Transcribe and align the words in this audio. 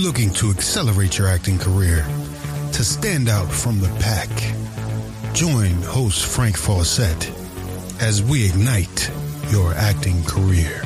looking 0.00 0.32
to 0.32 0.50
accelerate 0.50 1.18
your 1.18 1.28
acting 1.28 1.58
career, 1.58 2.04
to 2.72 2.82
stand 2.82 3.28
out 3.28 3.50
from 3.50 3.78
the 3.80 3.88
pack? 4.00 4.30
Join 5.34 5.70
host 5.82 6.26
Frank 6.26 6.56
Fawcett 6.56 7.30
as 8.00 8.22
we 8.22 8.48
ignite 8.48 9.10
your 9.50 9.72
acting 9.74 10.24
career. 10.24 10.82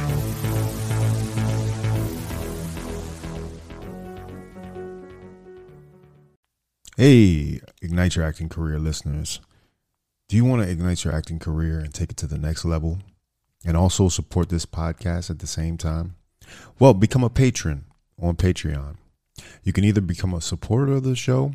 Hey, 6.97 7.61
Ignite 7.83 8.17
Your 8.17 8.25
Acting 8.25 8.49
Career 8.49 8.79
listeners. 8.79 9.41
Do 10.29 10.37
you 10.37 10.45
want 10.45 10.63
to 10.63 10.71
ignite 10.71 11.05
your 11.05 11.15
acting 11.15 11.39
career 11.39 11.79
and 11.79 11.93
take 11.93 12.11
it 12.11 12.17
to 12.19 12.27
the 12.27 12.39
next 12.39 12.65
level 12.65 12.99
and 13.65 13.77
also 13.77 14.09
support 14.09 14.49
this 14.49 14.65
podcast 14.65 15.29
at 15.31 15.41
the 15.41 15.47
same 15.47 15.77
time? 15.77 16.15
Well, 16.79 16.95
become 16.95 17.25
a 17.25 17.31
patron 17.31 17.85
on 18.21 18.37
Patreon. 18.37 18.97
You 19.63 19.73
can 19.73 19.85
either 19.85 20.01
become 20.01 20.35
a 20.35 20.41
supporter 20.41 20.93
of 20.93 21.05
the 21.05 21.17
show 21.17 21.55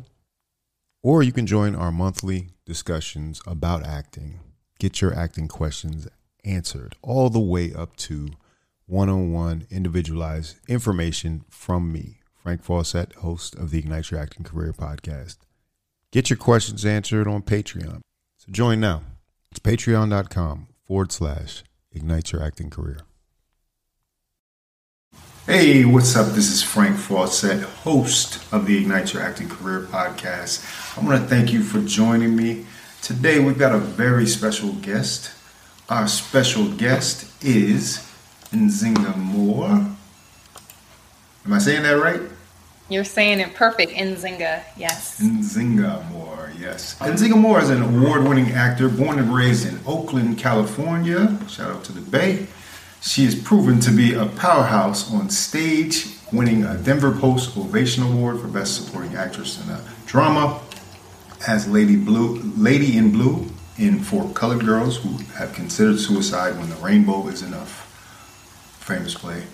or 1.02 1.22
you 1.22 1.32
can 1.32 1.46
join 1.46 1.74
our 1.74 1.92
monthly 1.92 2.48
discussions 2.66 3.40
about 3.46 3.86
acting. 3.86 4.40
Get 4.78 5.00
your 5.00 5.14
acting 5.14 5.48
questions 5.48 6.08
answered 6.44 6.96
all 7.02 7.30
the 7.30 7.40
way 7.40 7.72
up 7.72 7.96
to 7.96 8.30
one 8.86 9.08
on 9.08 9.32
one 9.32 9.66
individualized 9.70 10.56
information 10.68 11.44
from 11.48 11.92
me 11.92 12.20
Frank 12.42 12.62
Fawcett, 12.62 13.12
host 13.16 13.54
of 13.54 13.70
the 13.70 13.78
Ignite 13.78 14.10
Your 14.10 14.18
Acting 14.18 14.44
Career 14.44 14.72
podcast. 14.72 15.36
Get 16.10 16.30
your 16.30 16.38
questions 16.38 16.86
answered 16.86 17.28
on 17.28 17.42
Patreon. 17.42 18.00
So 18.38 18.50
join 18.50 18.80
now. 18.80 19.02
It's 19.50 19.60
patreon.com 19.60 20.68
forward 20.86 21.12
slash 21.12 21.62
ignite 21.92 22.32
your 22.32 22.42
acting 22.42 22.70
career. 22.70 23.00
Hey, 25.46 25.84
what's 25.84 26.14
up? 26.16 26.28
This 26.34 26.50
is 26.50 26.62
Frank 26.62 26.96
Fawcett, 26.96 27.62
host 27.62 28.40
of 28.52 28.66
the 28.66 28.78
Ignite 28.78 29.12
Your 29.14 29.22
Acting 29.22 29.48
Career 29.48 29.80
podcast. 29.90 30.62
I 30.98 31.04
want 31.04 31.20
to 31.20 31.26
thank 31.28 31.52
you 31.52 31.62
for 31.62 31.80
joining 31.80 32.36
me. 32.36 32.66
Today, 33.02 33.40
we've 33.40 33.58
got 33.58 33.74
a 33.74 33.78
very 33.78 34.26
special 34.26 34.72
guest. 34.74 35.32
Our 35.88 36.06
special 36.08 36.68
guest 36.72 37.26
is 37.44 38.06
Nzinga 38.52 39.16
Moore. 39.16 39.66
Am 41.46 41.52
I 41.52 41.58
saying 41.58 41.82
that 41.82 41.92
right? 41.92 42.20
You're 42.88 43.04
saying 43.04 43.40
it 43.40 43.54
perfect. 43.54 43.92
Nzinga, 43.92 44.62
yes. 44.76 45.20
Nzinga 45.20 46.10
Moore, 46.10 46.52
yes. 46.60 46.96
Nzinga 46.98 47.36
Moore 47.38 47.60
is 47.60 47.70
an 47.70 47.82
award 47.82 48.24
winning 48.24 48.50
actor 48.52 48.88
born 48.88 49.18
and 49.18 49.34
raised 49.34 49.66
in 49.66 49.80
Oakland, 49.86 50.38
California. 50.38 51.38
Shout 51.48 51.70
out 51.70 51.84
to 51.84 51.92
the 51.92 52.00
Bay. 52.00 52.46
She 53.00 53.24
is 53.24 53.34
proven 53.34 53.80
to 53.80 53.90
be 53.90 54.12
a 54.12 54.26
powerhouse 54.26 55.10
on 55.10 55.30
stage, 55.30 56.06
winning 56.32 56.64
a 56.64 56.76
Denver 56.76 57.12
Post 57.12 57.56
Ovation 57.56 58.02
Award 58.02 58.40
for 58.40 58.46
Best 58.46 58.76
Supporting 58.76 59.16
Actress 59.16 59.64
in 59.64 59.70
a 59.70 59.80
Drama 60.06 60.60
as 61.48 61.66
Lady 61.66 61.96
Blue, 61.96 62.40
Lady 62.56 62.98
in 62.98 63.10
Blue 63.10 63.46
in 63.78 64.00
For 64.00 64.28
Colored 64.34 64.66
Girls 64.66 64.98
Who 64.98 65.16
Have 65.38 65.54
Considered 65.54 65.98
Suicide 65.98 66.58
When 66.58 66.68
the 66.68 66.76
Rainbow 66.76 67.26
Is 67.28 67.42
Enough. 67.42 67.86
Famous 68.80 69.14
play. 69.14 69.44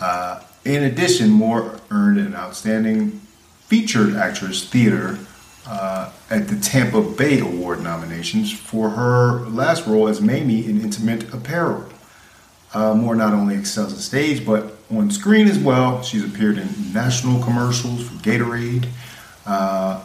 Uh, 0.00 0.40
in 0.64 0.84
addition, 0.84 1.30
Moore 1.30 1.80
earned 1.90 2.18
an 2.18 2.36
outstanding 2.36 3.20
featured 3.66 4.14
actress 4.14 4.68
theater 4.68 5.18
uh, 5.66 6.12
at 6.30 6.46
the 6.46 6.56
Tampa 6.60 7.02
Bay 7.02 7.40
Award 7.40 7.82
nominations 7.82 8.52
for 8.52 8.90
her 8.90 9.40
last 9.48 9.88
role 9.88 10.06
as 10.06 10.20
Mamie 10.20 10.64
in 10.64 10.80
Intimate 10.80 11.34
Apparel. 11.34 11.88
Uh, 12.74 12.94
Moore 12.94 13.14
not 13.14 13.34
only 13.34 13.54
excels 13.54 13.92
on 13.92 13.98
stage 13.98 14.44
but 14.46 14.76
on 14.90 15.10
screen 15.10 15.48
as 15.48 15.58
well. 15.58 16.02
She's 16.02 16.24
appeared 16.24 16.58
in 16.58 16.68
national 16.92 17.42
commercials 17.42 18.06
for 18.08 18.14
Gatorade. 18.16 18.88
Uh, 19.44 20.02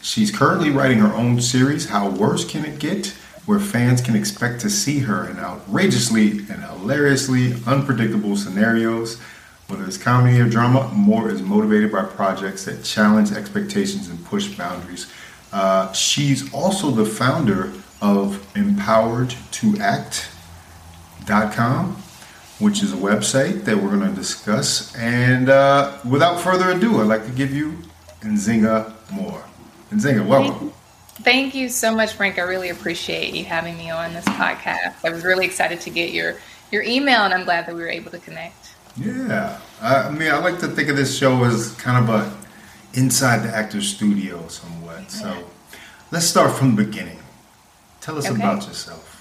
she's 0.00 0.30
currently 0.30 0.70
writing 0.70 0.98
her 0.98 1.12
own 1.12 1.40
series, 1.40 1.88
How 1.88 2.08
Worse 2.08 2.44
Can 2.44 2.64
It 2.64 2.78
Get? 2.78 3.14
where 3.48 3.58
fans 3.58 4.02
can 4.02 4.14
expect 4.14 4.60
to 4.60 4.68
see 4.68 4.98
her 4.98 5.26
in 5.26 5.38
outrageously 5.38 6.32
and 6.50 6.62
hilariously 6.62 7.54
unpredictable 7.66 8.36
scenarios. 8.36 9.18
Whether 9.68 9.86
it's 9.86 9.96
comedy 9.96 10.38
or 10.38 10.50
drama, 10.50 10.92
Moore 10.92 11.30
is 11.30 11.40
motivated 11.40 11.90
by 11.90 12.04
projects 12.04 12.66
that 12.66 12.84
challenge 12.84 13.32
expectations 13.32 14.10
and 14.10 14.22
push 14.26 14.54
boundaries. 14.54 15.10
Uh, 15.50 15.90
she's 15.94 16.52
also 16.52 16.90
the 16.90 17.06
founder 17.06 17.72
of 18.02 18.46
empoweredtoact.com, 21.28 21.96
which 22.58 22.82
is 22.82 22.92
a 22.92 22.96
website 22.96 23.64
that 23.64 23.76
we're 23.76 23.96
going 23.96 24.08
to 24.08 24.14
discuss. 24.14 24.94
And 24.96 25.48
uh, 25.48 25.98
without 26.08 26.40
further 26.40 26.70
ado, 26.70 27.00
I'd 27.00 27.06
like 27.06 27.24
to 27.26 27.32
give 27.32 27.54
you 27.54 27.78
Nzinga 28.20 28.92
Moore. 29.12 29.44
Nzinga, 29.90 30.26
welcome. 30.26 30.72
Thank 31.22 31.54
you 31.54 31.68
so 31.68 31.94
much, 31.94 32.12
Frank. 32.12 32.38
I 32.38 32.42
really 32.42 32.68
appreciate 32.68 33.34
you 33.34 33.44
having 33.44 33.76
me 33.76 33.90
on 33.90 34.12
this 34.12 34.24
podcast. 34.24 35.04
I 35.04 35.10
was 35.10 35.24
really 35.24 35.46
excited 35.46 35.80
to 35.82 35.90
get 35.90 36.12
your 36.12 36.36
your 36.70 36.82
email, 36.82 37.22
and 37.22 37.32
I'm 37.32 37.44
glad 37.44 37.66
that 37.66 37.74
we 37.74 37.80
were 37.80 37.88
able 37.88 38.10
to 38.10 38.18
connect. 38.18 38.74
Yeah, 38.96 39.58
I 39.80 40.10
mean, 40.10 40.30
I 40.30 40.38
like 40.38 40.60
to 40.60 40.68
think 40.68 40.88
of 40.90 40.96
this 40.96 41.16
show 41.16 41.42
as 41.44 41.72
kind 41.74 42.08
of 42.08 42.14
a 42.14 42.36
inside 42.96 43.38
the 43.38 43.48
actor's 43.48 43.88
studio, 43.88 44.46
somewhat. 44.48 45.10
So, 45.10 45.44
let's 46.12 46.26
start 46.26 46.54
from 46.56 46.76
the 46.76 46.84
beginning. 46.84 47.18
Tell 48.00 48.16
us 48.16 48.26
okay. 48.26 48.36
about 48.36 48.66
yourself. 48.66 49.17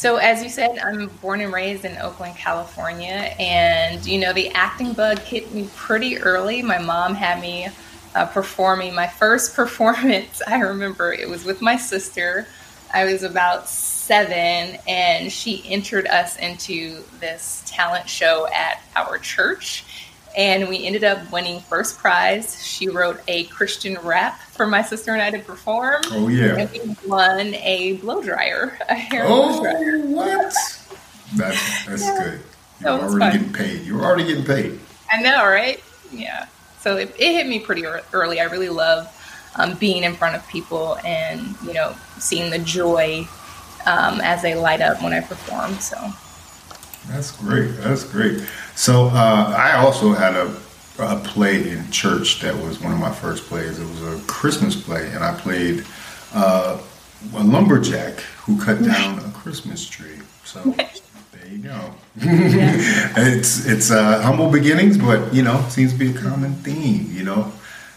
So, 0.00 0.16
as 0.16 0.42
you 0.42 0.48
said, 0.48 0.78
I'm 0.78 1.08
born 1.20 1.42
and 1.42 1.52
raised 1.52 1.84
in 1.84 1.98
Oakland, 1.98 2.34
California, 2.34 3.34
and 3.38 4.02
you 4.06 4.18
know 4.18 4.32
the 4.32 4.48
acting 4.52 4.94
bug 4.94 5.18
hit 5.18 5.52
me 5.52 5.68
pretty 5.76 6.16
early. 6.16 6.62
My 6.62 6.78
mom 6.78 7.14
had 7.14 7.38
me 7.38 7.68
uh, 8.14 8.24
performing 8.24 8.94
my 8.94 9.06
first 9.06 9.54
performance. 9.54 10.40
I 10.46 10.60
remember 10.60 11.12
it 11.12 11.28
was 11.28 11.44
with 11.44 11.60
my 11.60 11.76
sister. 11.76 12.46
I 12.94 13.04
was 13.04 13.24
about 13.24 13.68
seven, 13.68 14.78
and 14.88 15.30
she 15.30 15.62
entered 15.70 16.06
us 16.06 16.38
into 16.38 17.02
this 17.20 17.62
talent 17.66 18.08
show 18.08 18.48
at 18.54 18.80
our 18.96 19.18
church. 19.18 19.84
And 20.36 20.68
we 20.68 20.86
ended 20.86 21.02
up 21.02 21.32
winning 21.32 21.60
first 21.60 21.98
prize. 21.98 22.64
She 22.64 22.88
wrote 22.88 23.20
a 23.26 23.44
Christian 23.44 23.98
rap 24.02 24.38
for 24.40 24.66
my 24.66 24.82
sister 24.82 25.12
and 25.12 25.20
I 25.20 25.30
to 25.30 25.40
perform. 25.40 26.02
Oh 26.10 26.28
yeah! 26.28 26.56
And 26.56 26.70
we 26.70 26.96
won 27.06 27.54
a 27.54 27.94
blow 27.94 28.22
dryer, 28.22 28.78
a 28.88 28.94
hair 28.94 29.24
oh, 29.26 29.60
blow 29.60 29.62
dryer. 29.62 29.98
what? 30.06 30.54
That's 31.34 31.86
that's 31.86 32.02
yeah. 32.02 32.24
good. 32.24 32.40
You're 32.80 32.90
already 32.90 33.18
fun. 33.18 33.32
getting 33.32 33.52
paid. 33.52 33.86
You're 33.86 34.04
already 34.04 34.24
getting 34.24 34.44
paid. 34.44 34.80
I 35.10 35.20
know, 35.20 35.44
right? 35.44 35.82
Yeah. 36.12 36.46
So 36.78 36.96
it, 36.96 37.14
it 37.18 37.32
hit 37.32 37.46
me 37.46 37.58
pretty 37.58 37.84
early. 38.12 38.40
I 38.40 38.44
really 38.44 38.68
love 38.68 39.14
um, 39.56 39.74
being 39.74 40.04
in 40.04 40.14
front 40.14 40.36
of 40.36 40.46
people 40.48 40.96
and 41.04 41.56
you 41.64 41.74
know 41.74 41.94
seeing 42.18 42.50
the 42.50 42.58
joy 42.58 43.26
um, 43.86 44.20
as 44.20 44.42
they 44.42 44.54
light 44.54 44.80
up 44.80 45.02
when 45.02 45.12
I 45.12 45.20
perform. 45.20 45.74
So 45.74 45.96
that's 47.10 47.32
great. 47.32 47.68
That's 47.78 48.04
great. 48.04 48.40
So 48.74 49.06
uh, 49.06 49.54
I 49.56 49.72
also 49.74 50.12
had 50.12 50.34
a, 50.34 50.56
a 50.98 51.16
play 51.20 51.70
in 51.70 51.90
church 51.90 52.40
that 52.40 52.54
was 52.54 52.80
one 52.80 52.92
of 52.92 52.98
my 52.98 53.12
first 53.12 53.44
plays. 53.44 53.78
It 53.78 53.88
was 53.88 54.02
a 54.02 54.26
Christmas 54.26 54.80
play, 54.80 55.10
and 55.10 55.24
I 55.24 55.34
played 55.34 55.84
uh, 56.32 56.80
a 57.34 57.42
lumberjack 57.42 58.20
who 58.44 58.60
cut 58.60 58.82
down 58.82 59.18
a 59.18 59.30
Christmas 59.32 59.86
tree. 59.86 60.20
So 60.44 60.60
there 61.32 61.48
you 61.50 61.58
go. 61.58 61.94
it's 62.16 63.66
it's 63.66 63.90
uh, 63.90 64.22
humble 64.22 64.50
beginnings, 64.50 64.96
but 64.96 65.32
you 65.34 65.42
know, 65.42 65.60
seems 65.68 65.92
to 65.92 65.98
be 65.98 66.10
a 66.10 66.18
common 66.18 66.54
theme. 66.54 67.10
You 67.12 67.24
know, 67.24 67.52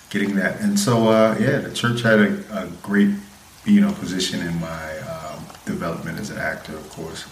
getting 0.09 0.35
that, 0.35 0.59
and 0.59 0.79
so 0.79 1.07
uh, 1.07 1.37
yeah, 1.39 1.59
the 1.59 1.73
church 1.73 2.01
had 2.01 2.19
a, 2.19 2.43
a, 2.51 2.67
great 2.81 3.09
you 3.65 3.81
know 3.81 3.91
position 3.93 4.41
in 4.41 4.59
my 4.59 4.99
um, 4.99 5.45
development 5.65 6.19
as 6.19 6.29
an 6.29 6.37
actor, 6.37 6.73
of 6.73 6.89
course. 6.89 7.25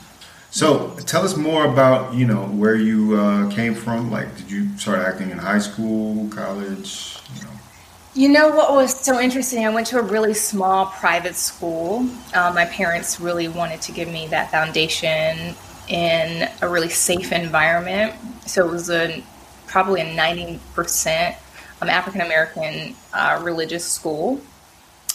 So 0.52 0.94
tell 1.06 1.24
us 1.24 1.38
more 1.38 1.66
about 1.66 2.14
you 2.14 2.26
know 2.26 2.44
where 2.44 2.76
you 2.76 3.16
uh, 3.16 3.50
came 3.52 3.74
from. 3.74 4.12
Like, 4.12 4.36
did 4.36 4.52
you 4.52 4.78
start 4.78 5.00
acting 5.00 5.32
in 5.32 5.38
high 5.38 5.60
school, 5.60 6.28
college? 6.28 7.18
You 7.36 7.44
know. 7.44 7.50
You 8.14 8.30
know 8.30 8.50
what 8.50 8.74
was 8.74 8.94
so 8.94 9.22
interesting? 9.22 9.66
I 9.66 9.70
went 9.70 9.88
to 9.88 10.00
a 10.00 10.02
really 10.02 10.34
small 10.34 10.88
private 10.88 11.36
school. 11.36 12.00
Um, 12.34 12.54
my 12.54 12.66
parents 12.66 13.22
really 13.22 13.48
wanted 13.48 13.82
to 13.84 13.94
give 13.94 14.10
me 14.10 14.28
that 14.28 14.52
foundation 14.52 15.56
in 15.88 16.50
a 16.62 16.68
really 16.68 16.90
safe 16.90 17.32
environment. 17.32 18.14
So 18.46 18.68
it 18.68 18.72
was 18.72 18.90
a 18.90 19.24
probably 19.68 20.02
a 20.02 20.16
90% 20.18 21.38
um, 21.82 21.90
African 21.90 22.20
American 22.20 22.94
uh, 23.14 23.40
religious 23.42 23.90
school. 23.90 24.42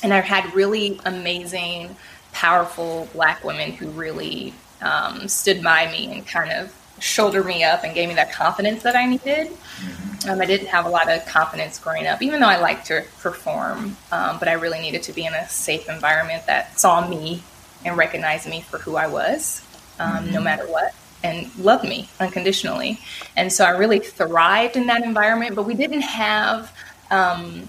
And 0.02 0.14
I 0.14 0.20
had 0.20 0.54
really 0.54 0.98
amazing, 1.04 1.94
powerful 2.32 3.06
black 3.12 3.44
women 3.44 3.72
who 3.72 3.90
really 3.90 4.54
um, 4.82 5.28
stood 5.28 5.62
by 5.62 5.90
me 5.90 6.12
and 6.12 6.26
kind 6.26 6.52
of 6.52 6.74
shouldered 6.98 7.46
me 7.46 7.62
up 7.62 7.84
and 7.84 7.94
gave 7.94 8.08
me 8.08 8.14
that 8.14 8.32
confidence 8.32 8.82
that 8.82 8.96
I 8.96 9.04
needed. 9.06 9.48
Mm-hmm. 9.48 10.30
Um, 10.30 10.40
I 10.40 10.46
didn't 10.46 10.68
have 10.68 10.86
a 10.86 10.88
lot 10.88 11.10
of 11.10 11.24
confidence 11.26 11.78
growing 11.78 12.06
up, 12.06 12.22
even 12.22 12.40
though 12.40 12.48
I 12.48 12.58
liked 12.58 12.86
to 12.86 13.04
perform, 13.20 13.96
um, 14.12 14.38
but 14.38 14.48
I 14.48 14.54
really 14.54 14.80
needed 14.80 15.02
to 15.04 15.12
be 15.12 15.26
in 15.26 15.34
a 15.34 15.46
safe 15.48 15.88
environment 15.88 16.46
that 16.46 16.78
saw 16.78 17.06
me 17.06 17.42
and 17.84 17.96
recognized 17.96 18.48
me 18.48 18.62
for 18.62 18.78
who 18.78 18.96
I 18.96 19.06
was 19.06 19.62
um, 19.98 20.24
mm-hmm. 20.24 20.32
no 20.32 20.40
matter 20.40 20.66
what. 20.66 20.94
and 21.22 21.54
loved 21.58 21.84
me 21.84 22.08
unconditionally. 22.20 23.00
And 23.36 23.52
so 23.52 23.64
I 23.64 23.70
really 23.70 23.98
thrived 23.98 24.76
in 24.76 24.86
that 24.86 25.02
environment, 25.02 25.54
but 25.54 25.64
we 25.64 25.74
didn't 25.74 26.02
have 26.02 26.72
um, 27.10 27.68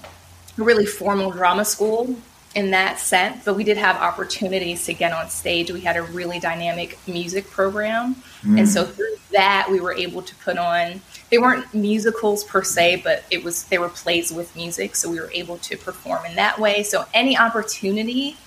a 0.57 0.63
really 0.63 0.85
formal 0.85 1.31
drama 1.31 1.65
school 1.65 2.15
in 2.57 2.71
that 2.71 2.97
sense, 2.97 3.45
but 3.45 3.55
we 3.55 3.63
did 3.63 3.77
have 3.77 3.95
opportunities 3.97 4.83
to 4.85 4.91
get 4.91 5.13
on 5.13 5.29
stage. 5.29 5.71
We 5.71 5.81
had 5.81 5.95
a 5.95 6.01
really 6.01 6.39
dynamic 6.39 6.97
music 7.07 7.51
program. 7.51 8.15
Mm. 8.41 8.57
And 8.57 8.67
so 8.67 8.83
through 8.83 9.15
that, 9.31 9.67
we 9.69 9.79
were 9.79 9.93
able 9.93 10.23
to 10.23 10.35
put 10.37 10.57
on, 10.57 10.99
they 11.29 11.37
weren't 11.37 11.71
musicals 11.71 12.43
per 12.43 12.63
se, 12.63 13.01
but 13.03 13.23
it 13.29 13.43
was, 13.43 13.65
they 13.65 13.77
were 13.77 13.89
plays 13.89 14.33
with 14.33 14.55
music. 14.55 14.95
So 14.95 15.07
we 15.07 15.19
were 15.19 15.29
able 15.35 15.59
to 15.59 15.77
perform 15.77 16.25
in 16.25 16.35
that 16.37 16.57
way. 16.57 16.81
So 16.81 17.05
any 17.13 17.37
opportunity 17.37 18.37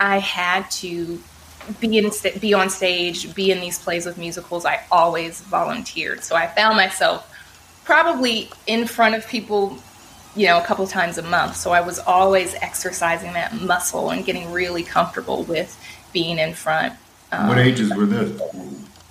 I 0.00 0.20
had 0.20 0.70
to 0.82 1.20
be 1.80 1.98
in 1.98 2.10
be 2.40 2.54
on 2.54 2.70
stage, 2.70 3.34
be 3.34 3.50
in 3.50 3.60
these 3.60 3.78
plays 3.78 4.06
with 4.06 4.16
musicals, 4.16 4.64
I 4.64 4.80
always 4.90 5.42
volunteered. 5.42 6.24
So 6.24 6.34
I 6.34 6.46
found 6.46 6.76
myself 6.78 7.30
probably 7.84 8.48
in 8.66 8.86
front 8.86 9.16
of 9.16 9.28
people, 9.28 9.76
you 10.36 10.46
know, 10.46 10.58
a 10.58 10.64
couple 10.64 10.86
times 10.86 11.18
a 11.18 11.22
month. 11.22 11.56
So 11.56 11.72
I 11.72 11.80
was 11.80 11.98
always 11.98 12.54
exercising 12.54 13.32
that 13.32 13.60
muscle 13.60 14.10
and 14.10 14.24
getting 14.24 14.50
really 14.52 14.82
comfortable 14.82 15.44
with 15.44 15.78
being 16.12 16.38
in 16.38 16.54
front. 16.54 16.94
Um, 17.32 17.48
what 17.48 17.58
ages 17.58 17.94
were 17.94 18.06
this? 18.06 18.40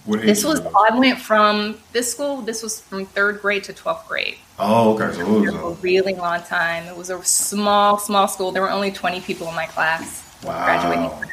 What 0.05 0.21
this 0.21 0.43
was 0.43 0.61
I 0.61 0.97
went 0.97 1.19
from 1.19 1.77
this 1.93 2.11
school. 2.11 2.41
This 2.41 2.63
was 2.63 2.81
from 2.81 3.05
third 3.05 3.41
grade 3.41 3.63
to 3.65 3.73
twelfth 3.73 4.07
grade. 4.07 4.37
Oh, 4.57 4.93
okay. 4.93 5.15
So 5.15 5.21
it 5.21 5.53
was 5.53 5.53
a 5.53 5.81
really 5.81 6.13
long 6.15 6.41
time. 6.41 6.85
It 6.85 6.97
was 6.97 7.09
a 7.09 7.23
small, 7.23 7.97
small 7.99 8.27
school. 8.27 8.51
There 8.51 8.61
were 8.61 8.71
only 8.71 8.91
twenty 8.91 9.21
people 9.21 9.47
in 9.47 9.55
my 9.55 9.67
class. 9.67 10.25
Wow. 10.43 10.65
Graduating 10.65 11.29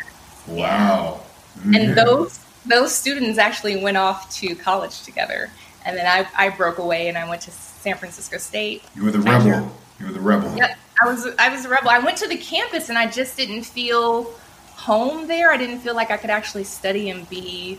Wow. 0.49 1.21
Yeah. 1.65 1.79
And 1.79 1.97
those 1.97 2.41
those 2.67 2.95
students 2.95 3.39
actually 3.39 3.83
went 3.83 3.97
off 3.97 4.31
to 4.37 4.55
college 4.55 5.03
together. 5.03 5.51
And 5.85 5.97
then 5.97 6.07
I, 6.07 6.47
I 6.47 6.51
broke 6.51 6.79
away 6.79 7.09
and 7.09 7.17
I 7.17 7.29
went 7.29 7.43
to 7.43 7.51
San 7.87 7.97
Francisco 7.97 8.37
State. 8.39 8.83
You 8.97 9.05
were 9.05 9.13
the 9.13 9.21
rebel. 9.21 9.73
You 10.01 10.07
were 10.07 10.13
the 10.13 10.21
rebel. 10.21 10.53
Yep. 10.57 10.77
I 11.01 11.07
was 11.07 11.29
I 11.39 11.51
was 11.51 11.65
a 11.65 11.69
rebel. 11.69 11.89
I 11.89 12.01
went 12.01 12.19
to 12.19 12.27
the 12.27 12.37
campus 12.37 12.89
and 12.89 12.99
I 12.99 13.09
just 13.09 13.37
didn't 13.37 13.63
feel 13.63 14.25
home 14.75 15.29
there. 15.29 15.53
I 15.53 15.57
didn't 15.57 15.79
feel 15.79 15.95
like 15.95 16.11
I 16.11 16.17
could 16.17 16.31
actually 16.31 16.65
study 16.65 17.11
and 17.11 17.31
be 17.31 17.79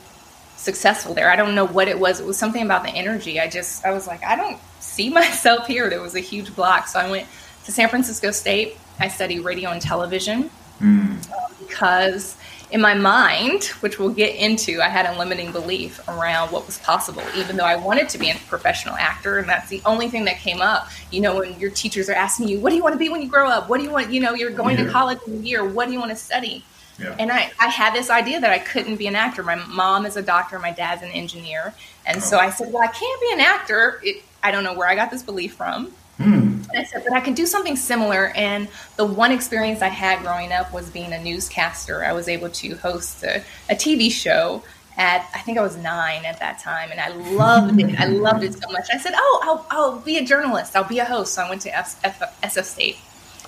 successful 0.55 1.13
there. 1.13 1.29
I 1.29 1.35
don't 1.35 1.55
know 1.55 1.67
what 1.67 1.89
it 1.89 1.99
was. 1.99 2.21
It 2.21 2.25
was 2.25 2.37
something 2.37 2.63
about 2.63 2.83
the 2.83 2.89
energy. 2.91 3.37
I 3.37 3.49
just 3.49 3.83
I 3.83 3.91
was 3.91 4.07
like, 4.07 4.23
I 4.23 4.37
don't 4.37 4.57
see 4.79 5.09
myself 5.21 5.67
here. 5.67 5.89
There 5.89 6.01
was 6.01 6.15
a 6.15 6.21
huge 6.21 6.55
block. 6.55 6.87
So 6.87 6.99
I 6.99 7.11
went 7.11 7.27
to 7.65 7.73
San 7.73 7.89
Francisco 7.89 8.31
State. 8.31 8.77
I 9.01 9.09
studied 9.09 9.41
radio 9.41 9.71
and 9.71 9.81
television 9.81 10.49
mm. 10.79 11.67
because 11.67 12.37
in 12.69 12.81
my 12.81 12.93
mind, 12.93 13.65
which 13.79 13.97
we'll 13.97 14.09
get 14.09 14.35
into, 14.35 14.81
I 14.81 14.89
had 14.89 15.05
a 15.05 15.17
limiting 15.17 15.51
belief 15.51 16.05
around 16.09 16.51
what 16.51 16.65
was 16.65 16.77
possible, 16.79 17.23
even 17.35 17.55
though 17.55 17.63
I 17.65 17.77
wanted 17.77 18.09
to 18.09 18.17
be 18.17 18.29
a 18.29 18.35
professional 18.47 18.95
actor. 18.95 19.37
And 19.37 19.47
that's 19.47 19.69
the 19.69 19.81
only 19.85 20.09
thing 20.09 20.25
that 20.25 20.37
came 20.39 20.61
up. 20.61 20.89
You 21.09 21.21
know, 21.21 21.39
when 21.39 21.57
your 21.59 21.71
teachers 21.71 22.09
are 22.09 22.13
asking 22.13 22.49
you, 22.49 22.59
what 22.59 22.71
do 22.71 22.75
you 22.75 22.83
want 22.83 22.93
to 22.93 22.99
be 22.99 23.07
when 23.07 23.21
you 23.21 23.29
grow 23.29 23.49
up? 23.49 23.69
What 23.69 23.77
do 23.77 23.83
you 23.83 23.91
want, 23.91 24.11
you 24.11 24.19
know, 24.19 24.33
you're 24.33 24.51
going 24.51 24.77
yeah. 24.77 24.83
to 24.83 24.91
college 24.91 25.19
in 25.27 25.33
a 25.33 25.37
year. 25.37 25.65
What 25.65 25.85
do 25.87 25.93
you 25.93 25.99
want 25.99 26.11
to 26.11 26.17
study? 26.17 26.63
Yeah. 26.99 27.15
And 27.19 27.31
I, 27.31 27.51
I 27.59 27.67
had 27.67 27.93
this 27.93 28.09
idea 28.09 28.41
that 28.41 28.49
I 28.49 28.59
couldn't 28.59 28.97
be 28.97 29.07
an 29.07 29.15
actor. 29.15 29.43
My 29.43 29.55
mom 29.55 30.05
is 30.05 30.17
a 30.17 30.21
doctor, 30.21 30.59
my 30.59 30.71
dad's 30.71 31.03
an 31.03 31.11
engineer. 31.11 31.73
And 32.05 32.17
oh. 32.17 32.21
so 32.21 32.37
I 32.37 32.49
said, 32.49 32.73
well, 32.73 32.83
I 32.83 32.87
can't 32.87 33.21
be 33.21 33.29
an 33.33 33.39
actor. 33.39 34.01
It, 34.03 34.23
I 34.43 34.51
don't 34.51 34.63
know 34.63 34.73
where 34.73 34.87
I 34.87 34.95
got 34.95 35.09
this 35.09 35.23
belief 35.23 35.53
from. 35.53 35.93
Hmm. 36.17 36.61
I 36.75 36.83
said, 36.83 37.03
but 37.03 37.13
I 37.13 37.19
can 37.19 37.33
do 37.33 37.45
something 37.45 37.75
similar. 37.75 38.31
And 38.35 38.67
the 38.95 39.05
one 39.05 39.31
experience 39.31 39.81
I 39.81 39.89
had 39.89 40.21
growing 40.21 40.51
up 40.51 40.73
was 40.73 40.89
being 40.89 41.13
a 41.13 41.23
newscaster. 41.23 42.03
I 42.03 42.13
was 42.13 42.27
able 42.27 42.49
to 42.49 42.75
host 42.75 43.23
a, 43.23 43.43
a 43.69 43.75
TV 43.75 44.11
show 44.11 44.63
at, 44.97 45.29
I 45.35 45.39
think 45.39 45.59
I 45.59 45.61
was 45.61 45.77
nine 45.77 46.25
at 46.25 46.39
that 46.39 46.59
time. 46.59 46.89
And 46.91 46.99
I 46.99 47.09
loved 47.09 47.79
it. 47.79 47.99
I 47.99 48.05
loved 48.07 48.43
it 48.43 48.53
so 48.53 48.69
much. 48.71 48.87
I 48.91 48.97
said, 48.97 49.13
oh, 49.15 49.39
I'll, 49.43 49.65
I'll 49.69 49.99
be 49.99 50.17
a 50.17 50.25
journalist. 50.25 50.75
I'll 50.75 50.87
be 50.87 50.99
a 50.99 51.05
host. 51.05 51.35
So 51.35 51.43
I 51.43 51.49
went 51.49 51.61
to 51.63 51.77
F, 51.77 51.99
F, 52.03 52.19
SF 52.41 52.63
State 52.63 52.97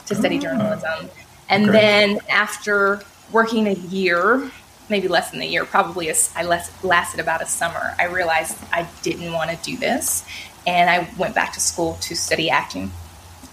to 0.05 0.15
study 0.15 0.37
oh. 0.37 0.41
journalism. 0.41 1.09
And 1.49 1.69
okay. 1.69 1.79
then 1.79 2.19
after 2.29 3.01
working 3.31 3.67
a 3.67 3.73
year, 3.73 4.51
maybe 4.89 5.07
less 5.07 5.31
than 5.31 5.41
a 5.41 5.45
year, 5.45 5.65
probably 5.65 6.09
a, 6.09 6.15
I 6.35 6.43
less, 6.43 6.83
lasted 6.83 7.19
about 7.19 7.41
a 7.41 7.45
summer, 7.45 7.95
I 7.97 8.05
realized 8.05 8.57
I 8.71 8.87
didn't 9.01 9.33
want 9.33 9.49
to 9.49 9.57
do 9.57 9.77
this 9.77 10.23
and 10.65 10.89
I 10.89 11.09
went 11.17 11.35
back 11.35 11.53
to 11.53 11.59
school 11.59 11.97
to 12.01 12.15
study 12.15 12.49
acting. 12.49 12.91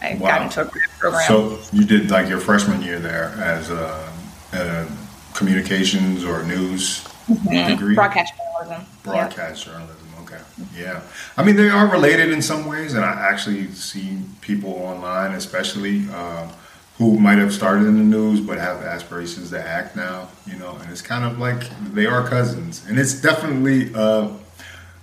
I 0.00 0.14
wow. 0.14 0.28
got 0.28 0.42
into 0.42 0.62
a 0.62 0.70
program. 0.98 1.26
So 1.26 1.58
you 1.72 1.84
did 1.84 2.10
like 2.10 2.28
your 2.28 2.40
freshman 2.40 2.82
year 2.82 2.98
there 2.98 3.34
as 3.38 3.70
a, 3.70 4.12
a 4.52 4.86
communications 5.34 6.24
or 6.24 6.42
news 6.44 7.04
mm-hmm. 7.28 7.70
degree? 7.70 7.94
Broadcast 7.94 8.34
journalism. 8.36 8.86
Broadcast 9.02 9.66
yeah. 9.66 9.72
journalism. 9.72 10.08
Okay. 10.22 10.40
Yeah. 10.76 11.02
I 11.36 11.44
mean, 11.44 11.56
they 11.56 11.70
are 11.70 11.86
related 11.86 12.30
in 12.30 12.42
some 12.42 12.66
ways, 12.66 12.94
and 12.94 13.04
I 13.04 13.12
actually 13.12 13.70
see 13.72 14.18
people 14.40 14.72
online, 14.74 15.32
especially. 15.32 16.08
Um, 16.10 16.50
who 16.98 17.18
might 17.18 17.36
have 17.36 17.52
started 17.52 17.86
in 17.86 17.98
the 17.98 18.04
news 18.04 18.40
but 18.40 18.58
have 18.58 18.80
aspirations 18.82 19.50
to 19.50 19.62
act 19.62 19.96
now, 19.96 20.28
you 20.46 20.56
know, 20.56 20.76
and 20.76 20.90
it's 20.90 21.02
kind 21.02 21.24
of 21.24 21.38
like 21.38 21.68
they 21.92 22.06
are 22.06 22.26
cousins. 22.26 22.84
And 22.88 22.98
it's 22.98 23.20
definitely, 23.20 23.92
uh, 23.94 24.30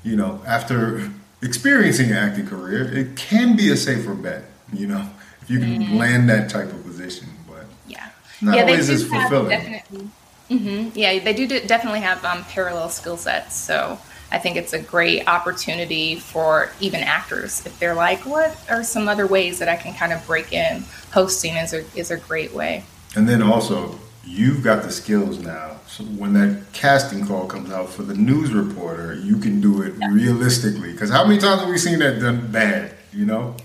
you 0.04 0.16
know, 0.16 0.42
after 0.46 1.12
experiencing 1.44 2.12
an 2.12 2.18
acting 2.18 2.48
career, 2.48 2.92
it 2.92 3.16
can 3.16 3.56
be 3.56 3.72
a 3.72 3.78
safer 3.78 4.14
bet, 4.14 4.46
you 4.72 4.88
know, 4.88 5.10
if 5.42 5.50
you 5.50 5.60
can 5.60 5.82
mm-hmm. 5.82 5.98
land 5.98 6.30
that 6.30 6.50
type 6.50 6.72
of 6.72 6.84
position. 6.84 7.28
But 7.48 7.66
yeah, 7.88 8.10
not 8.42 8.56
yeah, 8.56 8.64
always 8.64 8.90
as 8.90 9.08
fulfilling. 9.08 9.50
Definitely, 9.50 10.10
mm-hmm. 10.50 10.90
Yeah, 10.98 11.20
they 11.20 11.34
do 11.34 11.48
definitely 11.48 12.02
have 12.02 12.24
um, 12.26 12.44
parallel 12.46 12.90
skill 12.90 13.18
sets. 13.18 13.56
So 13.56 14.00
I 14.32 14.40
think 14.40 14.56
it's 14.56 14.74
a 14.74 14.80
great 14.80 15.28
opportunity 15.28 16.16
for 16.16 16.72
even 16.80 17.02
actors 17.02 17.64
if 17.66 17.78
they're 17.80 17.94
like, 17.94 18.26
what 18.26 18.58
are 18.70 18.84
some 18.84 19.08
other 19.08 19.28
ways 19.28 19.60
that 19.60 19.70
I 19.70 19.76
can 19.76 19.94
kind 19.94 20.12
of 20.12 20.26
break 20.26 20.52
in? 20.52 20.86
Hosting 21.14 21.56
is 21.56 21.74
a 21.74 21.86
is 21.96 22.10
a 22.10 22.18
great 22.18 22.54
way. 22.54 22.86
And 23.16 23.30
then 23.30 23.44
also, 23.44 24.00
you've 24.24 24.64
got 24.64 24.84
the 24.84 24.92
skills 24.92 25.40
now. 25.40 25.78
So 25.88 26.04
when 26.04 26.34
that 26.34 26.74
casting 26.74 27.26
call 27.26 27.46
comes 27.46 27.72
out 27.72 27.90
for 27.90 28.04
the 28.04 28.16
news 28.16 28.52
reporter, 28.54 29.14
you 29.14 29.38
can 29.38 29.62
do 29.62 29.82
it 29.82 29.94
realistically. 30.12 30.92
Because 30.92 31.10
how 31.10 31.26
many 31.26 31.40
times 31.40 31.62
have 31.62 31.70
we 31.70 31.78
seen 31.78 32.00
that 32.00 32.20
done 32.20 32.52
bad? 32.52 32.96
You 33.12 33.26
know, 33.26 33.56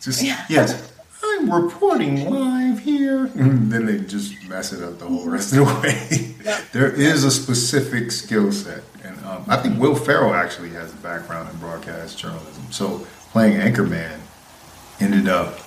just 0.00 0.22
yeah. 0.22 0.44
yes, 0.48 0.92
I'm 1.22 1.50
reporting 1.50 2.30
live 2.30 2.78
here, 2.78 3.26
and 3.34 3.70
then 3.72 3.86
they 3.86 3.98
just 3.98 4.48
mess 4.48 4.72
it 4.72 4.82
up 4.82 4.98
the 4.98 5.06
whole 5.06 5.28
rest 5.28 5.52
of 5.52 5.58
the 5.58 5.64
way. 5.64 6.34
Yeah. 6.44 6.60
there 6.72 6.92
is 6.92 7.24
a 7.24 7.30
specific 7.30 8.12
skill 8.12 8.52
set, 8.52 8.84
and 9.02 9.18
um, 9.24 9.44
I 9.48 9.56
think 9.56 9.80
Will 9.80 9.96
Ferrell 9.96 10.34
actually 10.34 10.70
has 10.70 10.92
a 10.92 10.96
background 10.98 11.50
in 11.50 11.58
broadcast 11.58 12.16
journalism. 12.16 12.64
So 12.70 13.06
playing 13.32 13.60
anchorman 13.60 14.20
ended 15.00 15.28
up 15.28 15.58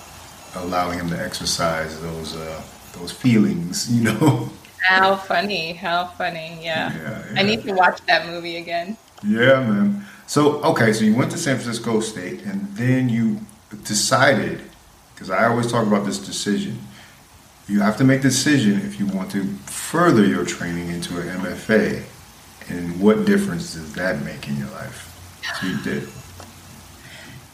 allowing 0.54 0.98
him 0.98 1.10
to 1.10 1.20
exercise 1.20 2.00
those. 2.00 2.34
Uh, 2.36 2.62
those 2.94 3.12
feelings, 3.12 3.90
you 3.92 4.04
know. 4.04 4.50
How 4.88 5.16
funny! 5.16 5.72
How 5.72 6.06
funny! 6.06 6.58
Yeah. 6.62 6.94
yeah, 6.94 7.24
yeah. 7.32 7.40
I 7.40 7.42
need 7.42 7.62
to 7.62 7.72
watch 7.72 8.00
that 8.06 8.26
movie 8.26 8.56
again. 8.56 8.96
Yeah, 9.26 9.60
man. 9.60 10.06
So 10.26 10.62
okay, 10.62 10.92
so 10.92 11.04
you 11.04 11.14
went 11.14 11.30
to 11.32 11.38
San 11.38 11.56
Francisco 11.56 12.00
State, 12.00 12.42
and 12.42 12.68
then 12.76 13.08
you 13.08 13.40
decided, 13.84 14.62
because 15.14 15.30
I 15.30 15.46
always 15.46 15.70
talk 15.70 15.86
about 15.86 16.04
this 16.04 16.18
decision. 16.18 16.78
You 17.66 17.80
have 17.80 17.96
to 17.96 18.04
make 18.04 18.20
a 18.20 18.24
decision 18.24 18.80
if 18.80 19.00
you 19.00 19.06
want 19.06 19.30
to 19.30 19.44
further 19.66 20.26
your 20.26 20.44
training 20.44 20.88
into 20.88 21.18
an 21.18 21.28
MFA, 21.40 22.02
and 22.68 23.00
what 23.00 23.24
difference 23.24 23.74
does 23.74 23.94
that 23.94 24.22
make 24.22 24.48
in 24.48 24.58
your 24.58 24.70
life? 24.70 25.10
So 25.60 25.66
you 25.66 25.80
did. 25.82 26.08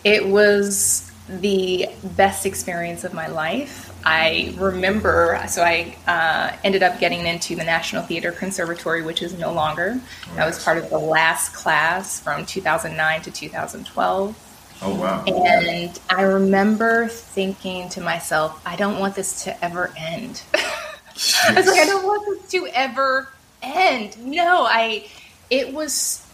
It 0.03 0.27
was 0.27 1.11
the 1.29 1.89
best 2.17 2.45
experience 2.45 3.05
of 3.05 3.15
my 3.15 3.29
life 3.29 3.90
I 4.05 4.55
remember, 4.57 5.43
so 5.49 5.63
I 5.63 5.97
uh, 6.07 6.57
ended 6.65 6.83
up 6.83 6.99
getting 6.99 7.27
into 7.27 7.55
the 7.55 7.65
National 7.65 8.03
Theater 8.03 8.33
Conservatory, 8.33 9.03
which 9.03 9.23
is 9.23 9.39
no 9.39 9.53
longer. 9.53 10.01
Oh, 10.31 10.35
that 10.37 10.47
was 10.47 10.63
part 10.65 10.79
of 10.79 10.89
the 10.91 10.99
last 10.99 11.55
class 11.55 12.21
from 12.21 12.47
2009 12.47 13.23
to 13.23 13.31
2012. 13.31 14.47
Oh, 14.83 14.95
wow. 14.95 15.25
And 15.25 15.99
I 16.09 16.23
remember 16.23 17.09
thinking 17.09 17.89
to 17.91 18.01
myself, 18.01 18.63
I 18.67 18.77
don't 18.77 18.99
want 18.99 19.15
this 19.15 19.45
to 19.45 19.65
ever 19.65 19.93
end. 19.97 20.43
I 20.55 21.53
was 21.55 21.67
like, 21.67 21.81
I 21.81 21.85
don't 21.85 22.07
want 22.07 22.27
this 22.27 22.51
to 22.53 22.67
ever 22.75 23.29
end. 23.63 24.17
No, 24.25 24.65
I, 24.65 25.07
it 25.51 25.75
was, 25.75 26.27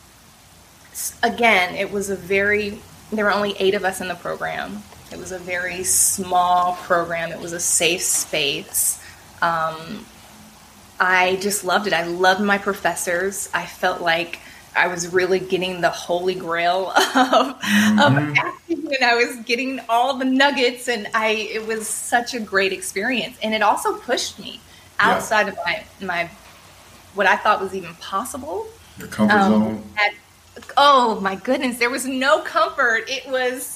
again, 1.25 1.75
it 1.75 1.91
was 1.91 2.09
a 2.11 2.17
very, 2.17 2.79
there 3.11 3.25
were 3.25 3.33
only 3.33 3.57
eight 3.59 3.75
of 3.75 3.85
us 3.85 4.01
in 4.01 4.07
the 4.07 4.15
program. 4.15 4.85
It 5.13 5.19
was 5.19 5.33
a 5.33 5.39
very 5.39 5.85
small 5.85 6.75
program. 6.83 7.31
It 7.31 7.41
was 7.41 7.53
a 7.53 7.61
safe 7.61 8.03
space. 8.03 9.03
Um, 9.41 10.05
I 10.99 11.37
just 11.41 11.65
loved 11.65 11.87
it. 11.87 11.93
I 11.93 12.05
loved 12.05 12.41
my 12.41 12.59
professors. 12.59 13.49
I 13.55 13.67
felt 13.67 14.01
like 14.01 14.41
I 14.75 14.89
was 14.89 15.13
really 15.13 15.39
getting 15.39 15.81
the 15.81 15.91
holy 15.91 16.35
grail 16.35 16.91
of, 16.97 17.05
mm-hmm. 17.05 17.99
of 17.99 18.35
acting, 18.37 18.87
and 18.95 19.05
I 19.05 19.15
was 19.15 19.37
getting 19.45 19.81
all 19.89 20.19
the 20.19 20.25
nuggets. 20.25 20.89
And 20.89 21.09
I, 21.15 21.29
it 21.29 21.67
was 21.67 21.87
such 21.87 22.35
a 22.35 22.41
great 22.41 22.73
experience, 22.73 23.37
and 23.43 23.55
it 23.55 23.63
also 23.63 23.97
pushed 23.99 24.39
me 24.39 24.61
outside 24.99 25.47
yeah. 25.47 25.53
of 25.53 25.59
my 25.65 25.85
my 26.01 26.31
what 27.15 27.27
I 27.27 27.37
thought 27.37 27.61
was 27.61 27.75
even 27.75 27.95
possible. 27.95 28.67
Your 28.99 29.09
comfort 29.09 29.35
um, 29.35 29.53
zone. 29.53 29.83
At, 29.97 30.15
oh 30.77 31.21
my 31.21 31.37
goodness, 31.37 31.79
there 31.79 31.91
was 31.91 32.07
no 32.07 32.41
comfort. 32.41 33.05
It 33.09 33.29
was 33.29 33.76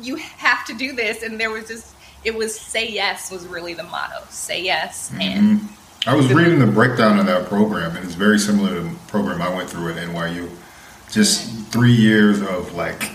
you 0.00 0.16
have 0.16 0.64
to 0.66 0.74
do 0.74 0.92
this, 0.92 1.22
and 1.22 1.40
there 1.40 1.50
was 1.50 1.68
just 1.68 1.94
it 2.24 2.34
was 2.34 2.58
say 2.58 2.88
yes 2.88 3.30
was 3.30 3.46
really 3.46 3.74
the 3.74 3.84
motto. 3.84 4.24
Say 4.30 4.62
yes 4.62 5.10
mm-hmm. 5.10 5.20
and. 5.20 5.60
I 6.06 6.14
was 6.14 6.32
reading 6.32 6.58
the 6.58 6.66
breakdown 6.66 7.18
of 7.18 7.26
that 7.26 7.46
program, 7.46 7.94
and 7.94 8.02
it's 8.02 8.14
very 8.14 8.38
similar 8.38 8.74
to 8.74 8.80
the 8.80 8.96
program 9.08 9.42
I 9.42 9.54
went 9.54 9.68
through 9.68 9.92
at 9.92 9.96
NYU. 9.96 10.48
Just 11.10 11.66
three 11.66 11.92
years 11.92 12.40
of 12.40 12.72
like 12.72 13.12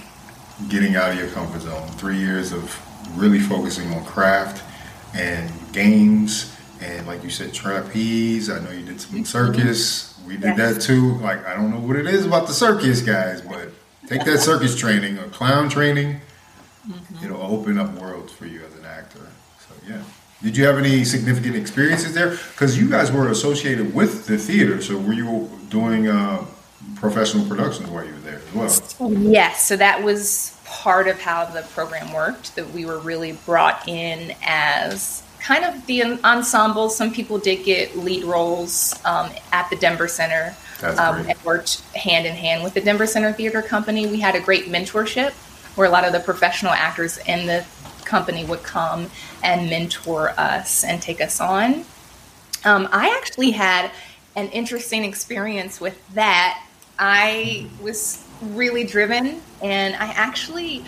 getting 0.69 0.95
out 0.95 1.11
of 1.11 1.17
your 1.17 1.29
comfort 1.29 1.61
zone, 1.61 1.87
three 1.93 2.19
years 2.19 2.51
of 2.51 2.79
really 3.17 3.39
focusing 3.39 3.91
on 3.91 4.05
craft 4.05 4.63
and 5.15 5.51
games, 5.71 6.55
and 6.81 7.07
like 7.07 7.23
you 7.23 7.29
said, 7.29 7.53
trapeze. 7.53 8.49
I 8.49 8.59
know 8.59 8.71
you 8.71 8.85
did 8.85 9.01
some 9.01 9.25
circus. 9.25 10.19
We 10.27 10.35
did 10.35 10.57
yes. 10.57 10.75
that 10.75 10.81
too. 10.81 11.15
Like 11.15 11.45
I 11.45 11.55
don't 11.55 11.71
know 11.71 11.79
what 11.79 11.95
it 11.95 12.07
is 12.07 12.25
about 12.25 12.47
the 12.47 12.53
circus 12.53 13.01
guys, 13.01 13.41
but 13.41 13.69
take 14.07 14.25
that 14.25 14.39
circus 14.39 14.77
training 14.77 15.17
or 15.17 15.27
clown 15.29 15.69
training. 15.69 16.21
It'll 17.23 17.41
open 17.41 17.77
up 17.77 17.93
worlds 17.93 18.33
for 18.33 18.45
you 18.45 18.63
as 18.65 18.73
an 18.75 18.85
actor. 18.85 19.27
So 19.59 19.73
yeah. 19.87 20.01
Did 20.43 20.57
you 20.57 20.65
have 20.65 20.77
any 20.77 21.03
significant 21.05 21.55
experiences 21.55 22.13
there? 22.13 22.31
Because 22.31 22.77
you 22.77 22.89
guys 22.89 23.11
were 23.11 23.29
associated 23.29 23.95
with 23.95 24.27
the 24.27 24.37
theater, 24.37 24.81
so 24.81 24.97
were 24.97 25.13
you 25.13 25.49
doing 25.69 26.07
uh, 26.07 26.45
professional 26.95 27.45
productions 27.45 27.89
while 27.89 28.05
you 28.05 28.13
were 28.13 28.19
there 28.19 28.41
as 28.53 28.99
well? 28.99 29.13
Yes, 29.13 29.65
so 29.65 29.75
that 29.77 30.03
was 30.03 30.59
part 30.65 31.07
of 31.07 31.19
how 31.21 31.45
the 31.45 31.61
program 31.73 32.13
worked. 32.13 32.55
That 32.55 32.69
we 32.71 32.85
were 32.85 32.99
really 32.99 33.33
brought 33.45 33.87
in 33.87 34.35
as 34.43 35.23
kind 35.39 35.63
of 35.63 35.85
the 35.85 36.03
ensemble. 36.23 36.89
Some 36.89 37.13
people 37.13 37.37
did 37.37 37.63
get 37.63 37.97
lead 37.97 38.23
roles 38.25 38.93
um, 39.05 39.29
at 39.51 39.69
the 39.69 39.77
Denver 39.77 40.07
Center. 40.07 40.55
That's 40.81 40.99
Um, 40.99 41.25
and 41.27 41.41
worked 41.45 41.81
hand 41.95 42.27
in 42.27 42.35
hand 42.35 42.63
with 42.63 42.73
the 42.73 42.81
Denver 42.81 43.07
Center 43.07 43.31
Theater 43.31 43.61
Company. 43.61 44.07
We 44.07 44.19
had 44.19 44.35
a 44.35 44.41
great 44.41 44.65
mentorship 44.65 45.33
where 45.75 45.87
a 45.87 45.91
lot 45.91 46.05
of 46.05 46.13
the 46.13 46.19
professional 46.19 46.71
actors 46.71 47.17
in 47.27 47.45
the 47.45 47.65
company 48.05 48.45
would 48.45 48.63
come 48.63 49.09
and 49.43 49.69
mentor 49.69 50.29
us 50.37 50.83
and 50.83 51.01
take 51.01 51.21
us 51.21 51.41
on. 51.41 51.85
Um, 52.63 52.87
I 52.91 53.15
actually 53.21 53.51
had 53.51 53.91
an 54.35 54.49
interesting 54.49 55.03
experience 55.03 55.79
with 55.79 55.99
that. 56.13 56.63
I 56.97 57.67
was 57.81 58.25
really 58.41 58.83
driven, 58.83 59.41
and 59.61 59.95
I 59.95 60.07
actually 60.07 60.83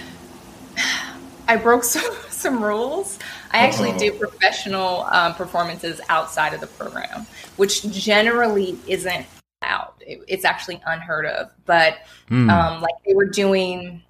I 1.49 1.55
broke 1.55 1.83
some, 1.95 2.13
some 2.29 2.63
rules. 2.63 3.19
I 3.51 3.59
actually 3.59 3.91
Uh-oh. 3.91 3.99
do 3.99 4.11
professional 4.13 5.03
um, 5.03 5.33
performances 5.35 6.01
outside 6.09 6.53
of 6.53 6.59
the 6.59 6.67
program, 6.67 7.25
which 7.55 7.89
generally 7.89 8.77
isn't 8.87 9.25
out. 9.61 9.95
It, 10.01 10.21
it's 10.27 10.45
actually 10.45 10.81
unheard 10.85 11.25
of. 11.25 11.51
But 11.65 11.99
mm. 12.29 12.51
um, 12.51 12.81
like 12.81 12.95
they 13.05 13.13
were 13.13 13.25
doing 13.25 14.03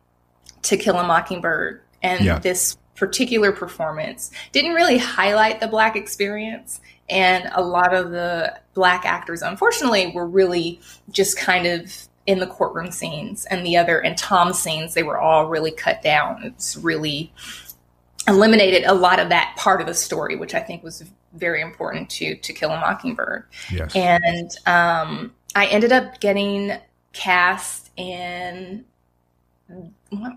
To 0.68 0.78
Kill 0.78 0.98
a 0.98 1.04
Mockingbird, 1.06 1.82
and 2.02 2.26
yeah. 2.26 2.40
this 2.40 2.78
particular 2.96 3.52
performance 3.52 4.32
didn't 4.52 4.74
really 4.74 4.98
highlight 4.98 5.60
the 5.60 5.68
black 5.68 5.96
experience 5.96 6.82
and 7.10 7.50
a 7.54 7.62
lot 7.62 7.94
of 7.94 8.12
the 8.12 8.60
black 8.74 9.06
actors 9.06 9.42
unfortunately 9.42 10.12
were 10.14 10.28
really 10.28 10.82
just 11.12 11.38
kind 11.38 11.68
of 11.68 12.08
in 12.26 12.40
the 12.40 12.48
courtroom 12.48 12.92
scenes 12.92 13.46
and 13.46 13.66
the 13.66 13.78
other 13.78 14.00
and 14.00 14.18
tom's 14.18 14.60
scenes 14.60 14.96
they 14.96 15.04
were 15.04 15.20
all 15.20 15.48
really 15.48 15.72
cut 15.72 16.02
down 16.02 16.42
it's 16.44 16.76
really 16.76 17.32
eliminated 18.28 18.84
a 18.86 18.94
lot 18.94 19.20
of 19.20 19.30
that 19.30 19.56
part 19.58 19.80
of 19.80 19.86
the 19.86 19.94
story 19.94 20.36
which 20.36 20.56
i 20.56 20.60
think 20.60 20.84
was 20.84 21.04
very 21.34 21.62
important 21.62 22.10
to 22.10 22.36
to 22.38 22.52
kill 22.52 22.72
a 22.72 22.80
mockingbird 22.80 23.46
yes. 23.72 23.96
and 23.96 24.52
um, 24.66 25.32
i 25.56 25.68
ended 25.68 25.92
up 25.92 26.20
getting 26.20 26.74
cast 27.14 27.92
in 27.96 28.84
what 30.10 30.34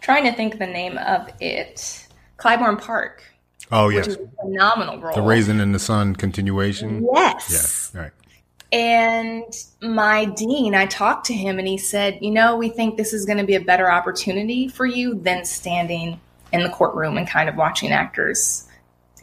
trying 0.00 0.24
to 0.24 0.32
think 0.32 0.58
the 0.58 0.66
name 0.66 0.98
of 0.98 1.30
it. 1.40 2.06
Clybourne 2.38 2.80
Park. 2.80 3.24
Oh 3.72 3.88
yes, 3.88 4.16
phenomenal 4.40 5.00
role. 5.00 5.14
The 5.14 5.22
Raisin 5.22 5.60
in 5.60 5.72
the 5.72 5.78
Sun 5.78 6.16
continuation. 6.16 7.06
Yes. 7.12 7.46
Yes. 7.50 7.92
Right. 7.94 8.10
And 8.72 9.44
my 9.80 10.26
dean, 10.26 10.74
I 10.74 10.86
talked 10.86 11.26
to 11.26 11.34
him 11.34 11.58
and 11.58 11.66
he 11.66 11.76
said, 11.76 12.18
You 12.20 12.30
know, 12.30 12.56
we 12.56 12.68
think 12.68 12.96
this 12.96 13.12
is 13.12 13.26
going 13.26 13.38
to 13.38 13.44
be 13.44 13.56
a 13.56 13.60
better 13.60 13.90
opportunity 13.90 14.68
for 14.68 14.86
you 14.86 15.14
than 15.14 15.44
standing 15.44 16.20
in 16.52 16.62
the 16.62 16.68
courtroom 16.68 17.16
and 17.16 17.28
kind 17.28 17.48
of 17.48 17.56
watching 17.56 17.90
actors. 17.90 18.68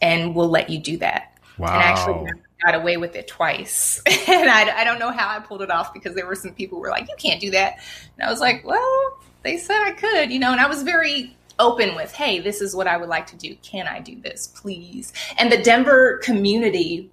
And 0.02 0.34
we'll 0.34 0.48
let 0.48 0.70
you 0.70 0.78
do 0.78 0.98
that. 0.98 1.38
Wow. 1.56 1.68
And 1.68 1.76
I 1.76 1.82
actually 1.82 2.30
got 2.64 2.74
away 2.74 2.98
with 2.98 3.16
it 3.16 3.26
twice. 3.26 4.02
and 4.06 4.50
I, 4.50 4.80
I 4.80 4.84
don't 4.84 4.98
know 4.98 5.10
how 5.10 5.28
I 5.28 5.40
pulled 5.40 5.62
it 5.62 5.70
off 5.70 5.94
because 5.94 6.14
there 6.14 6.26
were 6.26 6.34
some 6.34 6.52
people 6.52 6.76
who 6.76 6.82
were 6.82 6.90
like, 6.90 7.08
You 7.08 7.16
can't 7.18 7.40
do 7.40 7.50
that. 7.52 7.78
And 8.18 8.28
I 8.28 8.30
was 8.30 8.40
like, 8.40 8.64
Well, 8.66 9.18
they 9.48 9.56
said 9.56 9.82
I 9.82 9.92
could, 9.92 10.30
you 10.30 10.38
know, 10.38 10.52
and 10.52 10.60
I 10.60 10.66
was 10.66 10.82
very 10.82 11.34
open 11.58 11.94
with, 11.94 12.12
hey, 12.12 12.38
this 12.38 12.60
is 12.60 12.76
what 12.76 12.86
I 12.86 12.98
would 12.98 13.08
like 13.08 13.26
to 13.28 13.36
do. 13.36 13.56
Can 13.62 13.88
I 13.88 13.98
do 13.98 14.20
this, 14.20 14.46
please? 14.46 15.12
And 15.38 15.50
the 15.50 15.56
Denver 15.56 16.18
community, 16.18 17.10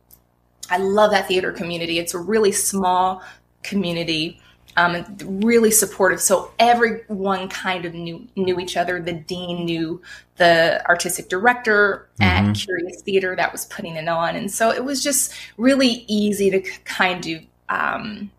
I 0.70 0.77
love 0.77 1.12
that 1.12 1.30
theater 1.30 1.54
community. 1.54 1.98
It's 1.98 2.13
a 2.13 2.20
really 2.20 2.51
small 2.51 3.24
community, 3.63 4.42
um, 4.75 5.06
really 5.24 5.72
supportive. 5.72 6.20
So 6.20 6.51
everyone 6.60 7.48
kind 7.48 7.86
of 7.86 7.94
knew 7.94 8.27
knew 8.36 8.60
each 8.60 8.75
other. 8.75 9.01
The 9.01 9.13
dean 9.13 9.63
knew 9.63 10.01
the 10.36 10.86
artistic 10.88 11.30
director 11.30 12.10
mm-hmm. 12.20 12.50
at 12.50 12.54
Curious 12.54 13.01
Theater 13.01 13.34
that 13.38 13.54
was 13.54 13.63
putting 13.65 13.96
it 13.96 14.10
on, 14.10 14.36
and 14.36 14.51
so 14.51 14.72
it 14.72 14.84
was 14.84 15.01
just 15.01 15.34
really 15.56 16.04
easy 16.10 16.51
to 16.51 16.60
kind 16.84 17.25
of 17.27 17.42
um, 17.70 18.30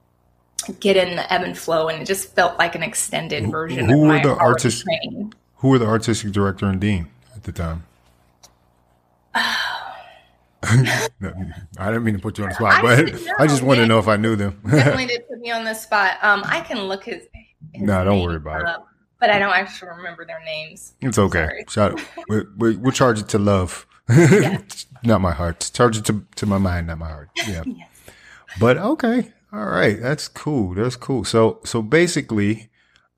get 0.75 0.97
in 0.97 1.17
the 1.17 1.33
ebb 1.33 1.43
and 1.43 1.57
flow, 1.57 1.89
and 1.89 2.03
it 2.03 2.07
just 2.07 2.35
felt 2.35 2.59
like 2.59 2.75
an 2.75 2.83
extended 2.83 3.51
version 3.51 3.89
who, 3.89 4.07
my 4.07 4.23
the 4.23 4.35
artist, 4.37 4.85
training. 4.85 5.33
Who 5.57 5.69
were 5.69 5.79
the 5.79 5.87
artistic 5.87 6.33
director 6.33 6.67
and 6.67 6.81
dean 6.81 7.09
at 7.35 7.45
the 7.45 7.53
time? 7.53 7.85
no, 11.21 11.33
I 11.79 11.87
didn't 11.87 12.05
mean 12.05 12.15
to 12.15 12.21
put 12.21 12.39
you 12.39 12.45
on 12.45 12.51
the 12.51 12.57
spot, 12.57 12.83
but 12.83 13.41
I 13.41 13.47
just 13.47 13.63
wanted 13.63 13.83
to 13.83 13.87
know 13.87 13.99
if 13.99 14.09
I 14.09 14.17
knew 14.17 14.37
them. 14.37 14.61
definitely 14.71 15.07
did 15.07 15.29
put 15.29 15.41
me 15.41 15.51
on 15.51 15.65
the 15.65 15.75
spot. 15.75 16.23
Um, 16.23 16.43
I 16.47 16.61
can 16.61 16.81
look 16.85 17.05
his. 17.05 17.23
his 17.73 17.83
no, 17.83 18.05
don't 18.05 18.23
worry 18.23 18.37
about 18.37 18.65
up, 18.65 18.81
it. 18.81 18.87
But 19.21 19.31
I 19.31 19.39
don't 19.39 19.55
actually 19.55 19.91
remember 19.91 20.25
their 20.25 20.43
names. 20.45 20.95
It's 21.01 21.19
okay. 21.19 21.65
Shout, 21.69 22.01
we, 22.29 22.43
we, 22.57 22.77
we'll 22.77 22.93
charge 22.93 23.21
it 23.21 23.29
to 23.31 23.39
love, 23.39 23.87
yes. 24.09 24.87
not 25.03 25.21
my 25.21 25.33
heart. 25.33 25.71
Charge 25.73 25.99
it 25.99 26.05
to, 26.07 26.25
to 26.37 26.47
my 26.47 26.59
mind, 26.59 26.89
not 26.89 26.99
my 26.99 27.09
heart. 27.09 27.31
Yeah. 27.47 27.63
yes. 27.67 27.89
But 28.59 28.79
okay, 28.79 29.33
all 29.53 29.67
right, 29.67 30.01
that's 30.01 30.29
cool. 30.29 30.75
That's 30.75 30.97
cool. 30.97 31.25
So 31.25 31.61
so 31.65 31.83
basically, 31.83 32.69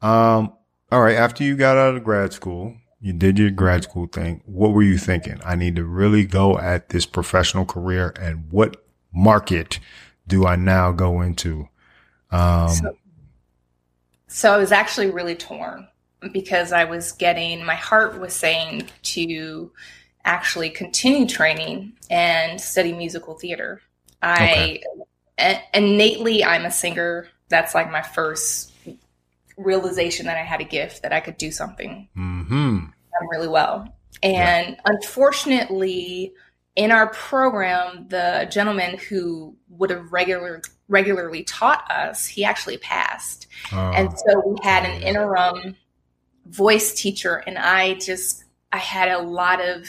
um, 0.03 0.53
all 0.93 1.03
right, 1.03 1.17
after 1.17 1.43
you 1.43 1.57
got 1.57 1.77
out 1.77 1.97
of 1.97 2.05
grad 2.05 2.33
school, 2.33 2.77
you 3.01 3.13
did 3.13 3.39
your 3.39 3.51
grad 3.51 3.85
school 3.85 4.07
thing. 4.07 4.43
What 4.45 4.73
were 4.73 4.83
you 4.83 4.99
thinking? 4.99 5.41
I 5.45 5.55
need 5.55 5.77
to 5.77 5.85
really 5.85 6.27
go 6.27 6.59
at 6.59 6.91
this 6.91 7.07
professional 7.07 7.65
career 7.65 8.15
and 8.21 8.51
what 8.51 8.85
market 9.13 9.81
do 10.27 10.47
I 10.47 10.57
now 10.57 10.93
go 10.93 11.21
into? 11.23 11.69
Um, 12.31 12.69
so, 12.69 12.99
so 14.27 14.53
I 14.53 14.59
was 14.59 14.73
actually 14.73 15.11
really 15.11 15.35
torn 15.35 15.89
because 16.33 16.73
I 16.73 16.85
was 16.85 17.13
getting 17.13 17.65
my 17.65 17.77
heart 17.77 18.21
was 18.21 18.35
saying 18.35 18.89
to 19.03 19.73
actually 20.25 20.69
continue 20.69 21.27
training 21.27 21.95
and 22.11 22.61
study 22.61 22.93
musical 22.93 23.35
theater. 23.35 23.81
I 24.21 24.35
okay 24.35 24.83
innately 25.75 26.45
I'm 26.45 26.65
a 26.65 26.71
singer. 26.71 27.29
That's 27.49 27.75
like 27.75 27.91
my 27.91 28.03
first 28.03 28.73
realization 29.57 30.27
that 30.27 30.37
I 30.37 30.45
had 30.45 30.61
a 30.61 30.65
gift 30.65 31.03
that 31.03 31.13
I 31.13 31.21
could 31.21 31.37
do 31.37 31.51
something 31.51 32.09
mm-hmm. 32.17 32.79
really 33.31 33.49
well. 33.49 33.93
And 34.23 34.71
yeah. 34.71 34.81
unfortunately, 34.85 36.33
in 36.77 36.93
our 36.93 37.09
program, 37.09 38.07
the 38.09 38.49
gentleman 38.51 38.99
who 38.99 39.57
would 39.69 39.91
have 39.91 40.13
regular, 40.13 40.63
regularly 40.89 41.43
taught 41.43 41.91
us, 41.91 42.27
he 42.27 42.45
actually 42.45 42.79
passed. 42.79 43.49
Oh. 43.73 43.91
And 43.95 44.11
so 44.17 44.43
we 44.47 44.57
had 44.63 44.85
an 44.85 45.03
interim 45.03 45.77
voice 46.47 46.95
teacher, 46.95 47.43
and 47.47 47.59
I 47.59 47.95
just, 47.95 48.45
I 48.73 48.79
had 48.79 49.09
a 49.09 49.19
lot 49.19 49.61
of, 49.61 49.89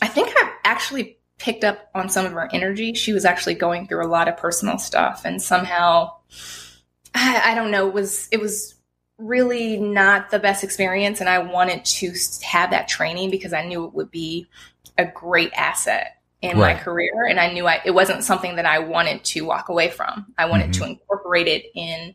I 0.00 0.08
think 0.08 0.28
I 0.36 0.52
actually 0.64 1.15
picked 1.38 1.64
up 1.64 1.90
on 1.94 2.08
some 2.08 2.24
of 2.24 2.32
her 2.32 2.48
energy. 2.52 2.94
She 2.94 3.12
was 3.12 3.24
actually 3.24 3.54
going 3.54 3.86
through 3.86 4.04
a 4.04 4.08
lot 4.08 4.28
of 4.28 4.36
personal 4.36 4.78
stuff, 4.78 5.22
and 5.24 5.40
somehow, 5.40 6.12
I, 7.14 7.52
I 7.52 7.54
don't 7.54 7.70
know, 7.70 7.88
it 7.88 7.94
was 7.94 8.28
it 8.32 8.40
was 8.40 8.74
really 9.18 9.78
not 9.78 10.30
the 10.30 10.38
best 10.38 10.62
experience. 10.62 11.20
And 11.20 11.28
I 11.28 11.38
wanted 11.38 11.84
to 11.86 12.12
have 12.42 12.70
that 12.70 12.88
training 12.88 13.30
because 13.30 13.52
I 13.52 13.64
knew 13.64 13.84
it 13.84 13.94
would 13.94 14.10
be 14.10 14.46
a 14.98 15.06
great 15.06 15.52
asset 15.54 16.20
in 16.42 16.58
right. 16.58 16.76
my 16.76 16.82
career, 16.82 17.26
and 17.28 17.40
I 17.40 17.52
knew 17.52 17.66
I, 17.66 17.80
it 17.84 17.92
wasn't 17.92 18.24
something 18.24 18.56
that 18.56 18.66
I 18.66 18.78
wanted 18.78 19.24
to 19.24 19.42
walk 19.42 19.68
away 19.68 19.88
from. 19.88 20.26
I 20.36 20.46
wanted 20.46 20.70
mm-hmm. 20.70 20.84
to 20.84 20.90
incorporate 20.90 21.48
it 21.48 21.64
in 21.74 22.14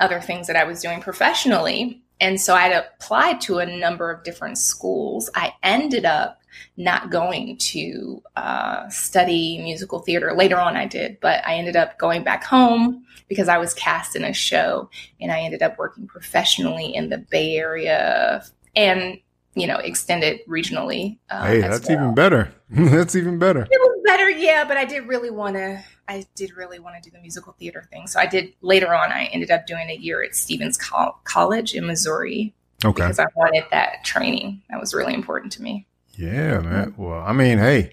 other 0.00 0.20
things 0.20 0.46
that 0.46 0.56
I 0.56 0.64
was 0.64 0.80
doing 0.80 1.00
professionally. 1.00 2.02
and 2.20 2.40
so 2.40 2.54
I 2.54 2.66
applied 2.68 3.40
to 3.42 3.58
a 3.58 3.78
number 3.78 4.10
of 4.10 4.22
different 4.24 4.58
schools. 4.58 5.30
I 5.34 5.52
ended 5.62 6.04
up 6.04 6.37
not 6.76 7.10
going 7.10 7.56
to 7.58 8.22
uh, 8.36 8.88
study 8.88 9.60
musical 9.62 10.00
theater. 10.00 10.34
Later 10.34 10.58
on, 10.58 10.76
I 10.76 10.86
did, 10.86 11.18
but 11.20 11.46
I 11.46 11.54
ended 11.54 11.76
up 11.76 11.98
going 11.98 12.22
back 12.22 12.44
home 12.44 13.04
because 13.28 13.48
I 13.48 13.58
was 13.58 13.74
cast 13.74 14.16
in 14.16 14.24
a 14.24 14.32
show, 14.32 14.88
and 15.20 15.30
I 15.30 15.40
ended 15.40 15.62
up 15.62 15.78
working 15.78 16.06
professionally 16.06 16.94
in 16.94 17.10
the 17.10 17.18
Bay 17.18 17.56
Area 17.56 18.44
and 18.76 19.18
you 19.54 19.66
know 19.66 19.76
extended 19.76 20.40
regionally. 20.46 21.18
Uh, 21.30 21.46
hey, 21.46 21.60
that's 21.60 21.88
well. 21.88 21.98
even 21.98 22.14
better. 22.14 22.52
that's 22.70 23.16
even 23.16 23.38
better. 23.38 23.62
It 23.62 23.68
was 23.70 24.00
better, 24.04 24.30
yeah, 24.30 24.64
but 24.64 24.76
I 24.76 24.84
did 24.84 25.06
really 25.06 25.30
want 25.30 25.56
to. 25.56 25.82
I 26.06 26.24
did 26.34 26.56
really 26.56 26.78
want 26.78 27.02
to 27.02 27.10
do 27.10 27.14
the 27.14 27.20
musical 27.20 27.52
theater 27.58 27.86
thing. 27.90 28.06
So 28.06 28.18
I 28.18 28.26
did 28.26 28.54
later 28.62 28.94
on. 28.94 29.12
I 29.12 29.24
ended 29.26 29.50
up 29.50 29.66
doing 29.66 29.90
a 29.90 29.94
year 29.94 30.22
at 30.22 30.34
Stephens 30.34 30.78
Col- 30.78 31.20
College 31.24 31.74
in 31.74 31.86
Missouri. 31.86 32.54
Okay. 32.84 33.02
Because 33.02 33.18
I 33.18 33.26
wanted 33.34 33.64
that 33.72 34.04
training. 34.04 34.62
That 34.70 34.80
was 34.80 34.94
really 34.94 35.12
important 35.12 35.52
to 35.54 35.62
me. 35.62 35.86
Yeah, 36.18 36.58
man. 36.58 36.94
Well, 36.96 37.20
I 37.20 37.32
mean, 37.32 37.58
hey, 37.58 37.92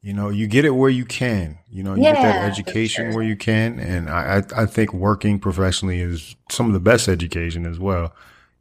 you 0.00 0.14
know, 0.14 0.30
you 0.30 0.46
get 0.46 0.64
it 0.64 0.70
where 0.70 0.88
you 0.88 1.04
can. 1.04 1.58
You 1.68 1.82
know, 1.82 1.94
you 1.94 2.04
yeah, 2.04 2.14
get 2.14 2.22
that 2.22 2.50
education 2.50 3.06
sure. 3.06 3.14
where 3.14 3.24
you 3.24 3.36
can, 3.36 3.78
and 3.78 4.08
I, 4.08 4.38
I, 4.38 4.62
I 4.62 4.66
think 4.66 4.94
working 4.94 5.38
professionally 5.38 6.00
is 6.00 6.36
some 6.50 6.68
of 6.68 6.72
the 6.72 6.80
best 6.80 7.06
education 7.06 7.66
as 7.66 7.78
well. 7.78 8.14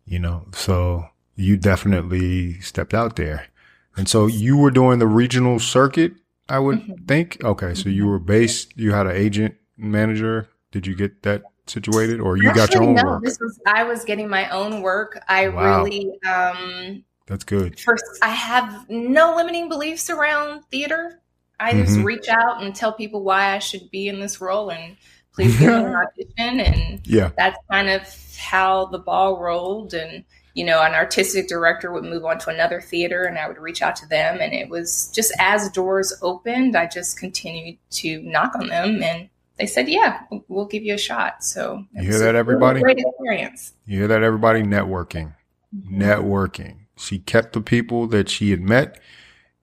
You 0.06 0.20
know, 0.20 0.48
so 0.54 1.06
you 1.36 1.56
definitely 1.56 2.60
stepped 2.60 2.94
out 2.94 3.16
there, 3.16 3.48
and 3.96 4.10
so 4.10 4.28
you 4.28 4.58
were 4.58 4.72
doing 4.72 5.00
the 5.00 5.08
regional 5.08 5.60
circuit. 5.60 6.14
I 6.50 6.60
would 6.60 6.80
mm-hmm. 6.80 7.06
think. 7.06 7.44
Okay, 7.44 7.74
so 7.74 7.88
you 7.88 8.08
were 8.08 8.20
based. 8.20 8.78
You 8.78 8.92
had 8.92 9.08
an 9.08 9.16
agent 9.16 9.56
manager. 9.78 10.50
Did 10.72 10.86
you 10.86 10.96
get 10.96 11.24
that 11.24 11.44
situated, 11.68 12.20
or 12.20 12.36
you 12.36 12.50
Actually, 12.50 12.66
got 12.66 12.74
your 12.74 12.84
own 12.84 12.96
no, 12.96 13.04
work? 13.04 13.24
This 13.24 13.40
was 13.40 13.60
I 13.66 13.86
was 13.86 14.04
getting 14.04 14.28
my 14.28 14.50
own 14.50 14.82
work. 14.82 15.24
I 15.30 15.48
wow. 15.48 15.84
really 15.84 16.12
um 16.28 17.04
that's 17.27 17.44
good. 17.44 17.79
First, 17.79 18.05
I 18.22 18.29
have 18.29 18.89
no 18.89 19.36
limiting 19.36 19.70
beliefs 19.70 20.10
around 20.10 20.63
theater. 20.72 21.22
I 21.60 21.72
mm-hmm. 21.72 21.84
just 21.84 22.00
reach 22.00 22.29
out 22.29 22.63
and 22.63 22.75
tell 22.75 22.94
people 22.94 23.24
why 23.24 23.55
I 23.55 23.60
should 23.60 23.89
be 23.89 24.08
in 24.08 24.20
this 24.20 24.41
role 24.41 24.70
and 24.70 24.98
please 25.34 25.58
give 25.58 25.70
me 25.70 25.75
an 25.75 25.96
audition. 25.96 26.60
And 26.60 27.08
yeah, 27.08 27.32
that's 27.38 27.58
kind 27.72 27.89
of 27.89 28.03
how 28.38 28.86
the 28.88 29.00
ball 29.00 29.39
rolled. 29.39 29.94
And, 29.94 30.24
you 30.53 30.65
know, 30.65 30.82
an 30.82 30.94
artistic 30.94 31.48
director 31.48 31.91
would 31.91 32.03
move 32.03 32.25
on 32.25 32.39
to 32.39 32.50
another 32.50 32.82
theater 32.82 33.24
and 33.24 33.38
I 33.38 33.48
would 33.48 33.58
reach 33.58 33.82
out 33.82 33.96
to 33.98 34.08
them. 34.08 34.39
And 34.39 34.53
it 34.53 34.70
was 34.70 35.12
just 35.13 35.34
as 35.39 35.70
doors 35.70 36.13
opened, 36.22 36.75
I 36.75 36.88
just 36.88 37.17
continued 37.17 37.77
to 37.91 38.22
knock 38.22 38.55
on 38.55 38.67
them 38.67 39.01
and 39.01 39.29
they 39.58 39.65
said, 39.65 39.88
"Yeah, 39.88 40.22
we'll 40.48 40.65
give 40.65 40.84
you 40.84 40.96
a 40.96 40.98
shot." 40.98 41.44
So 41.44 41.86
you 41.94 42.03
hear 42.03 42.20
that, 42.20 42.36
everybody? 42.36 42.82
Great 42.82 43.00
experience. 43.00 43.74
You 43.86 44.00
hear 44.00 44.08
that, 44.10 44.22
everybody? 44.22 44.63
Networking, 44.63 45.34
mm-hmm. 45.74 46.01
networking. 46.01 46.85
She 46.98 47.20
kept 47.20 47.54
the 47.54 47.62
people 47.62 48.08
that 48.08 48.30
she 48.30 48.52
had 48.52 48.62
met 48.62 49.00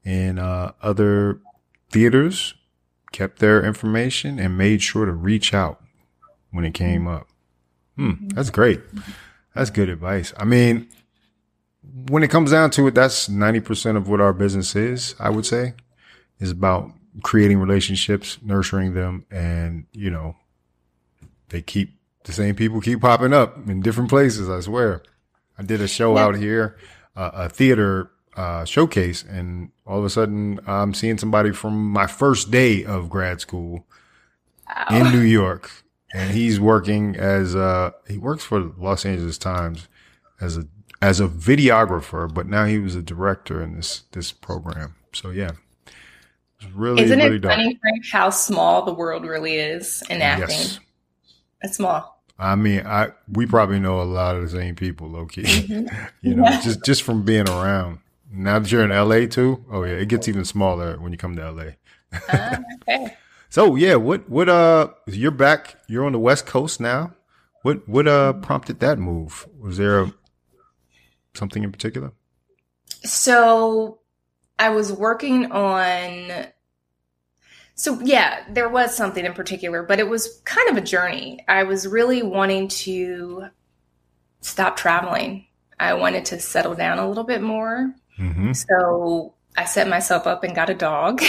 in 0.05 0.39
uh, 0.39 0.73
other 0.83 1.41
theaters, 1.91 2.55
kept 3.13 3.39
their 3.39 3.65
information, 3.65 4.39
and 4.39 4.59
made 4.59 4.83
sure 4.83 5.07
to 5.07 5.13
reach 5.13 5.55
out 5.55 5.83
when 6.51 6.65
it 6.65 6.75
came 6.75 7.07
up. 7.07 7.29
Hmm, 7.97 8.29
that's 8.29 8.51
great. 8.51 8.81
That's 9.55 9.71
good 9.71 9.89
advice. 9.89 10.33
I 10.37 10.45
mean, 10.45 10.89
when 12.09 12.23
it 12.23 12.31
comes 12.31 12.51
down 12.51 12.71
to 12.73 12.87
it, 12.87 12.95
that's 12.95 13.29
90% 13.29 13.97
of 13.97 14.09
what 14.09 14.21
our 14.21 14.33
business 14.33 14.75
is, 14.77 15.15
I 15.19 15.31
would 15.31 15.47
say, 15.47 15.75
is 16.39 16.51
about 16.51 16.91
creating 17.23 17.59
relationships, 17.59 18.39
nurturing 18.43 18.95
them, 18.95 19.27
and, 19.31 19.87
you 19.93 20.11
know, 20.11 20.37
they 21.51 21.61
keep 21.61 21.99
the 22.25 22.33
same 22.33 22.55
people 22.55 22.81
keep 22.81 23.01
popping 23.01 23.33
up 23.33 23.57
in 23.69 23.81
different 23.81 24.09
places, 24.09 24.49
I 24.49 24.61
swear. 24.61 25.03
I 25.59 25.63
did 25.63 25.81
a 25.81 25.89
show 25.89 26.15
yeah. 26.15 26.25
out 26.25 26.37
here 26.37 26.77
uh, 27.17 27.31
a 27.35 27.49
theater 27.49 28.11
uh, 28.37 28.65
showcase, 28.65 29.25
and 29.25 29.71
all 29.87 29.99
of 29.99 30.05
a 30.05 30.11
sudden 30.11 30.61
I'm 30.67 30.95
seeing 30.95 31.19
somebody 31.19 31.53
from 31.53 31.91
my 31.91 32.07
first 32.07 32.51
day 32.51 32.85
of 32.85 33.11
grad 33.11 33.41
school 33.41 33.87
in 34.91 35.11
New 35.13 35.21
York, 35.41 35.71
and 36.15 36.31
he's 36.31 36.61
working 36.61 37.17
as 37.17 37.55
uh, 37.55 37.91
he 38.09 38.19
works 38.19 38.45
for 38.45 38.73
Los 38.79 39.05
Angeles 39.05 39.39
Times 39.39 39.89
as 40.41 40.57
a 40.57 40.67
as 41.01 41.19
a 41.19 41.27
videographer, 41.27 42.33
but 42.33 42.47
now 42.47 42.65
he 42.65 42.79
was 42.79 42.95
a 42.95 43.03
director 43.03 43.63
in 43.63 43.77
this 43.77 44.05
this 44.13 44.33
program. 44.33 44.95
So 45.13 45.31
yeah. 45.31 45.53
It's 46.63 46.73
really, 46.75 47.03
Isn't 47.03 47.19
really 47.19 47.37
it 47.37 47.43
funny, 47.43 47.79
Frank, 47.81 48.05
how 48.13 48.31
small 48.31 48.85
the 48.85 48.95
world 48.95 49.25
really 49.25 49.57
is 49.57 50.03
in 50.09 50.23
acting? 50.23 50.49
Yes. 50.49 50.81
It's 51.63 51.77
small. 51.77 52.12
I 52.43 52.57
mean, 52.57 52.85
I 52.87 53.13
we 53.31 53.47
probably 53.47 53.79
know 53.79 54.01
a 54.01 54.05
lot 54.05 54.37
of 54.37 54.43
the 54.43 54.49
same 54.49 54.75
people, 54.75 55.09
low 55.09 55.27
key. 55.27 55.43
Mm-hmm. 55.43 56.05
you 56.23 56.35
know, 56.35 56.45
yeah. 56.45 56.61
just 56.61 56.85
just 56.85 57.03
from 57.03 57.23
being 57.23 57.49
around. 57.49 58.01
Now 58.31 58.59
that 58.59 58.73
you're 58.73 58.85
in 58.85 58.91
LA 58.91 59.27
too, 59.27 59.65
oh 59.71 59.85
yeah, 59.85 59.93
it 59.93 60.09
gets 60.09 60.27
even 60.27 60.45
smaller 60.45 60.99
when 60.99 61.13
you 61.13 61.19
come 61.19 61.37
to 61.37 61.51
LA. 61.51 61.65
uh, 62.29 62.57
okay. 62.83 63.17
So 63.49 63.77
yeah, 63.77 63.97
what 63.97 64.31
what 64.31 64.49
uh, 64.49 64.89
you're 65.07 65.31
back. 65.31 65.77
You're 65.87 66.07
on 66.07 66.13
the 66.13 66.19
West 66.19 66.47
Coast 66.47 66.81
now. 66.81 67.13
What 67.61 67.87
what 67.87 68.09
uh 68.09 68.33
prompted 68.33 68.81
that 68.81 68.99
move? 68.99 69.47
Was 69.61 69.77
there 69.77 70.01
a, 70.01 70.15
something 71.35 71.63
in 71.63 71.71
particular? 71.71 72.13
So, 73.05 73.99
I 74.59 74.71
was 74.71 74.91
working 74.91 75.53
on 75.53 76.47
so 77.75 78.01
yeah, 78.01 78.45
there 78.51 78.69
was 78.69 78.95
something 78.95 79.25
in 79.25 79.33
particular, 79.33 79.83
but 79.83 79.99
it 79.99 80.09
was 80.09 80.41
kind 80.45 80.69
of 80.71 80.77
a 80.77 80.81
journey. 80.81 81.45
I 81.49 81.63
was 81.65 81.87
really 81.87 82.23
wanting 82.23 82.69
to 82.69 83.47
stop 84.41 84.77
traveling. 84.77 85.47
I 85.81 85.95
wanted 85.95 86.25
to 86.27 86.41
settle 86.41 86.75
down 86.75 86.99
a 86.99 87.09
little 87.09 87.25
bit 87.25 87.43
more. 87.43 87.95
Mm-hmm. 88.19 88.53
So 88.53 89.35
I 89.57 89.65
set 89.65 89.89
myself 89.89 90.27
up 90.27 90.45
and 90.45 90.55
got 90.55 90.71
a 90.71 90.75
dog. 90.75 91.23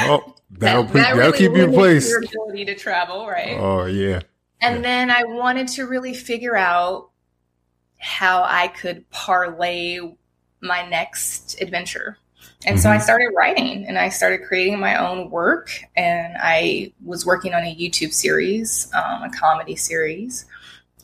Oh, 0.00 0.34
that'll, 0.50 0.84
that, 0.84 0.92
that 0.92 1.16
that'll 1.16 1.32
keep 1.32 1.52
you 1.52 1.64
in 1.64 1.72
place. 1.72 2.08
Your 2.08 2.22
ability 2.24 2.66
to 2.66 2.74
travel, 2.74 3.26
right? 3.26 3.56
Oh 3.58 3.86
yeah. 3.86 4.20
And 4.60 4.76
yeah. 4.76 4.82
then 4.82 5.10
I 5.10 5.24
wanted 5.24 5.68
to 5.68 5.86
really 5.86 6.14
figure 6.14 6.56
out 6.56 7.10
how 7.98 8.44
I 8.44 8.68
could 8.68 9.08
parlay 9.10 10.00
my 10.60 10.86
next 10.88 11.60
adventure. 11.60 12.18
And 12.66 12.76
mm-hmm. 12.76 12.82
so 12.82 12.90
I 12.90 12.96
mm-hmm. 12.96 13.02
started 13.02 13.32
writing 13.36 13.86
and 13.86 13.98
I 13.98 14.08
started 14.08 14.44
creating 14.44 14.78
my 14.78 14.96
own 14.96 15.30
work. 15.30 15.70
And 15.96 16.36
I 16.40 16.92
was 17.04 17.26
working 17.26 17.54
on 17.54 17.62
a 17.62 17.74
YouTube 17.74 18.12
series, 18.12 18.90
um, 18.94 19.22
a 19.22 19.30
comedy 19.30 19.76
series. 19.76 20.46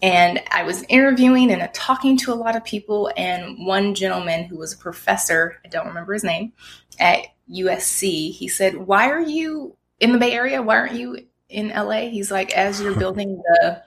And 0.03 0.41
I 0.51 0.63
was 0.63 0.83
interviewing 0.89 1.53
and 1.53 1.73
talking 1.75 2.17
to 2.19 2.33
a 2.33 2.35
lot 2.35 2.57
of 2.57 2.65
people. 2.65 3.11
And 3.17 3.67
one 3.67 3.95
gentleman 3.95 4.45
who 4.45 4.57
was 4.57 4.73
a 4.73 4.79
professor, 4.79 5.61
I 5.65 5.69
don't 5.69 5.87
remember 5.87 6.15
his 6.15 6.25
name, 6.25 6.53
at 6.99 7.27
USC, 7.51 8.33
he 8.33 8.49
said, 8.49 8.77
Why 8.77 9.11
are 9.11 9.21
you 9.21 9.77
in 9.99 10.13
the 10.13 10.19
Bay 10.19 10.33
Area? 10.33 10.63
Why 10.63 10.77
aren't 10.77 10.95
you 10.95 11.19
in 11.49 11.69
LA? 11.69 12.09
He's 12.09 12.31
like, 12.31 12.53
As 12.53 12.81
you're 12.81 12.95
building 12.99 13.43
the 13.45 13.83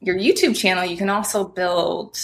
your 0.00 0.16
YouTube 0.16 0.56
channel, 0.56 0.84
you 0.84 0.96
can 0.96 1.08
also 1.08 1.46
build 1.46 2.18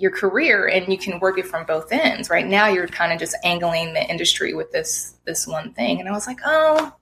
your 0.00 0.10
career 0.10 0.66
and 0.66 0.90
you 0.90 0.98
can 0.98 1.20
work 1.20 1.38
it 1.38 1.46
from 1.46 1.66
both 1.66 1.92
ends. 1.92 2.30
Right 2.30 2.46
now 2.46 2.68
you're 2.68 2.88
kind 2.88 3.12
of 3.12 3.18
just 3.18 3.36
angling 3.44 3.92
the 3.92 4.02
industry 4.02 4.54
with 4.54 4.72
this 4.72 5.14
this 5.26 5.46
one 5.46 5.72
thing. 5.74 6.00
And 6.00 6.08
I 6.08 6.12
was 6.12 6.26
like, 6.26 6.38
oh, 6.44 6.92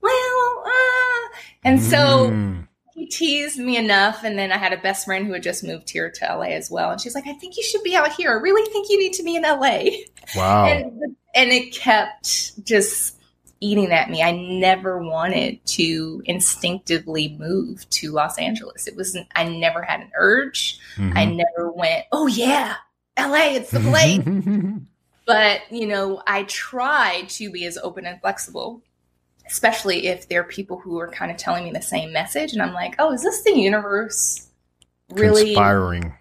well, 0.00 0.64
uh. 0.66 1.36
and 1.64 1.80
so 1.80 2.30
mm. 2.30 2.68
he 2.94 3.06
teased 3.06 3.58
me 3.58 3.76
enough. 3.76 4.22
And 4.22 4.38
then 4.38 4.52
I 4.52 4.58
had 4.58 4.72
a 4.72 4.76
best 4.76 5.06
friend 5.06 5.26
who 5.26 5.32
had 5.32 5.42
just 5.42 5.64
moved 5.64 5.90
here 5.90 6.10
to 6.10 6.24
LA 6.26 6.52
as 6.52 6.70
well. 6.70 6.90
And 6.90 7.00
she's 7.00 7.14
like, 7.14 7.26
I 7.26 7.32
think 7.32 7.56
you 7.56 7.62
should 7.62 7.82
be 7.82 7.96
out 7.96 8.12
here. 8.12 8.30
I 8.30 8.34
really 8.34 8.70
think 8.70 8.88
you 8.90 8.98
need 8.98 9.14
to 9.14 9.22
be 9.22 9.36
in 9.36 9.42
LA. 9.42 9.84
Wow. 10.36 10.66
and, 10.66 11.16
and 11.34 11.50
it 11.50 11.72
kept 11.72 12.64
just 12.64 13.16
eating 13.62 13.92
at 13.92 14.10
me. 14.10 14.22
I 14.22 14.32
never 14.32 14.98
wanted 14.98 15.64
to 15.66 16.20
instinctively 16.26 17.36
move 17.38 17.88
to 17.90 18.10
Los 18.10 18.36
Angeles. 18.36 18.86
It 18.86 18.96
was 18.96 19.16
I 19.36 19.44
never 19.48 19.82
had 19.82 20.00
an 20.00 20.10
urge. 20.18 20.78
Mm-hmm. 20.96 21.16
I 21.16 21.24
never 21.24 21.70
went, 21.70 22.04
"Oh 22.12 22.26
yeah, 22.26 22.74
LA, 23.18 23.54
it's 23.54 23.70
the 23.70 23.80
place." 23.80 24.20
but, 25.26 25.60
you 25.70 25.86
know, 25.86 26.22
I 26.26 26.42
try 26.44 27.24
to 27.28 27.50
be 27.50 27.64
as 27.64 27.78
open 27.78 28.04
and 28.04 28.20
flexible, 28.20 28.82
especially 29.46 30.08
if 30.08 30.28
there 30.28 30.40
are 30.40 30.44
people 30.44 30.78
who 30.78 30.98
are 30.98 31.08
kind 31.08 31.30
of 31.30 31.36
telling 31.36 31.64
me 31.64 31.70
the 31.70 31.80
same 31.80 32.12
message 32.12 32.52
and 32.52 32.60
I'm 32.60 32.74
like, 32.74 32.96
"Oh, 32.98 33.12
is 33.12 33.22
this 33.22 33.42
the 33.42 33.56
universe 33.56 34.48
really 35.10 35.50
inspiring?" 35.50 36.12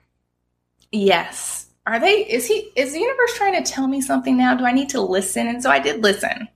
Yes. 0.91 1.67
Are 1.87 1.99
they 1.99 2.27
is 2.27 2.45
he 2.45 2.71
is 2.75 2.93
the 2.93 2.99
universe 2.99 3.33
trying 3.35 3.61
to 3.61 3.69
tell 3.69 3.87
me 3.87 4.01
something 4.01 4.37
now? 4.37 4.53
Do 4.53 4.65
I 4.65 4.71
need 4.71 4.89
to 4.89 5.01
listen? 5.01 5.47
And 5.47 5.63
so 5.63 5.71
I 5.71 5.79
did 5.79 6.03
listen. 6.03 6.47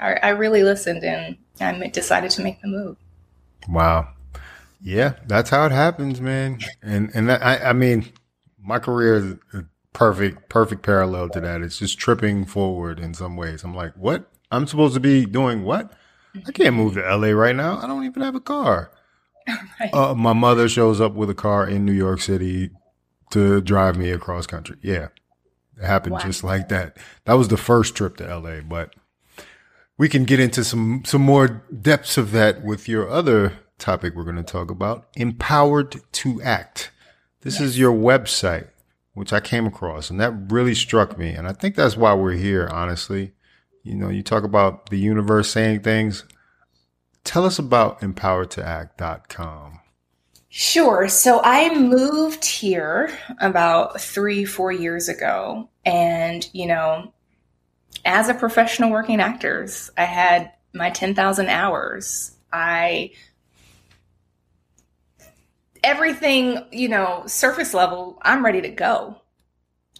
I, 0.00 0.14
I 0.14 0.28
really 0.30 0.62
listened 0.62 1.04
and 1.04 1.36
I 1.60 1.88
decided 1.88 2.30
to 2.32 2.42
make 2.42 2.60
the 2.60 2.68
move. 2.68 2.96
Wow. 3.68 4.08
Yeah, 4.80 5.14
that's 5.26 5.50
how 5.50 5.64
it 5.66 5.72
happens, 5.72 6.20
man. 6.20 6.58
And 6.82 7.10
and 7.14 7.28
that, 7.28 7.44
I 7.44 7.70
I 7.70 7.72
mean, 7.72 8.12
my 8.60 8.78
career 8.80 9.38
is 9.52 9.62
perfect 9.92 10.48
perfect 10.48 10.82
parallel 10.82 11.28
to 11.30 11.40
that. 11.40 11.62
It's 11.62 11.78
just 11.78 11.98
tripping 11.98 12.44
forward 12.44 12.98
in 12.98 13.14
some 13.14 13.36
ways. 13.36 13.62
I'm 13.62 13.74
like, 13.74 13.92
what? 13.94 14.28
I'm 14.50 14.66
supposed 14.66 14.94
to 14.94 15.00
be 15.00 15.24
doing 15.24 15.62
what? 15.62 15.92
I 16.46 16.50
can't 16.50 16.74
move 16.74 16.94
to 16.94 17.00
LA 17.16 17.28
right 17.28 17.54
now. 17.54 17.78
I 17.78 17.86
don't 17.86 18.04
even 18.04 18.22
have 18.22 18.34
a 18.34 18.40
car. 18.40 18.90
right. 19.80 19.92
uh, 19.92 20.14
my 20.14 20.32
mother 20.32 20.68
shows 20.68 21.00
up 21.00 21.12
with 21.14 21.30
a 21.30 21.34
car 21.34 21.66
in 21.66 21.84
New 21.84 21.92
York 21.92 22.20
City 22.20 22.70
to 23.30 23.60
drive 23.60 23.96
me 23.96 24.10
across 24.10 24.46
country. 24.46 24.76
Yeah. 24.82 25.08
It 25.78 25.84
happened 25.84 26.14
Wow. 26.14 26.20
just 26.20 26.42
like 26.44 26.68
that. 26.68 26.96
That 27.24 27.34
was 27.34 27.48
the 27.48 27.56
first 27.56 27.94
trip 27.94 28.16
to 28.18 28.38
LA, 28.38 28.60
but 28.60 28.94
we 30.02 30.08
can 30.08 30.24
get 30.24 30.40
into 30.40 30.64
some 30.64 31.00
some 31.04 31.22
more 31.22 31.62
depths 31.80 32.18
of 32.18 32.32
that 32.32 32.64
with 32.64 32.88
your 32.88 33.08
other 33.08 33.52
topic 33.78 34.16
we're 34.16 34.24
going 34.24 34.34
to 34.34 34.42
talk 34.42 34.68
about, 34.68 35.06
empowered 35.14 35.94
to 36.10 36.42
act. 36.42 36.90
This 37.42 37.60
is 37.60 37.78
your 37.78 37.92
website, 37.92 38.66
which 39.14 39.32
I 39.32 39.38
came 39.38 39.64
across 39.64 40.10
and 40.10 40.18
that 40.18 40.34
really 40.50 40.74
struck 40.74 41.16
me 41.16 41.30
and 41.30 41.46
I 41.46 41.52
think 41.52 41.76
that's 41.76 41.96
why 41.96 42.14
we're 42.14 42.32
here, 42.32 42.68
honestly. 42.72 43.30
You 43.84 43.94
know, 43.94 44.08
you 44.08 44.24
talk 44.24 44.42
about 44.42 44.90
the 44.90 44.98
universe 44.98 45.52
saying 45.52 45.82
things. 45.82 46.24
Tell 47.22 47.44
us 47.44 47.60
about 47.60 48.00
empoweredtoact.com. 48.00 49.78
Sure. 50.48 51.06
So 51.06 51.40
I 51.44 51.78
moved 51.78 52.44
here 52.44 53.16
about 53.40 54.00
three, 54.00 54.44
four 54.44 54.72
years 54.72 55.08
ago. 55.08 55.68
And, 55.84 56.48
you 56.52 56.66
know, 56.66 57.12
as 58.04 58.28
a 58.28 58.34
professional 58.34 58.90
working 58.90 59.20
actors, 59.20 59.90
I 59.96 60.04
had 60.04 60.52
my 60.74 60.90
10,000 60.90 61.48
hours. 61.48 62.32
I, 62.52 63.12
everything, 65.84 66.64
you 66.70 66.88
know, 66.88 67.24
surface 67.26 67.74
level, 67.74 68.18
I'm 68.22 68.44
ready 68.44 68.60
to 68.62 68.70
go. 68.70 69.22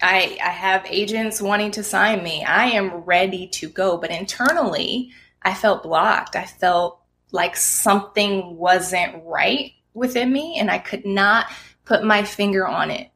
I, 0.01 0.37
I 0.43 0.49
have 0.49 0.85
agents 0.87 1.41
wanting 1.41 1.71
to 1.73 1.85
sign 1.85 2.25
me. 2.25 2.45
I 2.45 2.67
am 2.71 2.91
ready 2.91 3.47
to 3.49 3.69
go. 3.69 3.97
But 3.97 4.11
internally, 4.11 5.11
I 5.43 5.55
felt 5.55 5.85
blocked. 5.85 6.35
I 6.35 6.45
felt 6.45 7.01
like 7.31 7.57
something 7.57 8.57
wasn't 8.57 9.23
right 9.25 9.73
within 9.95 10.33
me 10.33 10.59
and 10.59 10.71
I 10.71 10.79
could 10.79 11.07
not 11.07 11.47
put 11.85 12.05
my 12.05 12.25
finger 12.25 12.67
on 12.67 12.91
it. 12.91 13.12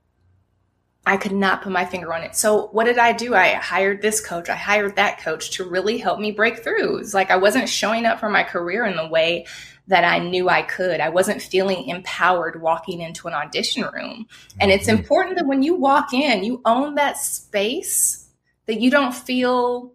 I 1.07 1.17
could 1.17 1.33
not 1.33 1.63
put 1.63 1.71
my 1.71 1.85
finger 1.85 2.13
on 2.13 2.25
it. 2.25 2.35
So 2.35 2.67
what 2.73 2.85
did 2.85 2.99
I 2.99 3.13
do? 3.13 3.35
I 3.35 3.55
hired 3.55 4.03
this 4.03 4.21
coach. 4.21 4.49
I 4.49 4.57
hired 4.57 4.97
that 4.97 5.21
coach 5.21 5.53
to 5.53 5.65
really 5.65 5.99
help 5.99 6.19
me 6.19 6.33
break 6.33 6.65
through. 6.65 6.99
It's 6.99 7.15
like 7.15 7.31
I 7.31 7.37
wasn't 7.37 7.69
showing 7.69 8.05
up 8.07 8.19
for 8.19 8.29
my 8.29 8.43
career 8.43 8.85
in 8.85 8.97
the 8.97 9.07
way 9.07 9.47
that 9.87 10.03
I 10.03 10.19
knew 10.19 10.49
I 10.49 10.63
could. 10.63 11.01
I 11.01 11.11
wasn't 11.11 11.41
feeling 11.41 11.89
empowered 11.89 12.61
walking 12.61 13.01
into 13.01 13.29
an 13.29 13.35
audition 13.35 13.85
room. 13.95 14.27
And 14.61 14.73
it's 14.73 14.89
mm-hmm. 14.89 14.99
important 14.99 15.37
that 15.37 15.47
when 15.47 15.63
you 15.63 15.77
walk 15.77 16.13
in, 16.13 16.43
you 16.43 16.61
own 16.65 16.97
that 16.97 17.19
space 17.19 18.29
that 18.67 18.81
you 18.81 18.91
don't 18.91 19.15
feel, 19.15 19.93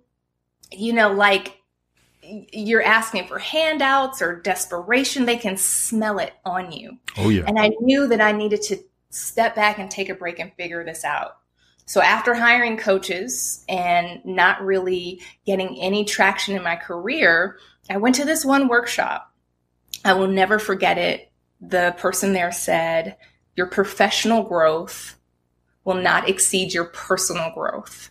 you 0.72 0.94
know, 0.94 1.12
like 1.12 1.58
you're 2.24 2.82
asking 2.82 3.28
for 3.28 3.38
handouts 3.38 4.22
or 4.22 4.40
desperation. 4.40 5.26
They 5.26 5.36
can 5.36 5.58
smell 5.58 6.20
it 6.20 6.32
on 6.46 6.72
you. 6.72 6.98
Oh 7.18 7.28
yeah. 7.28 7.44
And 7.46 7.60
I 7.60 7.72
knew 7.82 8.08
that 8.08 8.22
I 8.22 8.32
needed 8.32 8.62
to 8.64 8.78
step 9.12 9.56
back 9.56 9.78
and 9.78 9.92
take 9.92 10.10
a 10.10 10.16
break 10.16 10.40
and 10.40 10.52
figure 10.54 10.84
this 10.84 11.06
out. 11.06 11.38
So 11.86 12.02
after 12.02 12.34
hiring 12.34 12.78
coaches 12.78 13.66
and 13.68 14.24
not 14.26 14.64
really 14.64 15.22
getting 15.46 15.78
any 15.80 16.06
traction 16.06 16.56
in 16.56 16.64
my 16.64 16.76
career, 16.76 17.58
I 17.90 17.98
went 17.98 18.16
to 18.16 18.26
this 18.26 18.46
one 18.46 18.68
workshop. 18.68 19.32
I 20.06 20.14
will 20.14 20.28
never 20.28 20.58
forget 20.58 20.98
it. 20.98 21.32
The 21.60 21.94
person 21.98 22.34
there 22.34 22.52
said, 22.52 23.18
Your 23.56 23.68
professional 23.68 24.44
growth 24.44 25.20
will 25.84 25.96
not 25.96 26.30
exceed 26.30 26.74
your 26.74 26.86
personal 26.86 27.52
growth. 27.54 28.10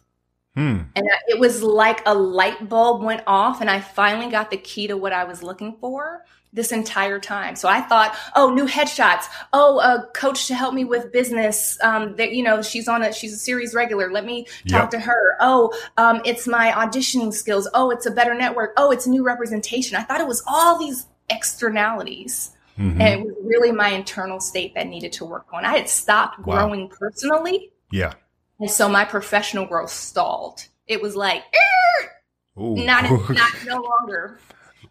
Hmm. 0.55 0.83
And 0.95 1.07
it 1.29 1.39
was 1.39 1.63
like 1.63 2.03
a 2.07 2.15
light 2.15 2.69
bulb 2.69 3.03
went 3.03 3.23
off, 3.27 3.61
and 3.61 3.71
I 3.71 3.81
finally 3.81 4.31
got 4.31 4.51
the 4.51 4.57
key 4.57 4.89
to 4.89 4.97
what 4.97 5.13
I 5.13 5.25
was 5.25 5.43
looking 5.43 5.77
for 5.81 6.25
this 6.53 6.73
entire 6.73 7.21
time. 7.21 7.55
So 7.55 7.69
I 7.69 7.81
thought, 7.81 8.17
oh, 8.35 8.51
new 8.51 8.67
headshots. 8.67 9.27
Oh, 9.53 9.79
a 9.81 10.07
coach 10.15 10.49
to 10.49 10.55
help 10.55 10.75
me 10.75 10.85
with 10.85 11.13
business. 11.13 11.79
Um, 11.83 12.17
that 12.17 12.33
you 12.33 12.43
know, 12.43 12.61
she's 12.63 12.89
on 12.89 13.03
a 13.03 13.13
she's 13.13 13.33
a 13.33 13.37
series 13.39 13.75
regular. 13.75 14.11
Let 14.11 14.25
me 14.25 14.45
talk 14.69 14.83
Yep. 14.83 14.91
to 14.91 15.01
her. 15.01 15.37
Oh, 15.41 15.73
um, 15.97 16.21
it's 16.25 16.49
my 16.49 16.73
auditioning 16.73 17.33
skills. 17.33 17.69
Oh, 17.75 17.91
it's 17.91 18.07
a 18.07 18.11
better 18.11 18.35
network. 18.35 18.73
Oh, 18.77 18.91
it's 18.91 19.07
new 19.07 19.23
representation. 19.25 19.97
I 19.97 20.03
thought 20.03 20.21
it 20.21 20.27
was 20.27 20.43
all 20.47 20.79
these 20.79 21.07
externalities. 21.29 22.51
Mhm. 22.79 23.01
And 23.01 23.21
it 23.21 23.27
was 23.27 23.35
really 23.45 23.73
my 23.73 23.91
internal 23.91 24.41
state 24.41 24.75
that 24.75 24.87
needed 24.87 25.13
to 25.15 25.25
work 25.25 25.47
on. 25.53 25.65
I 25.65 25.77
had 25.77 25.89
stopped 25.89 26.39
Wow. 26.41 26.67
growing 26.67 26.89
personally. 26.89 27.71
Yeah. 27.93 28.15
And 28.59 28.71
so 28.71 28.89
my 28.89 29.05
professional 29.05 29.67
growth 29.67 29.91
stalled. 29.91 30.65
It 30.87 31.01
was 31.03 31.15
like, 31.15 31.45
not, 32.57 33.05
not 33.31 33.53
no 33.67 33.81
longer. 33.83 34.39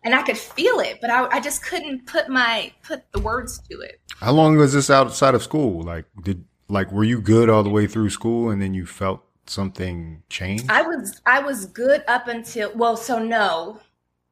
And 0.03 0.15
I 0.15 0.21
could 0.23 0.37
feel 0.37 0.79
it, 0.79 0.99
but 1.01 1.09
I, 1.09 1.25
I 1.27 1.39
just 1.41 1.61
couldn't 1.63 2.05
put 2.05 2.29
my 2.29 2.71
put 2.83 3.11
the 3.11 3.19
words 3.19 3.59
to 3.69 3.81
it. 3.81 3.99
How 4.19 4.31
long 4.31 4.55
was 4.57 4.73
this 4.73 4.89
outside 4.89 5.35
of 5.35 5.43
school? 5.43 5.81
Like, 5.83 6.05
did 6.23 6.45
like 6.69 6.91
were 6.91 7.03
you 7.03 7.19
good 7.21 7.49
all 7.49 7.63
the 7.63 7.69
way 7.69 7.85
through 7.87 8.09
school, 8.09 8.49
and 8.49 8.61
then 8.61 8.73
you 8.73 8.85
felt 8.85 9.21
something 9.45 10.23
change? 10.29 10.63
I 10.69 10.81
was 10.83 11.21
I 11.25 11.39
was 11.41 11.65
good 11.65 12.03
up 12.07 12.27
until 12.27 12.71
well, 12.75 12.95
so 12.95 13.19
no. 13.19 13.79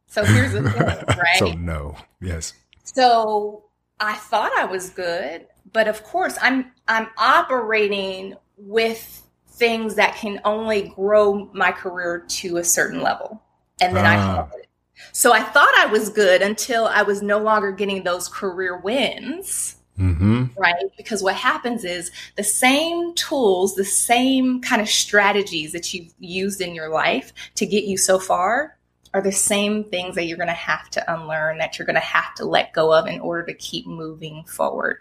So 0.08 0.24
here's 0.24 0.54
the 0.54 0.70
thing, 0.70 0.82
right? 1.18 1.38
so 1.38 1.52
no. 1.54 1.96
Yes. 2.22 2.54
So 2.84 3.66
I 4.00 4.14
thought 4.16 4.52
I 4.58 4.66
was 4.66 4.90
good, 4.92 5.48
but 5.74 5.88
of 5.90 6.02
course 6.04 6.38
I'm 6.42 6.72
I'm 6.88 7.10
operating 7.18 8.36
with 8.58 9.24
things 9.50 9.96
that 9.96 10.16
can 10.16 10.40
only 10.46 10.94
grow 10.96 11.50
my 11.54 11.72
career 11.72 12.24
to 12.28 12.58
a 12.58 12.64
certain 12.64 13.02
level. 13.02 13.42
And 13.82 13.96
then 13.96 14.06
I 14.06 14.16
Ah. 14.16 14.48
it. 14.58 14.67
So 15.12 15.34
I 15.34 15.42
thought 15.42 15.74
I 15.78 15.86
was 15.88 16.10
good 16.10 16.42
until 16.42 16.86
I 16.86 17.02
was 17.04 17.22
no 17.22 17.40
longer 17.40 17.72
getting 17.72 18.04
those 18.04 18.28
career 18.28 18.78
wins, 18.78 19.76
Mm-hmm. 20.00 20.46
right? 20.60 20.76
Because 20.96 21.24
what 21.24 21.36
happens 21.36 21.84
is 21.84 22.12
the 22.36 22.44
same 22.44 23.16
tools, 23.16 23.74
the 23.74 23.84
same 23.84 24.62
kind 24.62 24.80
of 24.80 24.88
strategies 24.88 25.72
that 25.72 25.92
you've 25.92 26.14
used 26.20 26.62
in 26.62 26.76
your 26.76 26.90
life 26.90 27.34
to 27.56 27.66
get 27.66 27.86
you 27.86 27.98
so 27.98 28.20
far 28.20 28.78
are 29.14 29.22
the 29.22 29.32
same 29.32 29.84
things 29.86 30.14
that 30.14 30.26
you're 30.26 30.38
going 30.38 30.48
to 30.48 30.54
have 30.54 30.90
to 30.92 31.14
unlearn, 31.14 31.58
that 31.58 31.80
you're 31.80 31.86
going 31.86 31.96
to 31.96 32.00
have 32.00 32.36
to 32.36 32.46
let 32.46 32.74
go 32.74 32.94
of 32.94 33.08
in 33.08 33.20
order 33.20 33.44
to 33.46 33.54
keep 33.56 33.88
moving 33.88 34.44
forward. 34.44 34.98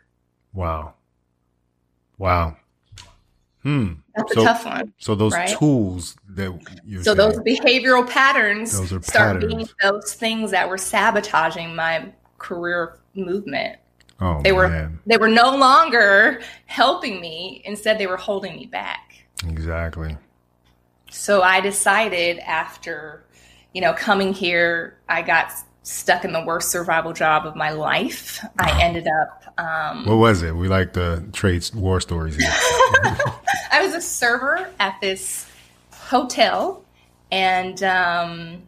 Wow. 0.55 0.95
Wow. 2.17 2.57
Hmm. 3.67 3.95
That's 4.15 4.33
So- 4.33 4.43
a 4.43 4.45
tough 4.45 4.65
one. 4.65 4.93
So 4.99 5.17
those 5.17 5.33
Right. 5.33 5.49
tools 5.49 6.17
that 6.37 6.57
you're 6.85 7.03
So 7.03 7.17
saying, 7.17 7.17
those 7.17 7.39
behavioral 7.41 8.09
patterns 8.09 8.79
Those 8.79 8.93
are 8.93 9.03
start 9.03 9.41
patterns. 9.41 9.55
being 9.55 9.69
those 9.83 10.15
things 10.15 10.53
that 10.53 10.69
were 10.69 10.79
sabotaging 10.79 11.75
my 11.75 12.13
career 12.39 12.99
movement. 13.17 13.81
oh 14.21 14.41
They 14.43 14.53
were 14.53 14.69
man, 14.69 15.01
they 15.05 15.17
were 15.17 15.27
no 15.29 15.57
longer 15.57 16.41
helping 16.67 17.21
me. 17.21 17.61
Instead, 17.65 17.99
they 17.99 18.07
were 18.07 18.17
holding 18.17 18.55
me 18.55 18.67
back. 18.67 19.25
exactly. 19.49 20.17
So 21.11 21.43
I 21.43 21.61
decided 21.61 22.39
after, 22.39 23.25
you 23.75 23.81
know, 23.81 23.95
coming 23.95 24.33
here, 24.33 24.99
I 25.09 25.23
got 25.23 25.51
stuck 25.87 26.25
in 26.25 26.33
the 26.33 26.45
worst 26.45 26.71
survival 26.71 27.13
job 27.13 27.47
of 27.47 27.55
my 27.55 27.71
life. 27.71 28.45
I 28.59 28.83
ended 28.83 29.07
up 29.07 29.55
um, 29.57 30.05
What 30.05 30.17
was 30.17 30.43
it? 30.43 30.55
We 30.55 30.67
like 30.67 30.93
the 30.93 31.25
trade 31.33 31.65
war 31.75 32.01
stories 32.01 32.37
here. 32.37 32.51
I 33.71 33.81
was 33.83 33.95
a 33.95 34.01
server 34.01 34.69
at 34.81 35.01
this 35.01 35.49
hotel, 35.93 36.85
and 37.31 37.81
um, 37.85 38.63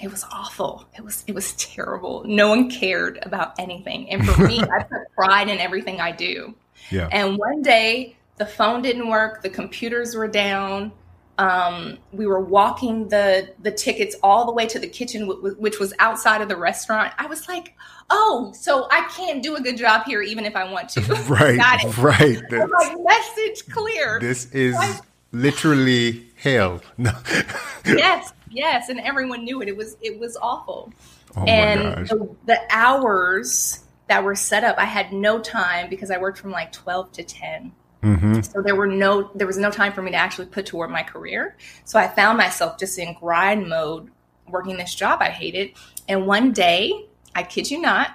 it 0.00 0.08
was 0.08 0.24
awful. 0.30 0.86
It 0.96 1.02
was 1.04 1.24
it 1.26 1.34
was 1.34 1.52
terrible. 1.54 2.22
No 2.24 2.48
one 2.48 2.70
cared 2.70 3.18
about 3.22 3.58
anything, 3.58 4.08
and 4.08 4.24
for 4.26 4.46
me, 4.46 4.60
I 4.60 4.84
put 4.84 5.02
pride 5.16 5.48
in 5.48 5.58
everything 5.58 6.00
I 6.00 6.12
do. 6.12 6.54
yeah. 6.90 7.08
And 7.10 7.36
one 7.36 7.60
day, 7.62 8.16
the 8.36 8.46
phone 8.46 8.82
didn't 8.82 9.08
work. 9.08 9.42
The 9.42 9.50
computers 9.50 10.14
were 10.14 10.28
down. 10.28 10.92
Um, 11.36 11.98
we 12.12 12.26
were 12.26 12.40
walking 12.40 13.08
the 13.08 13.52
the 13.60 13.72
tickets 13.72 14.14
all 14.22 14.46
the 14.46 14.52
way 14.52 14.66
to 14.66 14.78
the 14.78 14.86
kitchen, 14.86 15.26
which 15.26 15.80
was 15.80 15.92
outside 15.98 16.40
of 16.40 16.48
the 16.48 16.56
restaurant. 16.56 17.12
I 17.18 17.26
was 17.26 17.48
like, 17.48 17.74
"Oh, 18.08 18.52
so 18.54 18.86
I 18.90 19.08
can't 19.10 19.42
do 19.42 19.56
a 19.56 19.60
good 19.60 19.76
job 19.76 20.04
here, 20.04 20.22
even 20.22 20.44
if 20.44 20.54
I 20.54 20.70
want 20.70 20.90
to." 20.90 21.00
right. 21.28 21.58
Right. 21.98 22.40
Like, 22.50 22.96
message 23.02 23.68
clear. 23.68 24.18
This 24.20 24.50
is 24.52 24.76
literally 25.32 26.26
hell. 26.36 26.80
No. 26.98 27.12
yes, 27.84 28.32
yes, 28.50 28.88
and 28.88 29.00
everyone 29.00 29.44
knew 29.44 29.60
it. 29.60 29.68
It 29.68 29.76
was 29.76 29.96
it 30.00 30.18
was 30.18 30.36
awful. 30.40 30.92
oh 31.36 31.40
my 31.40 31.48
and 31.48 32.08
the, 32.08 32.36
the 32.46 32.60
hours 32.70 33.80
that 34.08 34.22
were 34.22 34.36
set 34.36 34.62
up, 34.62 34.78
I 34.78 34.84
had 34.84 35.12
no 35.12 35.40
time 35.40 35.90
because 35.90 36.10
I 36.12 36.18
worked 36.18 36.38
from 36.38 36.52
like 36.52 36.70
twelve 36.70 37.10
to 37.12 37.24
ten. 37.24 37.72
Mm-hmm. 38.04 38.40
So 38.42 38.62
there 38.62 38.76
were 38.76 38.86
no 38.86 39.30
there 39.34 39.46
was 39.46 39.58
no 39.58 39.70
time 39.70 39.92
for 39.92 40.02
me 40.02 40.10
to 40.10 40.16
actually 40.16 40.46
put 40.46 40.66
toward 40.66 40.90
my 40.90 41.02
career. 41.02 41.56
So 41.84 41.98
I 41.98 42.06
found 42.08 42.38
myself 42.38 42.78
just 42.78 42.98
in 42.98 43.14
grind 43.14 43.68
mode 43.68 44.10
working 44.48 44.76
this 44.76 44.94
job 44.94 45.20
I 45.22 45.30
hated. 45.30 45.72
And 46.08 46.26
one 46.26 46.52
day, 46.52 47.06
I 47.34 47.42
kid 47.42 47.70
you 47.70 47.80
not, 47.80 48.10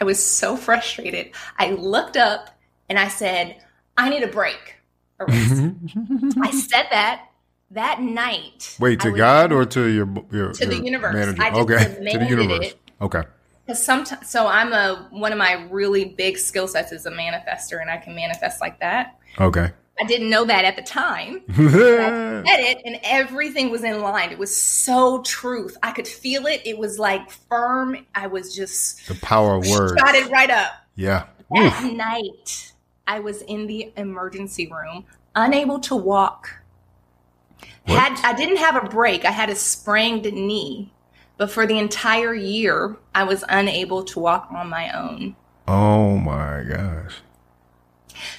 I 0.00 0.04
was 0.04 0.24
so 0.24 0.56
frustrated. 0.56 1.32
I 1.58 1.72
looked 1.72 2.16
up 2.16 2.50
and 2.88 2.98
I 2.98 3.08
said, 3.08 3.62
I 3.96 4.08
need 4.08 4.22
a 4.22 4.28
break. 4.28 4.76
A. 5.20 5.24
I 5.28 6.50
said 6.50 6.86
that 6.90 7.28
that 7.70 8.00
night. 8.00 8.76
Wait, 8.80 9.00
to 9.00 9.10
was- 9.10 9.18
God 9.18 9.52
or 9.52 9.64
to 9.64 9.86
your 9.86 10.08
your 10.30 10.52
To 10.52 10.66
the 10.66 10.76
universe. 10.76 11.14
Manager? 11.14 11.42
I 11.42 11.50
just 11.50 11.60
okay, 11.62 12.12
to 12.12 12.18
the 12.18 12.26
universe. 12.28 12.66
it. 12.66 12.78
Okay. 13.00 13.22
Because 13.66 13.82
sometimes, 13.82 14.28
so 14.28 14.46
I'm 14.46 14.72
a 14.72 15.08
one 15.10 15.32
of 15.32 15.38
my 15.38 15.66
really 15.70 16.04
big 16.04 16.36
skill 16.36 16.68
sets 16.68 16.92
is 16.92 17.06
a 17.06 17.10
manifester, 17.10 17.80
and 17.80 17.90
I 17.90 17.96
can 17.96 18.14
manifest 18.14 18.60
like 18.60 18.78
that. 18.80 19.18
Okay. 19.40 19.72
I 20.00 20.04
didn't 20.06 20.28
know 20.28 20.44
that 20.44 20.64
at 20.64 20.76
the 20.76 20.82
time. 20.82 21.42
I 21.48 21.54
said 21.54 22.60
it, 22.60 22.82
and 22.84 22.98
everything 23.04 23.70
was 23.70 23.84
in 23.84 24.00
line. 24.00 24.32
It 24.32 24.38
was 24.38 24.54
so 24.54 25.22
truth. 25.22 25.76
I 25.82 25.92
could 25.92 26.08
feel 26.08 26.46
it. 26.46 26.62
It 26.64 26.76
was 26.76 26.98
like 26.98 27.30
firm. 27.30 28.04
I 28.14 28.26
was 28.26 28.54
just 28.54 29.06
the 29.06 29.14
power 29.16 29.56
of 29.56 29.66
words. 29.66 29.92
Got 29.92 30.14
it 30.14 30.30
right 30.30 30.50
up. 30.50 30.72
Yeah. 30.96 31.26
That 31.50 31.84
Oof. 31.84 31.92
night, 31.92 32.72
I 33.06 33.20
was 33.20 33.42
in 33.42 33.66
the 33.66 33.92
emergency 33.96 34.66
room, 34.66 35.04
unable 35.36 35.78
to 35.80 35.94
walk. 35.94 36.50
What? 37.86 37.98
Had 37.98 38.20
I 38.24 38.36
didn't 38.36 38.56
have 38.56 38.82
a 38.82 38.88
break. 38.88 39.24
I 39.24 39.30
had 39.30 39.50
a 39.50 39.54
sprained 39.54 40.24
knee, 40.24 40.92
but 41.36 41.50
for 41.50 41.66
the 41.66 41.78
entire 41.78 42.34
year, 42.34 42.96
I 43.14 43.24
was 43.24 43.44
unable 43.48 44.04
to 44.04 44.20
walk 44.20 44.48
on 44.50 44.68
my 44.68 44.96
own. 44.96 45.36
Oh 45.66 46.16
my 46.18 46.64
gosh. 46.68 47.16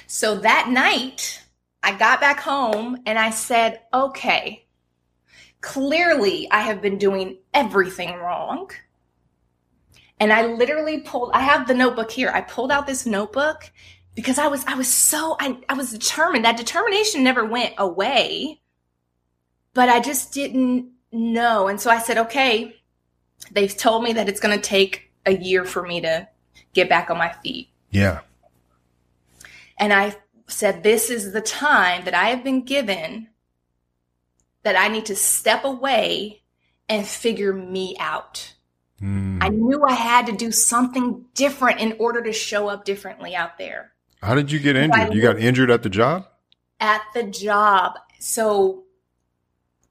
So 0.06 0.36
that 0.36 0.68
night, 0.70 1.42
I 1.82 1.96
got 1.96 2.20
back 2.20 2.40
home 2.40 2.98
and 3.06 3.18
I 3.18 3.30
said, 3.30 3.80
okay, 3.92 4.66
clearly 5.60 6.48
I 6.50 6.60
have 6.60 6.80
been 6.80 6.98
doing 6.98 7.38
everything 7.52 8.14
wrong. 8.14 8.70
And 10.18 10.32
I 10.32 10.46
literally 10.46 11.00
pulled, 11.00 11.32
I 11.32 11.40
have 11.40 11.68
the 11.68 11.74
notebook 11.74 12.10
here. 12.10 12.30
I 12.32 12.40
pulled 12.40 12.72
out 12.72 12.86
this 12.86 13.04
notebook 13.04 13.70
because 14.14 14.38
I 14.38 14.46
was, 14.46 14.64
I 14.66 14.74
was 14.74 14.88
so, 14.88 15.36
I, 15.38 15.58
I 15.68 15.74
was 15.74 15.92
determined. 15.92 16.44
That 16.46 16.56
determination 16.56 17.22
never 17.22 17.44
went 17.44 17.74
away, 17.76 18.62
but 19.74 19.90
I 19.90 20.00
just 20.00 20.32
didn't 20.32 20.90
know. 21.12 21.68
And 21.68 21.78
so 21.78 21.90
I 21.90 21.98
said, 21.98 22.16
okay, 22.16 22.76
they've 23.50 23.76
told 23.76 24.02
me 24.02 24.12
that 24.14 24.28
it's 24.28 24.40
going 24.40 24.56
to 24.56 24.62
take 24.62 25.10
a 25.24 25.36
year 25.36 25.64
for 25.64 25.82
me 25.82 26.00
to 26.00 26.28
get 26.72 26.88
back 26.88 27.10
on 27.10 27.18
my 27.18 27.32
feet. 27.42 27.68
Yeah. 27.90 28.20
And 29.78 29.92
I 29.92 30.16
said, 30.46 30.82
This 30.82 31.10
is 31.10 31.32
the 31.32 31.40
time 31.40 32.04
that 32.04 32.14
I 32.14 32.28
have 32.28 32.44
been 32.44 32.62
given 32.64 33.28
that 34.62 34.76
I 34.76 34.88
need 34.88 35.06
to 35.06 35.16
step 35.16 35.64
away 35.64 36.42
and 36.88 37.06
figure 37.06 37.52
me 37.52 37.96
out. 38.00 38.54
Mm. 39.00 39.38
I 39.42 39.48
knew 39.48 39.84
I 39.84 39.92
had 39.92 40.26
to 40.26 40.32
do 40.32 40.50
something 40.50 41.24
different 41.34 41.80
in 41.80 41.96
order 41.98 42.22
to 42.22 42.32
show 42.32 42.68
up 42.68 42.84
differently 42.84 43.34
out 43.34 43.58
there. 43.58 43.92
How 44.22 44.34
did 44.34 44.50
you 44.50 44.58
get 44.58 44.76
injured? 44.76 45.14
You 45.14 45.22
got 45.22 45.38
injured 45.38 45.70
at 45.70 45.82
the 45.82 45.90
job? 45.90 46.26
At 46.80 47.02
the 47.14 47.24
job. 47.24 47.98
So 48.18 48.85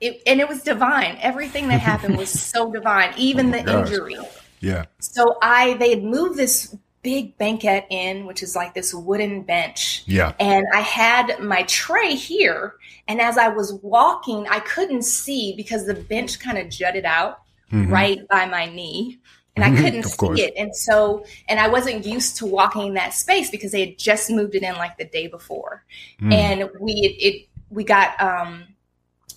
it 0.05 0.21
and 0.25 0.39
it 0.39 0.47
was 0.47 0.63
divine. 0.63 1.17
Everything 1.21 1.67
that 1.69 1.79
happened 1.79 2.17
was 2.17 2.29
so 2.51 2.71
divine, 2.71 3.13
even 3.17 3.47
oh 3.47 3.57
the 3.57 3.63
gosh. 3.63 3.89
injury. 3.89 4.17
Yeah. 4.59 4.85
So 4.99 5.37
I 5.41 5.75
they 5.75 5.89
had 5.89 6.03
moved 6.03 6.37
this 6.37 6.75
big 7.05 7.37
banquette 7.37 7.85
in, 7.91 8.25
which 8.25 8.41
is 8.41 8.55
like 8.55 8.73
this 8.73 8.91
wooden 8.91 9.43
bench. 9.43 10.03
Yeah. 10.07 10.33
And 10.39 10.65
I 10.73 10.79
had 10.81 11.39
my 11.39 11.61
tray 11.63 12.15
here. 12.15 12.73
And 13.07 13.21
as 13.21 13.37
I 13.37 13.47
was 13.47 13.73
walking, 13.83 14.47
I 14.49 14.59
couldn't 14.61 15.03
see 15.03 15.53
because 15.55 15.85
the 15.85 15.93
bench 15.93 16.39
kind 16.39 16.57
of 16.57 16.67
jutted 16.67 17.05
out 17.05 17.41
mm-hmm. 17.71 17.93
right 17.93 18.27
by 18.27 18.47
my 18.47 18.65
knee. 18.65 19.19
And 19.55 19.63
I 19.63 19.69
couldn't 19.79 20.03
see 20.03 20.17
course. 20.17 20.39
it. 20.39 20.53
And 20.57 20.75
so, 20.75 21.23
and 21.47 21.59
I 21.59 21.69
wasn't 21.69 22.05
used 22.05 22.37
to 22.37 22.45
walking 22.47 22.87
in 22.87 22.93
that 22.95 23.13
space 23.13 23.51
because 23.51 23.71
they 23.71 23.85
had 23.85 23.99
just 23.99 24.29
moved 24.31 24.55
it 24.55 24.63
in 24.63 24.73
like 24.73 24.97
the 24.97 25.05
day 25.05 25.27
before. 25.27 25.85
Mm. 26.19 26.33
And 26.33 26.69
we, 26.81 26.91
it, 26.91 27.25
it, 27.25 27.47
we 27.69 27.83
got, 27.83 28.19
um, 28.19 28.63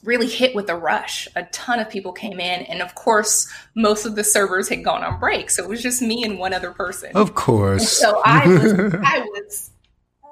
really 0.04 0.26
hit 0.26 0.54
with 0.54 0.68
a 0.68 0.76
rush. 0.76 1.28
A 1.36 1.44
ton 1.44 1.78
of 1.78 1.88
people 1.88 2.12
came 2.12 2.40
in, 2.40 2.62
and 2.62 2.82
of 2.82 2.94
course, 2.94 3.50
most 3.74 4.06
of 4.06 4.16
the 4.16 4.24
servers 4.24 4.68
had 4.68 4.84
gone 4.84 5.02
on 5.02 5.18
break, 5.18 5.50
so 5.50 5.62
it 5.62 5.68
was 5.68 5.82
just 5.82 6.02
me 6.02 6.24
and 6.24 6.38
one 6.38 6.52
other 6.52 6.72
person. 6.72 7.12
Of 7.14 7.34
course. 7.34 7.82
And 7.82 7.88
so 7.88 8.22
I 8.24 8.46
was, 8.46 8.94
I 9.04 9.20
was 9.20 9.70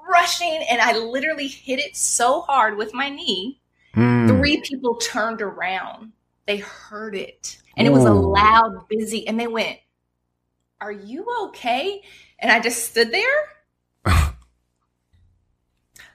rushing, 0.09 0.65
and 0.71 0.81
I 0.81 0.97
literally 0.97 1.49
hit 1.49 1.79
it 1.79 1.97
so 1.97 2.43
hard 2.43 2.77
with 2.77 2.95
my 2.95 3.09
knee. 3.09 3.61
Mm. 3.95 4.29
Three 4.29 4.61
people 4.61 4.97
turned 4.97 5.43
around. 5.43 6.13
They 6.47 6.59
heard 6.59 7.15
it, 7.15 7.59
and 7.77 7.87
it 7.87 7.91
was 7.91 8.05
a 8.05 8.13
loud, 8.13 8.87
busy, 8.89 9.27
and 9.27 9.39
they 9.39 9.49
went, 9.49 9.79
"Are 10.81 10.93
you 10.93 11.27
okay?" 11.47 12.03
And 12.39 12.53
I 12.53 12.61
just 12.61 12.91
stood 12.91 13.11
there. 13.11 14.33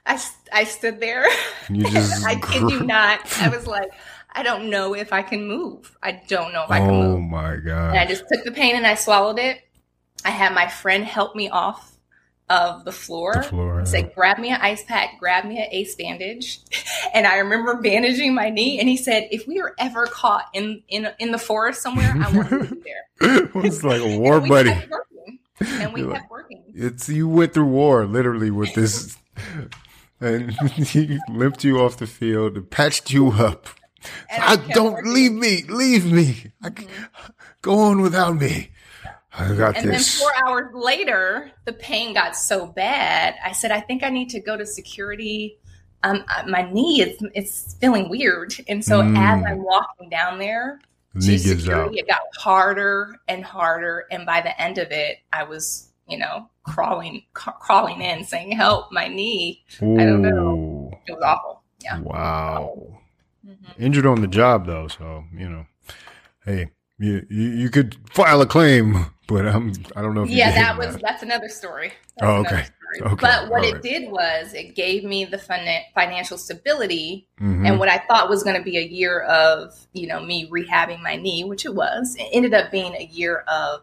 I, 0.06 0.20
I 0.52 0.64
stood 0.64 1.00
there. 1.00 1.26
You 1.68 1.84
just 1.90 2.24
I 2.24 2.36
kid 2.36 2.70
you 2.70 2.82
not. 2.82 3.20
I 3.40 3.48
was 3.56 3.66
like, 3.66 3.90
I 4.30 4.42
don't 4.42 4.70
know 4.70 4.94
if 4.94 5.12
I 5.12 5.22
can 5.22 5.46
move. 5.46 5.96
I 6.02 6.22
don't 6.28 6.52
know 6.52 6.64
if 6.64 6.70
I 6.70 6.78
can 6.78 6.90
oh 6.90 7.02
move. 7.02 7.16
Oh 7.16 7.20
my 7.20 7.56
god! 7.56 7.90
And 7.90 7.98
I 7.98 8.06
just 8.06 8.24
took 8.32 8.44
the 8.44 8.52
pain 8.52 8.76
and 8.76 8.86
I 8.86 8.94
swallowed 8.94 9.38
it. 9.38 9.60
I 10.24 10.30
had 10.30 10.54
my 10.54 10.68
friend 10.68 11.04
help 11.04 11.34
me 11.36 11.48
off 11.48 11.96
of 12.48 12.84
the 12.84 12.92
floor. 12.92 13.34
The 13.34 13.42
floor 13.42 13.84
"Grab 14.14 14.38
me 14.38 14.50
an 14.50 14.60
ice 14.60 14.84
pack. 14.84 15.18
Grab 15.20 15.44
me 15.44 15.58
an 15.58 15.68
ace 15.70 15.94
bandage." 15.94 16.60
And 17.14 17.26
I 17.26 17.38
remember 17.38 17.74
bandaging 17.82 18.32
my 18.32 18.48
knee. 18.48 18.78
And 18.78 18.88
he 18.88 18.96
said, 18.96 19.28
"If 19.30 19.46
we 19.46 19.60
are 19.60 19.74
ever 19.78 20.06
caught 20.06 20.46
in 20.54 20.82
in 20.88 21.08
in 21.18 21.30
the 21.30 21.38
forest 21.38 21.82
somewhere, 21.82 22.14
I 22.18 22.32
want 22.32 22.48
to 22.48 22.60
be 22.60 22.80
there." 22.80 23.50
it's 23.56 23.82
like 23.84 24.00
a 24.00 24.18
war 24.18 24.40
buddy. 24.40 24.72
And 25.60 25.92
we 25.92 26.00
You're 26.00 26.12
kept 26.12 26.22
like, 26.22 26.30
working. 26.30 26.62
It's 26.74 27.08
you 27.08 27.28
went 27.28 27.52
through 27.52 27.66
war 27.66 28.06
literally 28.06 28.50
with 28.50 28.72
this 28.74 29.18
and 30.22 30.52
he 30.70 31.18
limped 31.28 31.64
you 31.64 31.80
off 31.80 31.96
the 31.96 32.06
field 32.06 32.56
and 32.56 32.70
patched 32.70 33.10
you 33.10 33.28
up. 33.32 33.68
I, 34.30 34.56
don't 34.56 34.94
working. 34.94 35.14
leave 35.14 35.32
me, 35.32 35.62
leave 35.68 36.10
me. 36.10 36.52
Mm-hmm. 36.62 36.86
go 37.62 37.78
on 37.78 38.00
without 38.00 38.36
me. 38.36 38.70
I 39.34 39.54
got 39.54 39.76
and 39.76 39.90
this. 39.90 40.18
then 40.18 40.28
four 40.28 40.32
hours 40.44 40.74
later, 40.74 41.50
the 41.64 41.72
pain 41.72 42.12
got 42.12 42.36
so 42.36 42.66
bad. 42.66 43.36
I 43.44 43.52
said, 43.52 43.70
I 43.70 43.80
think 43.80 44.02
I 44.02 44.10
need 44.10 44.28
to 44.30 44.40
go 44.40 44.56
to 44.56 44.66
security. 44.66 45.58
Um, 46.02 46.24
uh, 46.28 46.44
my 46.48 46.70
knee 46.70 47.00
is 47.00 47.22
it's 47.34 47.74
feeling 47.74 48.08
weird, 48.08 48.54
and 48.68 48.84
so 48.84 49.00
mm. 49.00 49.16
as 49.16 49.42
I'm 49.44 49.62
walking 49.62 50.10
down 50.10 50.38
there 50.38 50.80
knee 51.14 51.38
to 51.38 51.38
security, 51.38 52.00
it 52.00 52.08
got 52.08 52.20
harder 52.36 53.16
and 53.28 53.44
harder. 53.44 54.06
And 54.10 54.26
by 54.26 54.40
the 54.40 54.60
end 54.60 54.78
of 54.78 54.90
it, 54.90 55.18
I 55.32 55.44
was 55.44 55.92
you 56.08 56.18
know, 56.18 56.48
crawling 56.64 57.22
ca- 57.34 57.52
crawling 57.52 58.00
in 58.00 58.24
saying 58.24 58.52
help 58.52 58.90
my 58.92 59.08
knee 59.08 59.64
Ooh. 59.82 59.98
i 59.98 60.04
don't 60.04 60.22
know 60.22 60.90
it 61.06 61.12
was 61.12 61.22
awful 61.22 61.62
yeah 61.82 61.98
wow 62.00 62.74
mm-hmm. 63.46 63.82
injured 63.82 64.06
on 64.06 64.20
the 64.20 64.28
job 64.28 64.66
though 64.66 64.88
so 64.88 65.24
you 65.36 65.48
know 65.48 65.66
hey 66.44 66.70
you, 66.98 67.26
you, 67.28 67.48
you 67.50 67.70
could 67.70 67.96
file 68.10 68.40
a 68.40 68.46
claim 68.46 69.06
but 69.26 69.46
i'm 69.46 69.72
i 69.96 70.02
don't 70.02 70.14
know 70.14 70.22
if 70.22 70.30
yeah 70.30 70.52
that 70.52 70.78
was 70.78 70.94
that. 70.94 71.02
that's 71.02 71.22
another 71.22 71.48
story 71.48 71.92
that's 72.16 72.28
oh 72.28 72.36
okay 72.36 72.66
Okay. 73.00 73.14
But 73.20 73.48
what 73.48 73.62
All 73.62 73.68
it 73.68 73.72
right. 73.74 73.82
did 73.82 74.10
was 74.10 74.52
it 74.52 74.74
gave 74.74 75.04
me 75.04 75.24
the 75.24 75.38
financial 75.38 76.36
stability 76.36 77.26
mm-hmm. 77.40 77.66
and 77.66 77.78
what 77.78 77.88
I 77.88 77.98
thought 78.06 78.28
was 78.28 78.42
going 78.42 78.56
to 78.56 78.62
be 78.62 78.76
a 78.76 78.82
year 78.82 79.20
of, 79.22 79.74
you 79.92 80.06
know, 80.06 80.22
me 80.22 80.48
rehabbing 80.50 81.00
my 81.00 81.16
knee, 81.16 81.44
which 81.44 81.64
it 81.64 81.74
was. 81.74 82.16
It 82.16 82.28
ended 82.32 82.54
up 82.54 82.70
being 82.70 82.94
a 82.94 83.04
year 83.04 83.44
of 83.48 83.80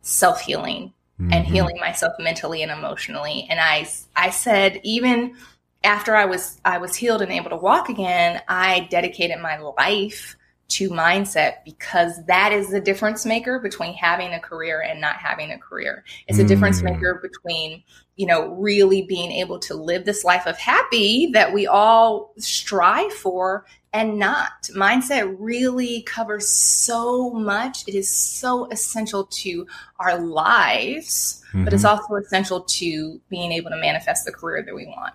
self 0.00 0.40
healing 0.40 0.92
mm-hmm. 1.20 1.32
and 1.32 1.46
healing 1.46 1.78
myself 1.78 2.14
mentally 2.18 2.62
and 2.62 2.70
emotionally. 2.70 3.46
And 3.50 3.60
I, 3.60 3.88
I 4.14 4.30
said, 4.30 4.80
even 4.82 5.36
after 5.84 6.16
I 6.16 6.24
was, 6.24 6.60
I 6.64 6.78
was 6.78 6.96
healed 6.96 7.22
and 7.22 7.32
able 7.32 7.50
to 7.50 7.56
walk 7.56 7.88
again, 7.88 8.42
I 8.48 8.88
dedicated 8.90 9.38
my 9.40 9.58
life 9.58 10.36
to 10.68 10.90
mindset 10.90 11.64
because 11.64 12.24
that 12.26 12.52
is 12.52 12.70
the 12.70 12.80
difference 12.80 13.24
maker 13.24 13.60
between 13.60 13.94
having 13.94 14.32
a 14.32 14.40
career 14.40 14.82
and 14.82 15.00
not 15.00 15.16
having 15.16 15.52
a 15.52 15.58
career. 15.58 16.04
It's 16.26 16.38
a 16.38 16.44
mm. 16.44 16.48
difference 16.48 16.82
maker 16.82 17.20
between, 17.22 17.82
you 18.16 18.26
know, 18.26 18.48
really 18.54 19.02
being 19.02 19.30
able 19.30 19.58
to 19.60 19.74
live 19.74 20.04
this 20.04 20.24
life 20.24 20.46
of 20.46 20.58
happy 20.58 21.30
that 21.32 21.52
we 21.52 21.66
all 21.66 22.32
strive 22.38 23.12
for 23.12 23.64
and 23.92 24.18
not. 24.18 24.62
Mindset 24.74 25.36
really 25.38 26.02
covers 26.02 26.48
so 26.48 27.30
much. 27.30 27.86
It 27.86 27.94
is 27.94 28.08
so 28.08 28.68
essential 28.70 29.24
to 29.24 29.66
our 30.00 30.18
lives, 30.18 31.42
mm-hmm. 31.48 31.64
but 31.64 31.72
it's 31.72 31.84
mm-hmm. 31.84 32.00
also 32.00 32.14
essential 32.16 32.60
to 32.62 33.20
being 33.30 33.52
able 33.52 33.70
to 33.70 33.76
manifest 33.76 34.24
the 34.24 34.32
career 34.32 34.62
that 34.64 34.74
we 34.74 34.86
want. 34.86 35.14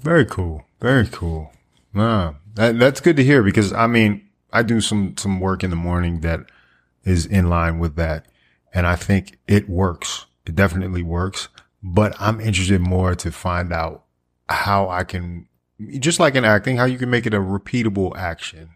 Very 0.00 0.24
cool. 0.24 0.64
Very 0.80 1.06
cool. 1.06 1.52
Wow. 1.94 2.36
that, 2.54 2.78
that's 2.78 3.00
good 3.00 3.16
to 3.16 3.24
hear 3.24 3.42
because 3.42 3.72
I 3.72 3.86
mean, 3.86 4.27
I 4.52 4.62
do 4.62 4.80
some, 4.80 5.16
some 5.16 5.40
work 5.40 5.62
in 5.62 5.70
the 5.70 5.76
morning 5.76 6.20
that 6.20 6.40
is 7.04 7.26
in 7.26 7.48
line 7.48 7.78
with 7.78 7.96
that. 7.96 8.26
And 8.72 8.86
I 8.86 8.96
think 8.96 9.38
it 9.46 9.68
works. 9.68 10.26
It 10.46 10.54
definitely 10.54 11.02
works, 11.02 11.48
but 11.82 12.14
I'm 12.18 12.40
interested 12.40 12.80
more 12.80 13.14
to 13.14 13.30
find 13.30 13.72
out 13.72 14.04
how 14.48 14.88
I 14.88 15.04
can 15.04 15.46
just 15.98 16.18
like 16.18 16.34
in 16.34 16.44
acting, 16.44 16.76
how 16.76 16.84
you 16.84 16.98
can 16.98 17.10
make 17.10 17.26
it 17.26 17.34
a 17.34 17.38
repeatable 17.38 18.16
action 18.16 18.70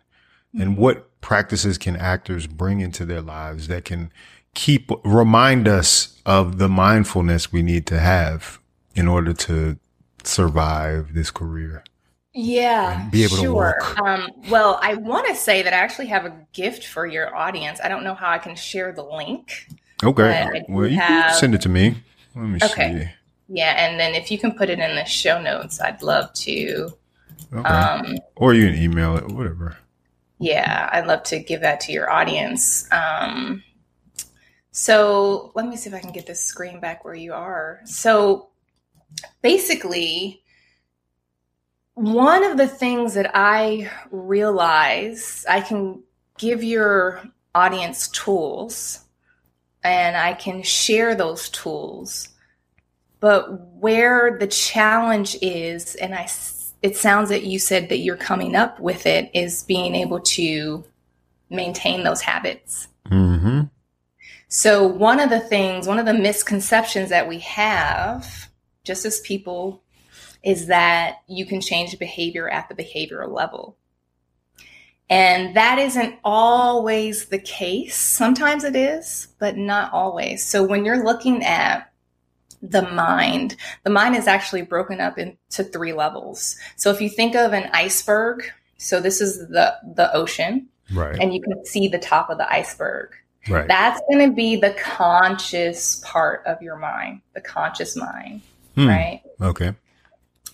and 0.52 0.72
mm-hmm. 0.72 0.80
what 0.80 1.20
practices 1.20 1.78
can 1.78 1.96
actors 1.96 2.46
bring 2.46 2.80
into 2.80 3.04
their 3.04 3.20
lives 3.22 3.68
that 3.68 3.84
can 3.84 4.12
keep, 4.54 4.90
remind 5.04 5.66
us 5.66 6.20
of 6.26 6.58
the 6.58 6.68
mindfulness 6.68 7.52
we 7.52 7.62
need 7.62 7.86
to 7.86 7.98
have 7.98 8.58
in 8.94 9.08
order 9.08 9.32
to 9.32 9.78
survive 10.24 11.14
this 11.14 11.30
career. 11.30 11.82
Yeah, 12.34 13.08
be 13.10 13.24
able 13.24 13.36
sure. 13.36 13.44
to 13.44 13.52
walk. 13.52 13.98
Um, 14.00 14.30
well, 14.48 14.78
I 14.82 14.94
want 14.94 15.28
to 15.28 15.34
say 15.34 15.62
that 15.62 15.74
I 15.74 15.76
actually 15.76 16.06
have 16.06 16.24
a 16.24 16.34
gift 16.52 16.86
for 16.86 17.06
your 17.06 17.36
audience. 17.36 17.78
I 17.82 17.88
don't 17.88 18.04
know 18.04 18.14
how 18.14 18.30
I 18.30 18.38
can 18.38 18.56
share 18.56 18.92
the 18.92 19.04
link. 19.04 19.68
Okay. 20.02 20.64
Well, 20.68 20.86
you 20.86 20.98
have, 20.98 21.08
can 21.08 21.34
send 21.38 21.54
it 21.54 21.60
to 21.62 21.68
me. 21.68 21.96
Let 22.34 22.44
me 22.44 22.58
okay. 22.62 22.98
see. 22.98 23.10
Yeah, 23.54 23.74
and 23.76 24.00
then 24.00 24.14
if 24.14 24.30
you 24.30 24.38
can 24.38 24.52
put 24.52 24.70
it 24.70 24.78
in 24.78 24.96
the 24.96 25.04
show 25.04 25.40
notes, 25.40 25.80
I'd 25.80 26.02
love 26.02 26.32
to. 26.34 26.90
Okay. 27.52 27.68
Um, 27.68 28.16
or 28.36 28.54
you 28.54 28.66
can 28.70 28.80
email 28.80 29.16
it, 29.16 29.28
whatever. 29.28 29.76
Yeah, 30.38 30.88
I'd 30.90 31.06
love 31.06 31.22
to 31.24 31.38
give 31.38 31.60
that 31.60 31.80
to 31.80 31.92
your 31.92 32.10
audience. 32.10 32.90
Um, 32.90 33.62
so 34.70 35.52
let 35.54 35.66
me 35.66 35.76
see 35.76 35.90
if 35.90 35.94
I 35.94 36.00
can 36.00 36.12
get 36.12 36.26
this 36.26 36.40
screen 36.40 36.80
back 36.80 37.04
where 37.04 37.14
you 37.14 37.34
are. 37.34 37.80
So 37.84 38.48
basically, 39.42 40.41
one 41.94 42.44
of 42.44 42.56
the 42.56 42.68
things 42.68 43.14
that 43.14 43.30
I 43.34 43.90
realize 44.10 45.44
I 45.48 45.60
can 45.60 46.02
give 46.38 46.64
your 46.64 47.22
audience 47.54 48.08
tools 48.08 49.04
and 49.84 50.16
I 50.16 50.34
can 50.34 50.62
share 50.62 51.14
those 51.14 51.48
tools. 51.50 52.28
But 53.20 53.60
where 53.76 54.38
the 54.38 54.46
challenge 54.46 55.36
is, 55.42 55.94
and 55.96 56.14
I, 56.14 56.28
it 56.82 56.96
sounds 56.96 57.28
that 57.28 57.44
you 57.44 57.58
said 57.58 57.88
that 57.88 57.98
you're 57.98 58.16
coming 58.16 58.56
up 58.56 58.80
with 58.80 59.06
it, 59.06 59.30
is 59.34 59.64
being 59.64 59.94
able 59.94 60.20
to 60.20 60.84
maintain 61.50 62.02
those 62.02 62.20
habits. 62.20 62.88
Mm-hmm. 63.08 63.62
So, 64.48 64.86
one 64.86 65.20
of 65.20 65.30
the 65.30 65.40
things, 65.40 65.86
one 65.86 65.98
of 65.98 66.06
the 66.06 66.14
misconceptions 66.14 67.10
that 67.10 67.28
we 67.28 67.38
have, 67.40 68.50
just 68.84 69.04
as 69.06 69.20
people, 69.20 69.81
is 70.42 70.66
that 70.66 71.18
you 71.28 71.46
can 71.46 71.60
change 71.60 71.98
behavior 71.98 72.48
at 72.48 72.68
the 72.68 72.74
behavioral 72.74 73.32
level. 73.32 73.76
And 75.08 75.54
that 75.56 75.78
isn't 75.78 76.16
always 76.24 77.26
the 77.26 77.38
case. 77.38 77.96
Sometimes 77.96 78.64
it 78.64 78.74
is, 78.74 79.28
but 79.38 79.56
not 79.56 79.92
always. 79.92 80.44
So 80.46 80.62
when 80.64 80.84
you're 80.84 81.04
looking 81.04 81.44
at 81.44 81.92
the 82.62 82.82
mind, 82.82 83.56
the 83.82 83.90
mind 83.90 84.16
is 84.16 84.26
actually 84.26 84.62
broken 84.62 85.00
up 85.00 85.18
into 85.18 85.64
three 85.64 85.92
levels. 85.92 86.56
So 86.76 86.90
if 86.90 87.00
you 87.00 87.10
think 87.10 87.34
of 87.34 87.52
an 87.52 87.68
iceberg, 87.74 88.44
so 88.78 89.00
this 89.00 89.20
is 89.20 89.48
the 89.48 89.76
the 89.94 90.12
ocean, 90.14 90.68
right? 90.94 91.18
And 91.20 91.34
you 91.34 91.42
can 91.42 91.64
see 91.66 91.88
the 91.88 91.98
top 91.98 92.30
of 92.30 92.38
the 92.38 92.50
iceberg. 92.50 93.10
Right. 93.48 93.66
That's 93.66 94.00
going 94.08 94.30
to 94.30 94.34
be 94.34 94.56
the 94.56 94.72
conscious 94.74 96.00
part 96.04 96.44
of 96.46 96.62
your 96.62 96.76
mind, 96.76 97.22
the 97.34 97.40
conscious 97.40 97.96
mind, 97.96 98.40
hmm. 98.76 98.86
right? 98.88 99.22
Okay. 99.40 99.74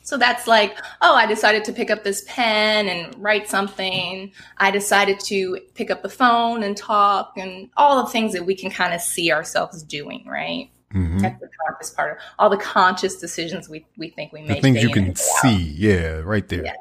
So 0.09 0.16
that's 0.16 0.47
like, 0.47 0.79
oh, 1.03 1.14
I 1.14 1.27
decided 1.27 1.64
to 1.64 1.73
pick 1.75 1.90
up 1.90 2.03
this 2.03 2.25
pen 2.27 2.88
and 2.88 3.14
write 3.23 3.47
something. 3.47 4.33
I 4.57 4.71
decided 4.71 5.21
to 5.27 5.61
pick 5.75 5.90
up 5.90 6.01
the 6.01 6.09
phone 6.09 6.62
and 6.62 6.75
talk 6.75 7.35
and 7.37 7.68
all 7.77 8.03
the 8.03 8.11
things 8.11 8.33
that 8.33 8.47
we 8.47 8.55
can 8.55 8.71
kind 8.71 8.94
of 8.94 9.03
see 9.03 9.31
ourselves 9.31 9.83
doing, 9.83 10.25
right? 10.27 10.71
Mm-hmm. 10.94 11.18
That's 11.18 11.38
the 11.38 11.51
conscious 11.66 11.90
part 11.90 12.12
of 12.12 12.23
all 12.38 12.49
the 12.49 12.57
conscious 12.57 13.16
decisions 13.16 13.68
we, 13.68 13.85
we 13.99 14.09
think 14.09 14.33
we 14.33 14.40
make. 14.40 14.57
The 14.57 14.62
things 14.62 14.83
you 14.83 14.88
can 14.88 15.14
see, 15.14 15.75
yeah, 15.77 16.23
right 16.25 16.49
there. 16.49 16.64
Yeah. 16.64 16.73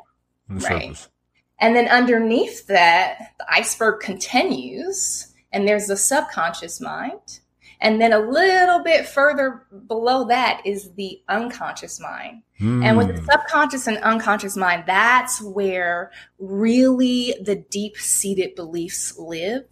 The 0.47 0.61
right. 0.61 0.83
Surface. 0.83 1.09
And 1.59 1.75
then 1.75 1.89
underneath 1.89 2.65
that, 2.67 3.33
the 3.39 3.53
iceberg 3.53 3.99
continues 3.99 5.33
and 5.51 5.67
there's 5.67 5.87
the 5.87 5.97
subconscious 5.97 6.79
mind. 6.79 7.41
And 7.79 8.01
then 8.01 8.11
a 8.11 8.19
little 8.19 8.83
bit 8.83 9.07
further 9.07 9.65
below 9.87 10.25
that 10.27 10.61
is 10.65 10.91
the 10.93 11.21
unconscious 11.29 11.99
mind. 11.99 12.41
Mm. 12.59 12.83
And 12.83 12.97
with 12.97 13.07
the 13.07 13.19
hmm. 13.19 13.25
subconscious 13.29 13.87
and 13.87 13.97
unconscious 13.99 14.57
mind, 14.57 14.83
that's 14.87 15.41
where 15.41 16.11
really 16.39 17.35
the 17.41 17.55
deep 17.55 17.97
seated 17.97 18.55
beliefs 18.55 19.17
live. 19.19 19.65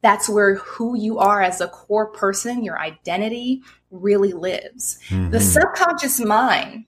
That's 0.00 0.28
where 0.28 0.56
who 0.56 0.98
you 0.98 1.18
are 1.18 1.40
as 1.40 1.60
a 1.60 1.68
core 1.68 2.08
person, 2.08 2.64
your 2.64 2.80
identity 2.80 3.62
really 3.92 4.32
lives. 4.32 4.98
Mm-hmm. 5.08 5.30
The 5.30 5.40
subconscious 5.40 6.18
mind, 6.18 6.86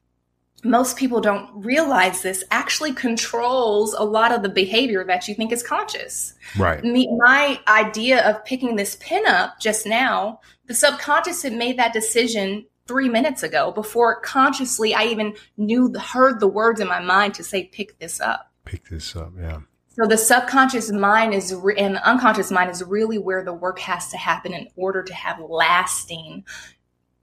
most 0.64 0.96
people 0.96 1.20
don't 1.20 1.48
realize 1.54 2.22
this, 2.22 2.42
actually 2.50 2.92
controls 2.92 3.94
a 3.94 4.02
lot 4.02 4.32
of 4.32 4.42
the 4.42 4.48
behavior 4.48 5.04
that 5.04 5.28
you 5.28 5.34
think 5.34 5.52
is 5.52 5.62
conscious. 5.62 6.34
Right. 6.58 6.82
Me, 6.82 7.08
my 7.16 7.60
idea 7.68 8.28
of 8.28 8.44
picking 8.44 8.74
this 8.74 8.96
pin 8.96 9.24
up 9.26 9.60
just 9.60 9.87
now, 9.87 10.40
the 10.66 10.74
subconscious 10.74 11.42
had 11.42 11.53
made 11.53 11.79
that 11.79 11.92
decision 11.92 12.66
three 12.87 13.09
minutes 13.09 13.42
ago 13.42 13.72
before 13.72 14.20
consciously 14.20 14.94
I 14.94 15.05
even 15.05 15.35
knew, 15.57 15.92
heard 15.98 16.40
the 16.40 16.48
words 16.48 16.81
in 16.81 16.88
my 16.88 17.00
mind 17.00 17.35
to 17.35 17.44
say, 17.44 17.64
pick 17.64 17.98
this 17.98 18.20
up. 18.20 18.50
Pick 18.64 18.88
this 18.88 19.16
up, 19.16 19.33
yeah. 19.38 19.61
So 19.90 20.07
the 20.07 20.18
subconscious 20.18 20.90
mind 20.90 21.35
is, 21.35 21.55
re- 21.55 21.77
and 21.77 21.96
the 21.96 22.09
unconscious 22.09 22.50
mind 22.50 22.70
is 22.70 22.83
really 22.83 23.18
where 23.18 23.44
the 23.44 23.53
work 23.53 23.79
has 23.79 24.09
to 24.11 24.16
happen 24.16 24.53
in 24.53 24.68
order 24.77 25.03
to 25.03 25.14
have 25.14 25.38
lasting 25.40 26.44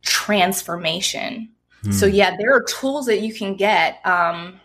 transformation. 0.02 1.50
Hmm. 1.84 1.92
So 1.92 2.06
yeah, 2.06 2.38
there 2.38 2.54
are 2.54 2.64
tools 2.64 3.08
that 3.08 3.22
you 3.22 3.34
can 3.34 3.56
get. 3.56 4.00
Um, 4.06 4.60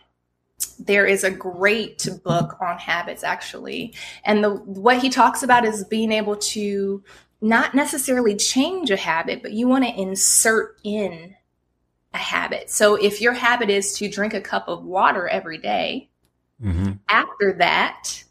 there 0.78 1.06
is 1.06 1.24
a 1.24 1.30
great 1.30 2.06
book 2.24 2.56
on 2.60 2.78
habits 2.78 3.24
actually, 3.24 3.94
and 4.24 4.42
the 4.42 4.50
what 4.50 4.98
he 4.98 5.10
talks 5.10 5.42
about 5.42 5.64
is 5.64 5.84
being 5.84 6.12
able 6.12 6.36
to 6.36 7.02
not 7.40 7.74
necessarily 7.74 8.36
change 8.36 8.90
a 8.90 8.96
habit, 8.96 9.42
but 9.42 9.52
you 9.52 9.68
want 9.68 9.84
to 9.84 10.00
insert 10.00 10.78
in 10.84 11.34
a 12.14 12.18
habit. 12.18 12.70
So 12.70 12.94
if 12.94 13.20
your 13.20 13.34
habit 13.34 13.70
is 13.70 13.94
to 13.98 14.08
drink 14.08 14.34
a 14.34 14.40
cup 14.40 14.68
of 14.68 14.84
water 14.84 15.28
every 15.28 15.58
day, 15.58 16.08
mm-hmm. 16.62 16.92
after 17.08 17.52
that, 17.58 18.24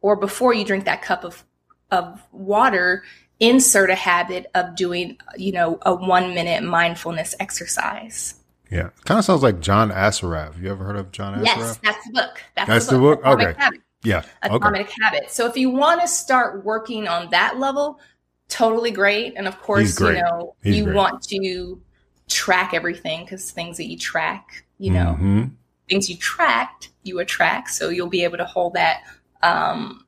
or 0.00 0.16
before 0.16 0.54
you 0.54 0.64
drink 0.64 0.86
that 0.86 1.02
cup 1.02 1.24
of, 1.24 1.44
of 1.90 2.22
water, 2.32 3.04
insert 3.40 3.90
a 3.90 3.94
habit 3.94 4.46
of 4.54 4.74
doing, 4.74 5.18
you 5.36 5.52
know, 5.52 5.78
a 5.82 5.94
one 5.94 6.34
minute 6.34 6.62
mindfulness 6.62 7.34
exercise. 7.38 8.34
Yeah. 8.70 8.90
Kind 9.04 9.18
of 9.18 9.24
sounds 9.24 9.42
like 9.42 9.60
John 9.60 9.90
Assaraf. 9.90 10.60
You 10.60 10.70
ever 10.70 10.84
heard 10.84 10.96
of 10.96 11.12
John 11.12 11.34
Assaraf? 11.34 11.44
Yes, 11.44 11.78
that's 11.82 12.06
the 12.06 12.12
book. 12.12 12.42
That's, 12.56 12.68
that's 12.68 12.86
the 12.86 12.98
book. 12.98 13.22
The 13.22 13.28
book? 13.28 13.40
Okay. 13.40 13.54
Habit. 13.58 13.80
Yeah. 14.02 14.22
Atomic 14.42 14.82
okay. 14.82 14.92
Habit. 15.02 15.30
So 15.30 15.46
if 15.46 15.56
you 15.56 15.70
want 15.70 16.00
to 16.00 16.08
start 16.08 16.64
working 16.64 17.06
on 17.06 17.30
that 17.30 17.58
level, 17.58 18.00
totally 18.48 18.90
great. 18.90 19.34
And 19.36 19.46
of 19.46 19.60
course, 19.60 19.98
you 20.00 20.12
know, 20.12 20.54
He's 20.62 20.76
you 20.76 20.84
great. 20.84 20.96
want 20.96 21.22
to 21.28 21.80
track 22.28 22.74
everything 22.74 23.24
because 23.24 23.50
things 23.50 23.76
that 23.76 23.86
you 23.86 23.98
track, 23.98 24.64
you 24.78 24.92
know, 24.92 25.16
mm-hmm. 25.18 25.44
things 25.88 26.10
you 26.10 26.16
tracked, 26.16 26.90
you 27.02 27.18
attract. 27.18 27.70
So 27.70 27.88
you'll 27.88 28.08
be 28.08 28.24
able 28.24 28.38
to 28.38 28.44
hold 28.44 28.74
that 28.74 29.02
um, 29.42 30.06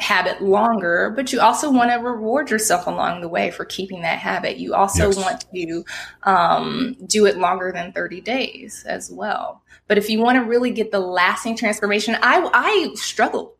habit 0.00 0.42
longer, 0.42 1.12
but 1.14 1.32
you 1.32 1.40
also 1.40 1.70
want 1.70 1.90
to 1.90 1.96
reward 1.96 2.50
yourself 2.50 2.86
along 2.86 3.20
the 3.20 3.28
way 3.28 3.50
for 3.50 3.64
keeping 3.64 4.02
that 4.02 4.18
habit. 4.18 4.56
You 4.56 4.74
also 4.74 5.08
yes. 5.08 5.16
want 5.16 5.44
to 5.54 5.84
um, 6.22 6.96
do 7.06 7.26
it 7.26 7.36
longer 7.36 7.70
than 7.72 7.92
30 7.92 8.20
days 8.22 8.84
as 8.88 9.10
well. 9.10 9.62
But 9.86 9.98
if 9.98 10.08
you 10.08 10.20
want 10.20 10.36
to 10.36 10.44
really 10.44 10.70
get 10.70 10.90
the 10.90 11.00
lasting 11.00 11.56
transformation, 11.56 12.16
I, 12.22 12.48
I 12.54 12.94
struggled 12.94 13.52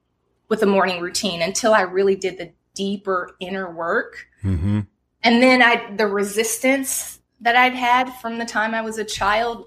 with 0.48 0.62
a 0.62 0.66
morning 0.66 1.00
routine 1.00 1.42
until 1.42 1.74
I 1.74 1.82
really 1.82 2.16
did 2.16 2.38
the 2.38 2.52
deeper 2.80 3.36
inner 3.40 3.70
work. 3.70 4.26
Mm-hmm. 4.42 4.80
And 5.22 5.42
then 5.42 5.60
I, 5.60 5.94
the 5.96 6.06
resistance 6.06 7.20
that 7.42 7.54
I'd 7.54 7.74
had 7.74 8.10
from 8.16 8.38
the 8.38 8.46
time 8.46 8.74
I 8.74 8.80
was 8.80 8.96
a 8.96 9.04
child 9.04 9.66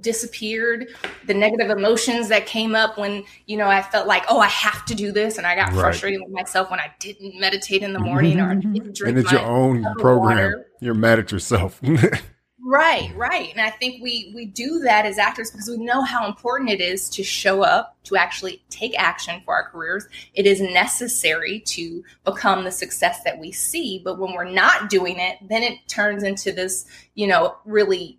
disappeared 0.00 0.88
the 1.28 1.34
negative 1.34 1.70
emotions 1.70 2.26
that 2.28 2.46
came 2.46 2.74
up 2.74 2.98
when 2.98 3.22
you 3.46 3.56
know 3.56 3.68
i 3.68 3.80
felt 3.80 4.08
like 4.08 4.24
oh 4.28 4.40
i 4.40 4.48
have 4.48 4.84
to 4.84 4.92
do 4.92 5.12
this 5.12 5.38
and 5.38 5.46
i 5.46 5.54
got 5.54 5.68
right. 5.68 5.82
frustrated 5.82 6.20
with 6.20 6.32
myself 6.32 6.68
when 6.68 6.80
i 6.80 6.92
didn't 6.98 7.38
meditate 7.38 7.80
in 7.80 7.92
the 7.92 7.98
morning 8.00 8.40
or 8.40 8.56
didn't 8.56 8.96
drink 8.96 9.16
and 9.16 9.18
it's 9.18 9.30
your 9.30 9.42
own 9.42 9.84
program 10.00 10.36
water. 10.36 10.66
you're 10.80 10.94
mad 10.94 11.20
at 11.20 11.30
yourself 11.30 11.80
Right, 12.66 13.14
right. 13.14 13.50
And 13.50 13.60
I 13.60 13.68
think 13.68 14.02
we 14.02 14.32
we 14.34 14.46
do 14.46 14.78
that 14.80 15.04
as 15.04 15.18
actors 15.18 15.50
because 15.50 15.68
we 15.68 15.76
know 15.76 16.00
how 16.00 16.26
important 16.26 16.70
it 16.70 16.80
is 16.80 17.10
to 17.10 17.22
show 17.22 17.62
up, 17.62 17.94
to 18.04 18.16
actually 18.16 18.62
take 18.70 18.98
action 18.98 19.42
for 19.44 19.54
our 19.54 19.68
careers. 19.68 20.06
It 20.32 20.46
is 20.46 20.62
necessary 20.62 21.60
to 21.66 22.02
become 22.24 22.64
the 22.64 22.70
success 22.70 23.22
that 23.24 23.38
we 23.38 23.52
see, 23.52 24.00
but 24.02 24.18
when 24.18 24.32
we're 24.32 24.50
not 24.50 24.88
doing 24.88 25.18
it, 25.18 25.36
then 25.46 25.62
it 25.62 25.86
turns 25.88 26.22
into 26.22 26.52
this, 26.52 26.86
you 27.14 27.26
know, 27.26 27.58
really 27.66 28.18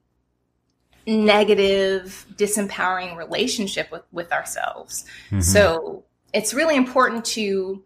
negative, 1.08 2.28
disempowering 2.36 3.18
relationship 3.18 3.92
with 3.92 4.04
with 4.12 4.32
ourselves. 4.32 5.06
Mm-hmm. 5.28 5.42
So, 5.42 6.04
it's 6.34 6.54
really 6.54 6.76
important 6.76 7.26
to 7.26 7.84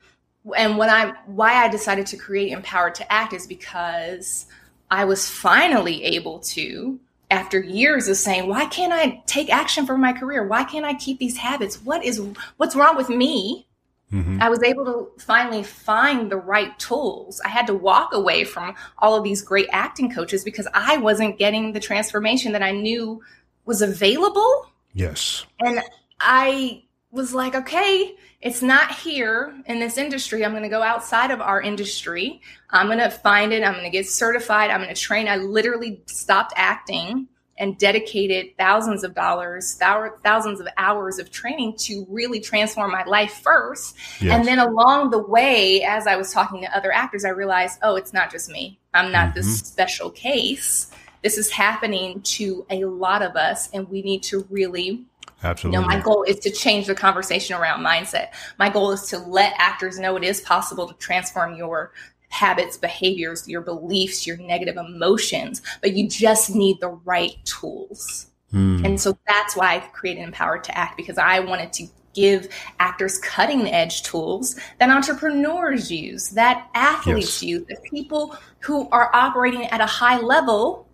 and 0.57 0.77
when 0.77 0.89
I 0.89 1.13
why 1.25 1.53
I 1.63 1.69
decided 1.69 2.05
to 2.07 2.17
create 2.17 2.51
Empowered 2.51 2.95
to 2.95 3.09
Act 3.11 3.31
is 3.31 3.47
because 3.47 4.45
I 4.91 5.05
was 5.05 5.29
finally 5.29 6.03
able 6.03 6.39
to, 6.39 6.99
after 7.31 7.59
years 7.59 8.07
of 8.07 8.17
saying, 8.17 8.47
why 8.47 8.65
can't 8.65 8.93
I 8.93 9.21
take 9.27 9.49
action 9.51 9.85
for 9.85 9.97
my 9.97 10.13
career? 10.13 10.47
Why 10.47 10.63
can't 10.63 10.85
I 10.85 10.95
keep 10.95 11.19
these 11.19 11.37
habits? 11.37 11.81
What 11.83 12.03
is 12.03 12.21
what's 12.57 12.75
wrong 12.75 12.97
with 12.97 13.09
me? 13.09 13.67
Mm-hmm. 14.11 14.41
I 14.41 14.49
was 14.49 14.63
able 14.63 14.85
to 14.85 15.11
finally 15.21 15.61
find 15.61 16.31
the 16.31 16.37
right 16.37 16.77
tools. 16.79 17.39
I 17.45 17.49
had 17.49 17.67
to 17.67 17.75
walk 17.75 18.13
away 18.13 18.43
from 18.43 18.73
all 18.97 19.15
of 19.15 19.23
these 19.23 19.43
great 19.43 19.69
acting 19.71 20.11
coaches 20.11 20.43
because 20.43 20.67
I 20.73 20.97
wasn't 20.97 21.37
getting 21.37 21.73
the 21.73 21.79
transformation 21.79 22.53
that 22.53 22.63
I 22.63 22.71
knew 22.71 23.21
was 23.65 23.83
available. 23.83 24.71
Yes. 24.93 25.45
And 25.59 25.81
I 26.19 26.81
was 27.11 27.33
like, 27.33 27.55
okay, 27.55 28.15
it's 28.41 28.61
not 28.61 28.91
here 28.91 29.53
in 29.65 29.79
this 29.79 29.97
industry. 29.97 30.45
I'm 30.45 30.51
going 30.51 30.63
to 30.63 30.69
go 30.69 30.83
outside 30.83 31.31
of 31.31 31.41
our 31.41 31.61
industry. 31.61 32.41
I'm 32.69 32.87
going 32.87 32.99
to 32.99 33.09
find 33.09 33.51
it. 33.51 33.63
I'm 33.63 33.73
going 33.73 33.83
to 33.83 33.89
get 33.89 34.07
certified. 34.07 34.69
I'm 34.69 34.81
going 34.81 34.93
to 34.93 35.01
train. 35.01 35.27
I 35.27 35.37
literally 35.37 36.01
stopped 36.05 36.53
acting 36.55 37.27
and 37.57 37.77
dedicated 37.77 38.55
thousands 38.57 39.03
of 39.03 39.13
dollars, 39.13 39.73
thousands 39.73 40.61
of 40.61 40.67
hours 40.77 41.19
of 41.19 41.29
training 41.29 41.75
to 41.77 42.05
really 42.09 42.39
transform 42.39 42.91
my 42.91 43.03
life 43.03 43.41
first. 43.43 43.97
Yes. 44.21 44.37
And 44.37 44.47
then 44.47 44.59
along 44.59 45.09
the 45.09 45.21
way, 45.21 45.83
as 45.83 46.07
I 46.07 46.15
was 46.15 46.31
talking 46.31 46.61
to 46.61 46.77
other 46.77 46.93
actors, 46.93 47.25
I 47.25 47.29
realized, 47.29 47.79
oh, 47.83 47.97
it's 47.97 48.13
not 48.13 48.31
just 48.31 48.49
me. 48.49 48.79
I'm 48.93 49.11
not 49.11 49.29
mm-hmm. 49.29 49.39
this 49.39 49.59
special 49.59 50.09
case. 50.09 50.91
This 51.21 51.37
is 51.37 51.51
happening 51.51 52.21
to 52.21 52.65
a 52.69 52.85
lot 52.85 53.21
of 53.21 53.35
us, 53.35 53.69
and 53.73 53.89
we 53.89 54.03
need 54.03 54.23
to 54.23 54.47
really 54.49 55.05
Absolutely. 55.43 55.77
You 55.77 55.81
know, 55.81 55.87
my 55.87 55.99
goal 56.01 56.23
is 56.23 56.39
to 56.39 56.51
change 56.51 56.87
the 56.87 56.95
conversation 56.95 57.55
around 57.55 57.83
mindset. 57.83 58.29
My 58.57 58.69
goal 58.69 58.91
is 58.91 59.03
to 59.09 59.17
let 59.19 59.53
actors 59.57 59.97
know 59.97 60.15
it 60.15 60.23
is 60.23 60.41
possible 60.41 60.87
to 60.87 60.93
transform 60.95 61.55
your 61.55 61.93
habits, 62.29 62.77
behaviors, 62.77 63.47
your 63.47 63.61
beliefs, 63.61 64.27
your 64.27 64.37
negative 64.37 64.77
emotions, 64.77 65.61
but 65.81 65.93
you 65.93 66.07
just 66.07 66.53
need 66.53 66.79
the 66.79 66.89
right 67.05 67.33
tools. 67.45 68.27
Mm. 68.53 68.85
And 68.85 69.01
so 69.01 69.17
that's 69.27 69.55
why 69.55 69.75
I've 69.75 69.91
created 69.93 70.21
Empowered 70.23 70.63
to 70.65 70.77
Act 70.77 70.97
because 70.97 71.17
I 71.17 71.39
wanted 71.39 71.73
to 71.73 71.87
give 72.13 72.49
actors 72.79 73.17
cutting 73.19 73.67
edge 73.67 74.03
tools 74.03 74.55
that 74.79 74.89
entrepreneurs 74.89 75.91
use, 75.91 76.29
that 76.29 76.69
athletes 76.73 77.41
yes. 77.41 77.43
use, 77.43 77.67
that 77.67 77.83
people 77.83 78.35
who 78.59 78.89
are 78.89 79.09
operating 79.13 79.65
at 79.67 79.79
a 79.79 79.85
high 79.85 80.19
level 80.19 80.88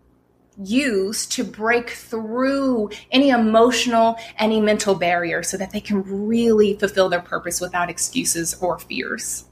use 0.57 1.25
to 1.27 1.43
break 1.43 1.89
through 1.89 2.89
any 3.11 3.29
emotional, 3.29 4.17
any 4.37 4.61
mental 4.61 4.95
barrier 4.95 5.43
so 5.43 5.57
that 5.57 5.71
they 5.71 5.81
can 5.81 6.01
really 6.03 6.75
fulfill 6.75 7.09
their 7.09 7.21
purpose 7.21 7.59
without 7.61 7.89
excuses 7.89 8.53
or 8.55 8.79
fears. 8.79 9.45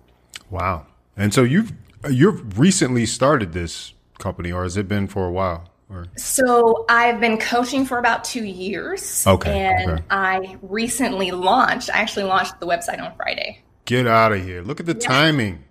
Wow. 0.49 0.86
And 1.18 1.34
so 1.34 1.43
you've 1.43 1.74
you've 2.10 2.60
recently 2.60 3.06
started 3.06 3.54
this 3.54 3.93
company 4.20 4.51
or 4.51 4.64
has 4.64 4.78
it 4.78 4.88
been 4.88 5.08
for 5.08 5.26
a 5.26 5.32
while? 5.32 5.70
Or? 5.89 6.08
So 6.16 6.86
I've 6.89 7.20
been 7.20 7.38
coaching 7.38 7.86
for 7.86 7.97
about 7.97 8.24
two 8.24 8.43
years. 8.43 9.26
Okay. 9.28 9.51
And 9.51 9.91
okay. 9.91 10.04
I 10.10 10.58
recently 10.62 11.32
launched, 11.32 11.89
I 11.93 11.99
actually 11.99 12.26
launched 12.26 12.60
the 12.60 12.66
website 12.66 13.01
on 13.01 13.16
Friday. 13.16 13.60
Get 13.86 14.08
out 14.08 14.32
of 14.32 14.43
here. 14.43 14.62
Look 14.64 14.80
at 14.80 14.86
the 14.86 14.93
yeah. 14.93 15.08
timing. 15.08 15.64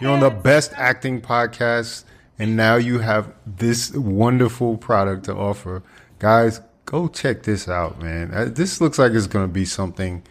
You're 0.00 0.12
on 0.12 0.20
the 0.20 0.30
best 0.30 0.72
acting 0.74 1.20
podcast 1.20 2.04
and 2.38 2.56
now 2.56 2.76
you 2.76 2.98
have 2.98 3.32
this 3.46 3.92
wonderful 3.92 4.76
product 4.76 5.24
to 5.24 5.34
offer. 5.34 5.82
Guys, 6.18 6.60
go 6.84 7.08
check 7.08 7.42
this 7.44 7.68
out, 7.68 8.00
man. 8.02 8.32
Uh, 8.32 8.46
this 8.46 8.80
looks 8.80 8.98
like 8.98 9.12
it's 9.12 9.26
going 9.26 9.46
to 9.46 9.52
be 9.52 9.64
something 9.64 10.22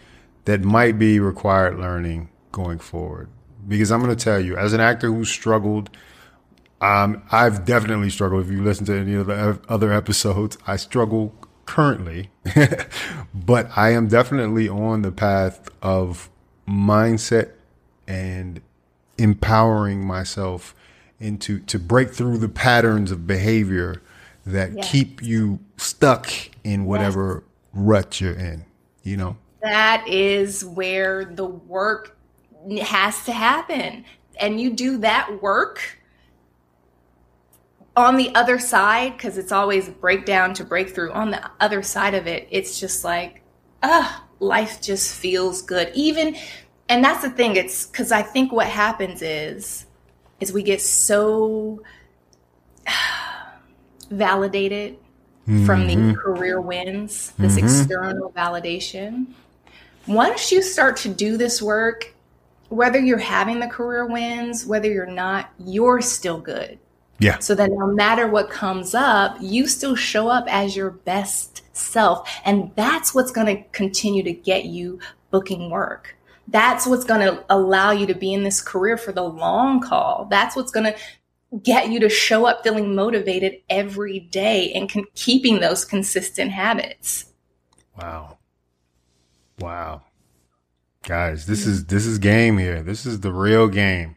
that 0.46 0.62
might 0.62 1.00
be 1.00 1.20
required 1.20 1.80
learning 1.80 2.30
going 2.52 2.80
forward. 2.80 3.30
Because 3.68 3.92
I'm 3.92 4.02
going 4.02 4.16
to 4.16 4.22
tell 4.22 4.40
you, 4.40 4.58
as 4.58 4.74
an 4.74 4.82
actor 4.82 5.08
who 5.08 5.24
struggled, 5.24 5.90
um, 6.82 7.24
I've 7.32 7.64
definitely 7.64 8.10
struggled. 8.10 8.46
If 8.46 8.52
you 8.52 8.62
listen 8.62 8.86
to 8.88 8.96
any 8.96 9.14
of 9.14 9.28
the 9.28 9.60
other 9.70 9.94
episodes, 9.94 10.58
I 10.68 10.76
struggle 10.76 11.34
currently, 11.66 12.30
but 13.34 13.70
I 13.78 13.92
am 13.92 14.10
definitely 14.10 14.68
on 14.68 15.02
the 15.02 15.12
path 15.12 15.70
of 15.82 16.30
mindset 16.68 17.52
and 18.06 18.62
empowering 19.18 20.06
myself 20.06 20.76
into 21.20 21.60
to 21.60 21.80
break 21.80 22.12
through 22.12 22.38
the 22.38 22.50
patterns 22.50 23.12
of 23.12 23.26
behavior 23.26 24.02
that 24.46 24.82
keep 24.82 25.22
you 25.24 25.60
stuck 25.78 26.30
in 26.64 26.86
whatever 26.86 27.44
yes. 27.46 27.72
rut 27.74 28.22
you're 28.22 28.34
in 28.34 28.66
you 29.04 29.18
know? 29.18 29.38
That 29.62 30.06
is 30.08 30.66
where 30.66 31.26
the 31.26 31.46
work 31.46 32.18
has 32.82 33.24
to 33.26 33.32
happen. 33.32 34.06
And 34.40 34.60
you 34.60 34.72
do 34.72 34.98
that 35.00 35.42
work 35.42 36.00
on 37.96 38.18
the 38.18 38.34
other 38.34 38.58
side 38.58 39.16
because 39.16 39.38
it's 39.38 39.52
always 39.52 39.88
breakdown 39.88 40.54
to 40.56 40.64
breakthrough. 40.64 41.12
On 41.12 41.30
the 41.30 41.50
other 41.60 41.84
side 41.84 42.16
of 42.16 42.26
it 42.26 42.48
it's 42.50 42.80
just 42.80 43.04
like 43.04 43.42
ah 43.84 44.26
life 44.40 44.82
just 44.82 45.16
feels 45.16 45.62
good. 45.62 45.92
Even 45.94 46.36
and 46.90 47.04
that's 47.04 47.22
the 47.22 47.30
thing 47.30 47.56
it's 47.56 47.86
because 47.86 48.12
i 48.12 48.22
think 48.22 48.52
what 48.52 48.68
happens 48.68 49.22
is 49.22 49.86
is 50.44 50.54
we 50.54 50.62
get 50.62 50.82
so 50.82 51.82
validated 54.12 54.98
mm-hmm. 55.48 55.66
from 55.66 55.88
the 55.88 55.96
mm-hmm. 55.96 56.14
career 56.14 56.62
wins, 56.62 57.32
this 57.40 57.56
mm-hmm. 57.56 57.66
external 57.66 58.32
validation. 58.32 59.28
Once 60.06 60.52
you 60.52 60.62
start 60.62 60.98
to 60.98 61.10
do 61.10 61.38
this 61.38 61.62
work, 61.62 62.14
whether 62.68 63.00
you're 63.00 63.18
having 63.18 63.60
the 63.60 63.68
career 63.68 64.06
wins, 64.06 64.66
whether 64.66 64.92
you're 64.92 65.06
not, 65.06 65.50
you're 65.60 66.02
still 66.02 66.40
good. 66.40 66.78
Yeah. 67.20 67.40
So 67.40 67.56
that 67.56 67.72
no 67.72 67.88
matter 67.88 68.28
what 68.28 68.50
comes 68.50 68.94
up, 68.94 69.38
you 69.40 69.68
still 69.68 69.96
show 69.96 70.28
up 70.28 70.46
as 70.50 70.76
your 70.76 70.92
best 70.92 71.62
self. 71.74 72.30
And 72.44 72.72
that's 72.76 73.16
what's 73.16 73.32
going 73.32 73.48
to 73.48 73.64
continue 73.72 74.24
to 74.24 74.34
get 74.34 74.66
you 74.66 75.00
booking 75.32 75.70
work. 75.70 76.18
That's 76.48 76.86
what's 76.86 77.06
going 77.06 77.22
to 77.22 77.44
allow 77.50 77.92
you 77.92 78.06
to 78.08 78.14
be 78.14 78.34
in 78.34 78.44
this 78.44 78.62
career 78.62 78.98
for 78.98 79.12
the 79.12 79.24
long 79.24 79.82
haul. 79.82 80.28
That's 80.30 80.56
what's 80.56 80.72
going 80.72 80.94
to 80.94 80.96
get 81.62 81.90
you 81.90 82.00
to 82.00 82.10
show 82.10 82.46
up 82.46 82.64
feeling 82.64 82.96
motivated 82.96 83.62
every 83.70 84.20
day 84.20 84.72
and 84.74 84.92
con- 84.92 85.06
keeping 85.16 85.60
those 85.60 85.86
consistent 85.86 86.52
habits. 86.52 87.26
Wow. 87.98 88.38
Wow. 89.60 90.02
Guys, 91.04 91.46
this 91.46 91.68
is 91.68 91.86
this 91.86 92.06
is 92.06 92.18
game 92.18 92.58
here. 92.58 92.82
This 92.82 93.06
is 93.06 93.20
the 93.20 93.32
real 93.32 93.68
game. 93.68 94.16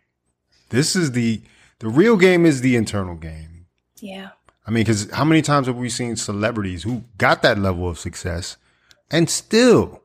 This 0.70 0.94
is 0.94 1.12
the 1.12 1.42
the 1.80 1.88
real 1.88 2.16
game 2.16 2.46
is 2.46 2.60
the 2.60 2.76
internal 2.76 3.16
game. 3.16 3.66
Yeah. 4.00 4.30
I 4.66 4.70
mean, 4.70 4.84
because 4.84 5.10
how 5.10 5.24
many 5.24 5.42
times 5.42 5.66
have 5.66 5.76
we 5.76 5.88
seen 5.88 6.16
celebrities 6.16 6.82
who 6.84 7.04
got 7.18 7.42
that 7.42 7.58
level 7.58 7.88
of 7.88 7.98
success 7.98 8.56
and 9.10 9.28
still 9.28 10.02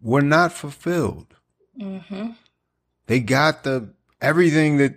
were 0.00 0.22
not 0.22 0.52
fulfilled? 0.52 1.34
Mm-hmm. 1.80 2.30
They 3.06 3.20
got 3.20 3.64
the 3.64 3.90
everything 4.20 4.78
that 4.78 4.94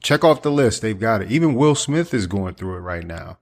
check 0.00 0.24
off 0.24 0.42
the 0.42 0.50
list. 0.50 0.82
They've 0.82 0.98
got 0.98 1.22
it. 1.22 1.30
Even 1.30 1.54
Will 1.54 1.74
Smith 1.74 2.14
is 2.14 2.26
going 2.26 2.54
through 2.54 2.76
it 2.76 2.80
right 2.80 3.06
now, 3.06 3.38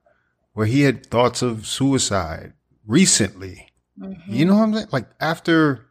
where 0.52 0.66
he 0.66 0.82
had 0.82 1.07
thoughts 1.07 1.42
of 1.42 1.66
suicide 1.66 2.52
recently. 2.86 3.68
Mm-hmm. 3.98 4.32
You 4.32 4.44
know 4.44 4.55
what 4.55 4.62
I'm 4.62 4.74
saying? 4.74 4.88
Like 4.92 5.07
after 5.20 5.86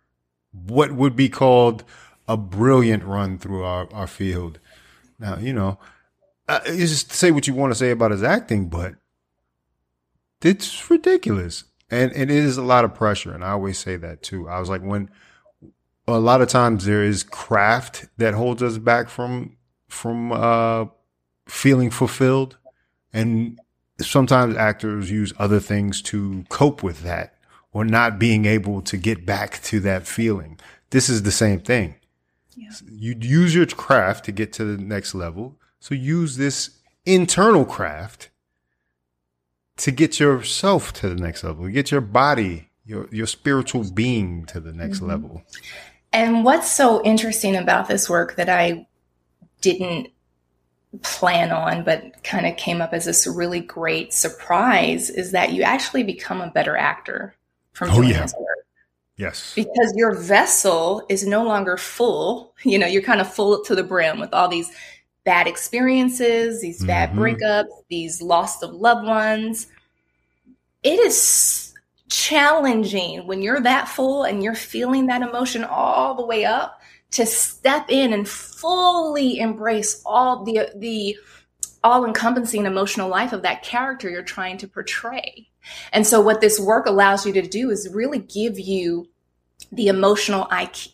what 0.51 0.91
would 0.91 1.15
be 1.15 1.29
called 1.29 1.83
a 2.27 2.37
brilliant 2.37 3.03
run 3.03 3.37
through 3.37 3.63
our, 3.63 3.91
our 3.93 4.07
field. 4.07 4.59
Now, 5.19 5.37
you 5.37 5.53
know, 5.53 5.79
uh, 6.47 6.61
just 6.65 7.11
say 7.11 7.31
what 7.31 7.47
you 7.47 7.53
want 7.53 7.71
to 7.71 7.75
say 7.75 7.91
about 7.91 8.11
his 8.11 8.23
acting, 8.23 8.69
but 8.69 8.95
it's 10.41 10.89
ridiculous. 10.89 11.65
And, 11.89 12.11
and 12.13 12.31
it 12.31 12.37
is 12.37 12.57
a 12.57 12.63
lot 12.63 12.85
of 12.85 12.95
pressure. 12.95 13.33
And 13.33 13.43
I 13.43 13.51
always 13.51 13.77
say 13.77 13.97
that 13.97 14.23
too. 14.23 14.49
I 14.49 14.59
was 14.59 14.69
like, 14.69 14.81
when 14.81 15.09
a 16.07 16.19
lot 16.19 16.41
of 16.41 16.49
times 16.49 16.85
there 16.85 17.03
is 17.03 17.23
craft 17.23 18.07
that 18.17 18.33
holds 18.33 18.61
us 18.61 18.77
back 18.77 19.09
from 19.09 19.57
from 19.87 20.31
uh, 20.31 20.85
feeling 21.47 21.89
fulfilled, 21.89 22.57
and 23.13 23.59
sometimes 24.01 24.55
actors 24.55 25.11
use 25.11 25.33
other 25.37 25.59
things 25.59 26.01
to 26.01 26.43
cope 26.49 26.83
with 26.83 27.03
that 27.03 27.35
or 27.71 27.85
not 27.85 28.19
being 28.19 28.45
able 28.45 28.81
to 28.81 28.97
get 28.97 29.25
back 29.25 29.61
to 29.63 29.79
that 29.81 30.07
feeling. 30.07 30.59
This 30.89 31.09
is 31.09 31.23
the 31.23 31.31
same 31.31 31.59
thing. 31.59 31.95
Yeah. 32.55 32.69
You 32.87 33.15
use 33.19 33.55
your 33.55 33.65
craft 33.65 34.25
to 34.25 34.31
get 34.31 34.53
to 34.53 34.63
the 34.65 34.81
next 34.81 35.15
level. 35.15 35.55
So 35.79 35.95
use 35.95 36.37
this 36.37 36.77
internal 37.05 37.65
craft 37.65 38.29
to 39.77 39.91
get 39.91 40.19
yourself 40.19 40.93
to 40.93 41.09
the 41.09 41.15
next 41.15 41.43
level, 41.43 41.67
get 41.67 41.91
your 41.91 42.01
body, 42.01 42.69
your 42.85 43.07
your 43.11 43.27
spiritual 43.27 43.83
being 43.83 44.45
to 44.45 44.59
the 44.59 44.73
next 44.73 44.97
mm-hmm. 44.97 45.07
level. 45.07 45.43
And 46.13 46.45
what's 46.45 46.71
so 46.71 47.03
interesting 47.03 47.55
about 47.55 47.87
this 47.87 48.07
work 48.07 48.35
that 48.35 48.47
I 48.47 48.87
didn't 49.61 50.09
plan 51.01 51.51
on, 51.51 51.83
but 51.83 52.23
kind 52.23 52.45
of 52.45 52.55
came 52.55 52.81
up 52.81 52.93
as 52.93 53.05
this 53.05 53.25
really 53.25 53.59
great 53.59 54.13
surprise 54.13 55.09
is 55.09 55.31
that 55.31 55.53
you 55.53 55.63
actually 55.63 56.03
become 56.03 56.39
a 56.39 56.51
better 56.51 56.77
actor 56.77 57.35
from 57.71 57.89
oh, 57.89 57.95
doing 57.95 58.09
yeah. 58.09 58.21
this 58.21 58.35
work. 58.39 58.47
Yes. 59.17 59.53
Because 59.55 59.93
your 59.95 60.13
vessel 60.13 61.03
is 61.09 61.25
no 61.25 61.43
longer 61.43 61.77
full. 61.77 62.53
You 62.63 62.77
know, 62.77 62.87
you're 62.87 63.01
kind 63.01 63.21
of 63.21 63.31
full 63.31 63.63
to 63.63 63.75
the 63.75 63.83
brim 63.83 64.19
with 64.19 64.33
all 64.33 64.47
these 64.47 64.71
bad 65.23 65.47
experiences, 65.47 66.61
these 66.61 66.83
bad 66.83 67.09
mm-hmm. 67.09 67.19
breakups, 67.19 67.69
these 67.89 68.21
loss 68.21 68.61
of 68.61 68.73
loved 68.73 69.07
ones. 69.07 69.67
It 70.83 70.99
is 70.99 71.62
challenging 72.23 73.27
when 73.27 73.41
you're 73.41 73.59
that 73.59 73.89
full 73.89 74.23
and 74.23 74.41
you're 74.41 74.55
feeling 74.55 75.07
that 75.07 75.21
emotion 75.21 75.61
all 75.61 76.15
the 76.15 76.25
way 76.25 76.45
up 76.45 76.81
to 77.11 77.25
step 77.25 77.85
in 77.89 78.13
and 78.13 78.29
fully 78.29 79.39
embrace 79.39 80.01
all 80.05 80.45
the 80.45 80.69
the 80.77 81.17
all 81.83 82.05
encompassing 82.05 82.65
emotional 82.65 83.09
life 83.09 83.33
of 83.33 83.41
that 83.41 83.61
character 83.61 84.09
you're 84.09 84.23
trying 84.23 84.57
to 84.57 84.69
portray. 84.69 85.49
And 85.91 86.07
so 86.07 86.21
what 86.21 86.39
this 86.39 86.61
work 86.61 86.85
allows 86.85 87.25
you 87.25 87.33
to 87.33 87.41
do 87.41 87.69
is 87.69 87.93
really 87.93 88.19
give 88.19 88.57
you 88.57 89.09
the 89.75 89.87
emotional 89.87 90.45
IQ, 90.45 90.89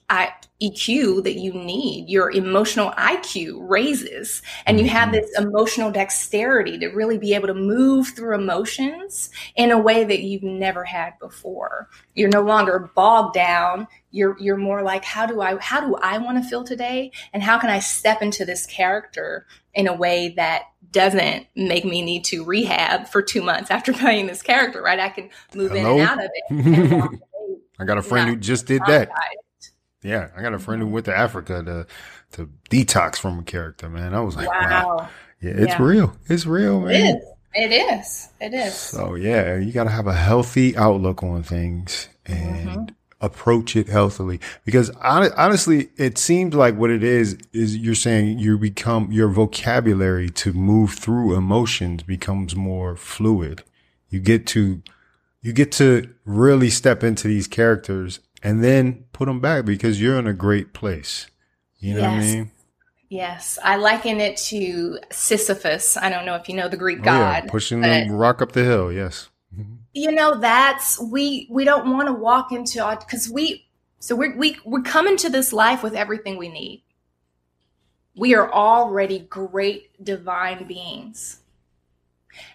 EQ 0.61 1.23
that 1.23 1.36
you 1.36 1.53
need. 1.53 2.09
Your 2.09 2.32
emotional 2.32 2.91
IQ 2.91 3.69
raises 3.69 4.41
and 4.65 4.80
you 4.80 4.88
have 4.88 5.09
mm-hmm. 5.09 5.21
this 5.21 5.38
emotional 5.38 5.91
dexterity 5.91 6.77
to 6.80 6.88
really 6.88 7.17
be 7.17 7.34
able 7.34 7.47
to 7.47 7.53
move 7.53 8.09
through 8.09 8.36
emotions 8.36 9.30
in 9.55 9.71
a 9.71 9.77
way 9.77 10.03
that 10.03 10.21
you've 10.21 10.43
never 10.43 10.84
had 10.84 11.17
before. 11.19 11.89
You're 12.13 12.30
no 12.30 12.41
longer 12.41 12.91
bogged 12.95 13.34
down. 13.34 13.88
You're, 14.11 14.38
you're 14.39 14.57
more 14.57 14.82
like, 14.82 15.05
how 15.05 15.25
do 15.25 15.41
I, 15.41 15.57
how 15.59 15.82
do 15.82 15.95
I 15.95 16.17
want 16.17 16.41
to 16.41 16.49
feel 16.49 16.63
today? 16.63 17.11
And 17.32 17.43
how 17.43 17.59
can 17.59 17.69
I 17.69 17.80
step 17.80 18.21
into 18.21 18.43
this 18.43 18.65
character 18.65 19.45
in 19.73 19.88
a 19.88 19.95
way 19.95 20.34
that 20.36 20.63
doesn't 20.91 21.45
make 21.55 21.86
me 21.86 22.01
need 22.01 22.25
to 22.25 22.43
rehab 22.43 23.07
for 23.07 23.21
two 23.21 23.41
months 23.41 23.71
after 23.71 23.93
playing 23.93 24.27
this 24.27 24.41
character, 24.41 24.82
right? 24.82 24.99
I 24.99 25.09
can 25.09 25.30
move 25.53 25.71
Hello? 25.71 25.95
in 25.95 26.01
and 26.01 26.09
out 26.09 26.23
of 26.23 26.32
it. 26.34 27.19
I 27.80 27.86
got 27.86 27.97
a 27.97 28.01
friend 28.01 28.30
who 28.30 28.36
just 28.36 28.65
did 28.65 28.82
that. 28.88 29.09
Yeah, 30.03 30.30
I 30.36 30.41
got 30.41 30.53
a 30.53 30.59
friend 30.59 30.82
who 30.82 30.88
went 30.88 31.05
to 31.05 31.15
Africa 31.15 31.63
to 31.63 31.88
to 32.34 32.49
detox 32.69 33.17
from 33.17 33.39
a 33.39 33.43
character. 33.43 33.89
Man, 33.89 34.13
I 34.13 34.21
was 34.21 34.36
like, 34.36 34.47
wow, 34.47 34.97
wow. 34.97 35.09
yeah, 35.41 35.51
it's 35.51 35.73
yeah. 35.73 35.84
real. 35.84 36.15
It's 36.27 36.45
real, 36.45 36.82
man. 36.82 36.93
It 36.93 37.15
is. 37.15 37.23
It 37.53 37.71
is. 37.71 38.30
It 38.39 38.53
is. 38.53 38.75
So 38.75 39.15
yeah, 39.15 39.57
you 39.57 39.71
got 39.71 39.86
to 39.86 39.89
have 39.89 40.07
a 40.07 40.13
healthy 40.13 40.77
outlook 40.77 41.23
on 41.23 41.43
things 41.43 42.07
and 42.25 42.69
mm-hmm. 42.69 42.86
approach 43.25 43.75
it 43.75 43.88
healthily. 43.88 44.39
Because 44.65 44.89
honestly, 45.01 45.89
it 45.97 46.17
seems 46.17 46.53
like 46.53 46.75
what 46.75 46.91
it 46.91 47.03
is 47.03 47.38
is 47.51 47.75
you're 47.75 47.95
saying 47.95 48.39
you 48.39 48.57
become 48.57 49.11
your 49.11 49.30
vocabulary 49.30 50.30
to 50.30 50.53
move 50.53 50.93
through 50.93 51.36
emotions 51.36 52.03
becomes 52.03 52.55
more 52.55 52.95
fluid. 52.95 53.63
You 54.09 54.19
get 54.19 54.45
to 54.47 54.82
you 55.41 55.53
get 55.53 55.71
to 55.73 56.13
really 56.25 56.69
step 56.69 57.03
into 57.03 57.27
these 57.27 57.47
characters 57.47 58.19
and 58.43 58.63
then 58.63 59.05
put 59.13 59.25
them 59.25 59.39
back 59.39 59.65
because 59.65 60.01
you're 60.01 60.17
in 60.17 60.27
a 60.27 60.33
great 60.33 60.73
place. 60.73 61.27
You 61.77 61.95
know 61.95 62.01
yes. 62.01 62.11
what 62.11 62.17
I 62.17 62.33
mean? 62.35 62.51
Yes, 63.09 63.57
I 63.63 63.77
liken 63.77 64.19
it 64.19 64.37
to 64.37 64.99
Sisyphus. 65.11 65.97
I 65.97 66.09
don't 66.09 66.25
know 66.25 66.35
if 66.35 66.47
you 66.47 66.55
know 66.55 66.69
the 66.69 66.77
Greek 66.77 66.99
oh, 66.99 67.03
god, 67.03 67.43
yeah. 67.45 67.51
pushing 67.51 67.81
the 67.81 68.07
rock 68.11 68.41
up 68.41 68.51
the 68.51 68.63
hill. 68.63 68.91
Yes, 68.91 69.29
you 69.93 70.11
know 70.11 70.39
that's 70.39 71.01
we 71.01 71.47
we 71.49 71.63
don't 71.63 71.91
want 71.91 72.07
to 72.07 72.13
walk 72.13 72.51
into 72.51 72.97
because 72.99 73.27
we 73.27 73.65
so 73.97 74.15
we 74.15 74.35
we 74.35 74.57
we're 74.63 74.81
coming 74.81 75.17
to 75.17 75.29
this 75.29 75.51
life 75.51 75.81
with 75.81 75.95
everything 75.95 76.37
we 76.37 76.49
need. 76.49 76.83
We 78.15 78.35
are 78.35 78.51
already 78.51 79.19
great 79.19 80.03
divine 80.03 80.67
beings. 80.67 81.38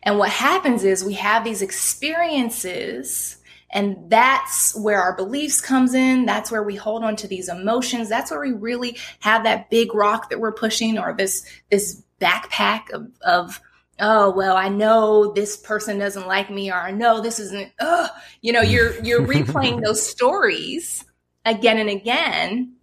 And 0.02 0.18
what 0.18 0.30
happens 0.30 0.84
is 0.84 1.04
we 1.04 1.14
have 1.14 1.44
these 1.44 1.62
experiences 1.62 3.38
and 3.74 4.08
that's 4.08 4.74
where 4.76 5.02
our 5.02 5.16
beliefs 5.16 5.60
comes 5.60 5.94
in. 5.94 6.26
That's 6.26 6.50
where 6.50 6.62
we 6.62 6.76
hold 6.76 7.02
on 7.02 7.16
to 7.16 7.26
these 7.26 7.48
emotions. 7.48 8.08
That's 8.08 8.30
where 8.30 8.40
we 8.40 8.52
really 8.52 8.96
have 9.18 9.42
that 9.42 9.68
big 9.68 9.94
rock 9.94 10.30
that 10.30 10.38
we're 10.38 10.52
pushing 10.52 10.96
or 10.96 11.12
this, 11.12 11.44
this 11.72 12.00
backpack 12.20 12.90
of, 12.92 13.08
of 13.22 13.60
oh 14.00 14.30
well 14.30 14.56
i 14.56 14.68
know 14.68 15.32
this 15.34 15.56
person 15.56 15.98
doesn't 15.98 16.26
like 16.26 16.50
me 16.50 16.70
or 16.70 16.74
i 16.74 16.90
know 16.90 17.20
this 17.20 17.38
isn't 17.38 17.70
oh 17.80 18.08
you 18.40 18.52
know 18.52 18.60
you're 18.60 19.00
you're 19.04 19.24
replaying 19.24 19.80
those 19.84 20.04
stories 20.04 21.04
again 21.44 21.78
and 21.78 21.88
again 21.88 22.74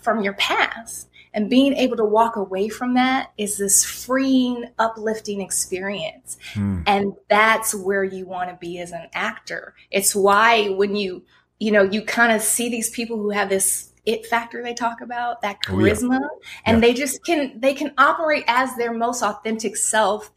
from 0.00 0.22
your 0.22 0.34
past 0.34 1.08
and 1.32 1.48
being 1.48 1.74
able 1.74 1.96
to 1.96 2.04
walk 2.04 2.36
away 2.36 2.68
from 2.68 2.94
that 2.94 3.32
is 3.38 3.58
this 3.58 3.84
freeing, 3.84 4.64
uplifting 4.78 5.40
experience. 5.40 6.38
Mm. 6.54 6.82
And 6.86 7.12
that's 7.28 7.74
where 7.74 8.04
you 8.04 8.26
want 8.26 8.50
to 8.50 8.56
be 8.56 8.78
as 8.78 8.92
an 8.92 9.08
actor. 9.12 9.74
It's 9.90 10.14
why 10.14 10.68
when 10.70 10.96
you, 10.96 11.22
you 11.58 11.70
know, 11.72 11.82
you 11.82 12.02
kind 12.02 12.32
of 12.32 12.42
see 12.42 12.68
these 12.68 12.90
people 12.90 13.16
who 13.16 13.30
have 13.30 13.48
this 13.48 13.92
it 14.06 14.24
factor 14.26 14.62
they 14.62 14.72
talk 14.72 15.02
about, 15.02 15.42
that 15.42 15.58
charisma, 15.62 16.18
oh, 16.22 16.40
yeah. 16.42 16.48
and 16.64 16.76
yeah. 16.76 16.80
they 16.80 16.94
just 16.94 17.22
can, 17.24 17.60
they 17.60 17.74
can 17.74 17.92
operate 17.98 18.44
as 18.46 18.74
their 18.76 18.94
most 18.94 19.22
authentic 19.22 19.76
self 19.76 20.32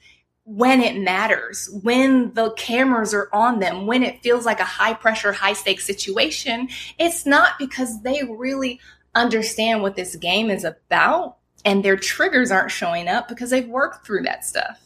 when 0.45 0.81
it 0.81 1.01
matters, 1.01 1.69
when 1.81 2.33
the 2.33 2.51
cameras 2.51 3.13
are 3.13 3.29
on 3.31 3.59
them, 3.59 3.87
when 3.87 4.03
it 4.03 4.21
feels 4.21 4.45
like 4.45 4.59
a 4.59 4.65
high 4.65 4.93
pressure, 4.93 5.31
high 5.31 5.53
stakes 5.53 5.85
situation. 5.85 6.67
It's 6.99 7.25
not 7.25 7.57
because 7.57 8.01
they 8.01 8.23
really 8.23 8.81
understand 9.15 9.81
what 9.81 9.95
this 9.95 10.15
game 10.15 10.49
is 10.49 10.63
about 10.63 11.37
and 11.65 11.83
their 11.83 11.97
triggers 11.97 12.51
aren't 12.51 12.71
showing 12.71 13.07
up 13.07 13.27
because 13.27 13.49
they've 13.49 13.67
worked 13.67 14.05
through 14.05 14.23
that 14.23 14.45
stuff. 14.45 14.79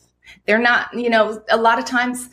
They're 0.46 0.60
not, 0.60 0.94
you 0.94 1.10
know, 1.10 1.42
a 1.50 1.58
lot 1.58 1.80
of 1.80 1.86
times, 1.86 2.30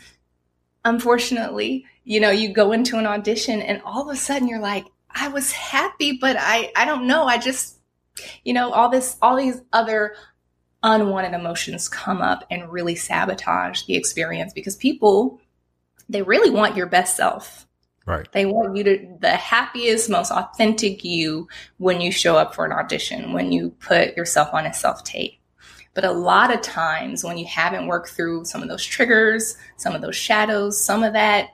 unfortunately, 0.85 1.87
you 2.05 2.21
know, 2.21 2.31
you 2.31 2.53
go 2.53 2.73
into 2.73 2.99
an 2.99 3.07
audition 3.07 3.63
and 3.63 3.81
all 3.83 4.09
of 4.09 4.15
a 4.15 4.19
sudden 4.19 4.49
you're 4.49 4.61
like, 4.61 4.87
I 5.11 5.29
was 5.29 5.53
happy, 5.53 6.19
but 6.21 6.37
I, 6.39 6.73
I 6.77 6.85
don't 6.85 7.07
know. 7.07 7.25
I 7.25 7.39
just, 7.39 7.79
you 8.45 8.53
know, 8.53 8.73
all 8.73 8.89
this, 8.89 9.17
all 9.23 9.37
these 9.37 9.61
other 9.73 10.17
unwanted 10.83 11.33
emotions 11.33 11.89
come 11.89 12.21
up 12.21 12.45
and 12.51 12.71
really 12.71 12.95
sabotage 12.95 13.85
the 13.85 13.97
experience 13.97 14.53
because 14.53 14.77
people, 14.77 15.41
they 16.09 16.23
really 16.23 16.51
want 16.51 16.77
your 16.77 16.87
best 16.87 17.17
self. 17.17 17.67
Right. 18.07 18.29
They 18.33 18.45
want 18.45 18.77
you 18.77 18.85
to 18.85 19.17
the 19.21 19.31
happiest, 19.31 20.11
most 20.11 20.31
authentic 20.31 21.05
you 21.05 21.49
when 21.79 22.01
you 22.01 22.13
show 22.13 22.37
up 22.37 22.55
for 22.55 22.67
an 22.67 22.73
audition, 22.73 23.33
when 23.33 23.51
you 23.51 23.71
put 23.81 24.17
yourself 24.17 24.53
on 24.53 24.67
a 24.67 24.75
self 24.75 25.05
tape. 25.05 25.39
But 25.95 26.05
a 26.05 26.13
lot 26.13 26.53
of 26.53 26.61
times 26.61 27.25
when 27.25 27.39
you 27.39 27.47
haven't 27.47 27.87
worked 27.87 28.11
through 28.11 28.45
some 28.45 28.63
of 28.63 28.69
those 28.69 28.85
triggers, 28.85 29.57
some 29.77 29.95
of 29.95 30.03
those 30.03 30.17
shadows, 30.17 30.79
some 30.79 31.03
of 31.03 31.13
that 31.13 31.51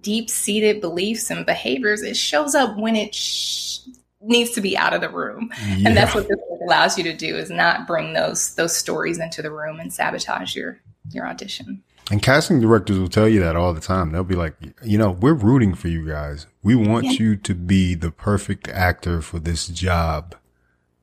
deep 0.00 0.28
seated 0.28 0.80
beliefs 0.80 1.30
and 1.30 1.46
behaviors, 1.46 2.02
it 2.02 2.16
shows 2.16 2.54
up 2.54 2.76
when 2.76 2.96
it 2.96 3.14
sh- 3.14 3.78
needs 4.20 4.50
to 4.50 4.60
be 4.60 4.76
out 4.76 4.92
of 4.92 5.00
the 5.00 5.08
room. 5.08 5.50
Yeah. 5.60 5.88
And 5.88 5.96
that's 5.96 6.14
what 6.14 6.28
this 6.28 6.38
allows 6.62 6.98
you 6.98 7.04
to 7.04 7.14
do 7.14 7.36
is 7.36 7.48
not 7.48 7.86
bring 7.86 8.12
those 8.12 8.54
those 8.56 8.76
stories 8.76 9.18
into 9.18 9.40
the 9.40 9.52
room 9.52 9.80
and 9.80 9.92
sabotage 9.92 10.54
your 10.54 10.80
your 11.12 11.26
audition. 11.26 11.82
And 12.10 12.22
casting 12.22 12.60
directors 12.60 12.98
will 12.98 13.08
tell 13.08 13.28
you 13.28 13.40
that 13.40 13.56
all 13.56 13.74
the 13.74 13.80
time. 13.80 14.12
They'll 14.12 14.22
be 14.22 14.36
like, 14.36 14.54
you 14.84 14.96
know, 14.96 15.10
we're 15.10 15.34
rooting 15.34 15.74
for 15.74 15.88
you 15.88 16.06
guys. 16.06 16.46
We 16.62 16.76
want 16.76 17.04
yeah. 17.06 17.12
you 17.12 17.36
to 17.36 17.54
be 17.54 17.94
the 17.94 18.12
perfect 18.12 18.68
actor 18.68 19.20
for 19.20 19.40
this 19.40 19.66
job. 19.66 20.36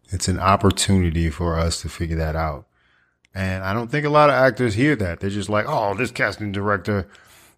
It's 0.09 0.29
an 0.29 0.39
opportunity 0.39 1.29
for 1.29 1.59
us 1.59 1.81
to 1.81 1.89
figure 1.89 2.15
that 2.17 2.35
out. 2.35 2.67
And 3.35 3.63
I 3.63 3.73
don't 3.73 3.89
think 3.89 4.05
a 4.05 4.09
lot 4.09 4.29
of 4.29 4.35
actors 4.35 4.75
hear 4.75 4.95
that. 4.95 5.19
They're 5.19 5.29
just 5.29 5.49
like, 5.49 5.65
oh, 5.67 5.93
this 5.95 6.11
casting 6.11 6.51
director, 6.51 7.09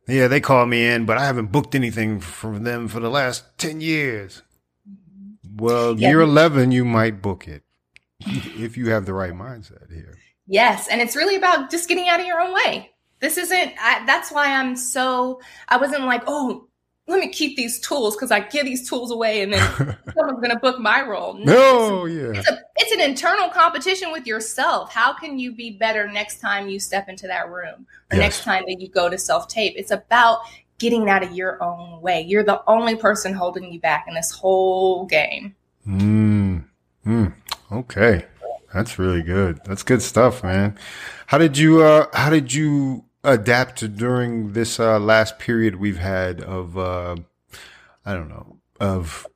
yeah, 0.07 0.27
they 0.27 0.39
called 0.39 0.69
me 0.69 0.87
in, 0.87 1.05
but 1.05 1.17
I 1.17 1.25
haven't 1.25 1.51
booked 1.51 1.75
anything 1.75 2.19
from 2.19 2.63
them 2.63 2.87
for 2.87 2.99
the 2.99 3.09
last 3.09 3.43
10 3.57 3.81
years. 3.81 4.41
Well, 5.55 5.99
yeah. 5.99 6.09
year 6.09 6.21
11, 6.21 6.71
you 6.71 6.85
might 6.85 7.21
book 7.21 7.47
it 7.47 7.63
if 8.19 8.75
you 8.75 8.89
have 8.89 9.05
the 9.05 9.13
right 9.13 9.33
mindset 9.33 9.93
here. 9.93 10.17
Yes. 10.47 10.87
And 10.87 11.01
it's 11.01 11.15
really 11.15 11.35
about 11.35 11.69
just 11.69 11.89
getting 11.89 12.07
out 12.07 12.19
of 12.19 12.25
your 12.25 12.39
own 12.39 12.53
way. 12.53 12.91
This 13.25 13.39
isn't, 13.39 13.73
I, 13.81 14.05
that's 14.05 14.31
why 14.31 14.53
I'm 14.53 14.75
so, 14.75 15.41
I 15.67 15.77
wasn't 15.77 16.03
like, 16.05 16.21
oh, 16.27 16.67
let 17.07 17.19
me 17.19 17.27
keep 17.29 17.57
these 17.57 17.79
tools 17.79 18.15
because 18.15 18.29
I 18.29 18.41
give 18.41 18.65
these 18.65 18.87
tools 18.87 19.09
away 19.09 19.41
and 19.41 19.51
then 19.51 19.59
someone's 20.15 20.39
going 20.39 20.51
to 20.51 20.59
book 20.59 20.77
my 20.77 21.01
role. 21.01 21.33
No, 21.33 22.03
no 22.03 22.05
yeah. 22.05 22.37
It's, 22.37 22.47
a, 22.47 22.59
it's 22.75 22.91
an 22.91 23.01
internal 23.01 23.49
competition 23.49 24.11
with 24.11 24.27
yourself. 24.27 24.93
How 24.93 25.11
can 25.11 25.39
you 25.39 25.55
be 25.55 25.71
better 25.71 26.07
next 26.07 26.39
time 26.39 26.69
you 26.69 26.79
step 26.79 27.09
into 27.09 27.25
that 27.25 27.49
room 27.49 27.87
or 28.11 28.17
yes. 28.17 28.19
next 28.19 28.43
time 28.43 28.63
that 28.67 28.79
you 28.79 28.89
go 28.89 29.09
to 29.09 29.17
self 29.17 29.47
tape? 29.47 29.73
It's 29.75 29.89
about 29.89 30.41
getting 30.77 31.09
out 31.09 31.23
of 31.23 31.31
your 31.31 31.63
own 31.63 31.99
way. 32.01 32.21
You're 32.21 32.43
the 32.43 32.61
only 32.67 32.95
person 32.95 33.33
holding 33.33 33.73
you 33.73 33.79
back 33.79 34.05
in 34.07 34.13
this 34.13 34.29
whole 34.29 35.07
game. 35.07 35.55
Mm. 35.87 36.65
Mm. 37.07 37.33
Okay. 37.71 38.25
That's 38.75 38.99
really 38.99 39.23
good. 39.23 39.61
That's 39.63 39.83
good 39.83 40.01
stuff, 40.01 40.43
man. 40.43 40.77
How 41.27 41.37
did 41.37 41.57
you 41.57 41.81
uh 41.81 42.07
how 42.13 42.29
did 42.29 42.53
you 42.53 43.04
adapt 43.25 43.95
during 43.95 44.53
this 44.53 44.79
uh 44.79 44.99
last 44.99 45.39
period 45.39 45.75
we've 45.77 45.97
had 45.97 46.41
of 46.41 46.77
uh 46.77 47.15
I 48.05 48.13
don't 48.13 48.29
know, 48.29 48.57
of 48.79 49.27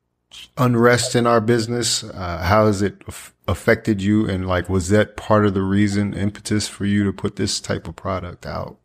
unrest 0.58 1.16
in 1.16 1.28
our 1.28 1.42
business? 1.42 2.04
Uh 2.04 2.44
how 2.44 2.68
has 2.68 2.82
it 2.82 3.02
affected 3.48 4.02
you 4.02 4.30
and 4.30 4.48
like 4.48 4.70
was 4.70 4.90
that 4.90 5.18
part 5.18 5.46
of 5.46 5.54
the 5.54 5.64
reason 5.64 6.14
impetus 6.14 6.68
for 6.68 6.86
you 6.86 7.04
to 7.04 7.12
put 7.12 7.36
this 7.36 7.60
type 7.60 7.88
of 7.88 7.96
product 7.96 8.46
out? 8.46 8.78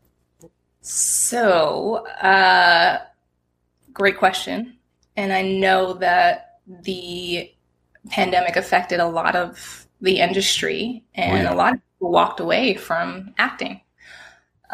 So, 0.81 2.07
uh 2.23 3.01
great 3.93 4.19
question. 4.19 4.77
And 5.17 5.33
I 5.33 5.43
know 5.43 5.95
that 5.95 6.59
the 6.67 7.51
pandemic 8.11 8.57
affected 8.57 9.01
a 9.01 9.07
lot 9.07 9.37
of 9.37 9.87
the 10.01 10.21
industry, 10.21 11.03
and 11.15 11.33
oh, 11.33 11.43
yeah. 11.43 11.55
a 11.55 11.57
lot 11.57 11.75
of 11.75 11.81
people 11.95 12.11
walked 12.11 12.41
away 12.41 12.75
from 12.75 13.35
acting. 13.39 13.81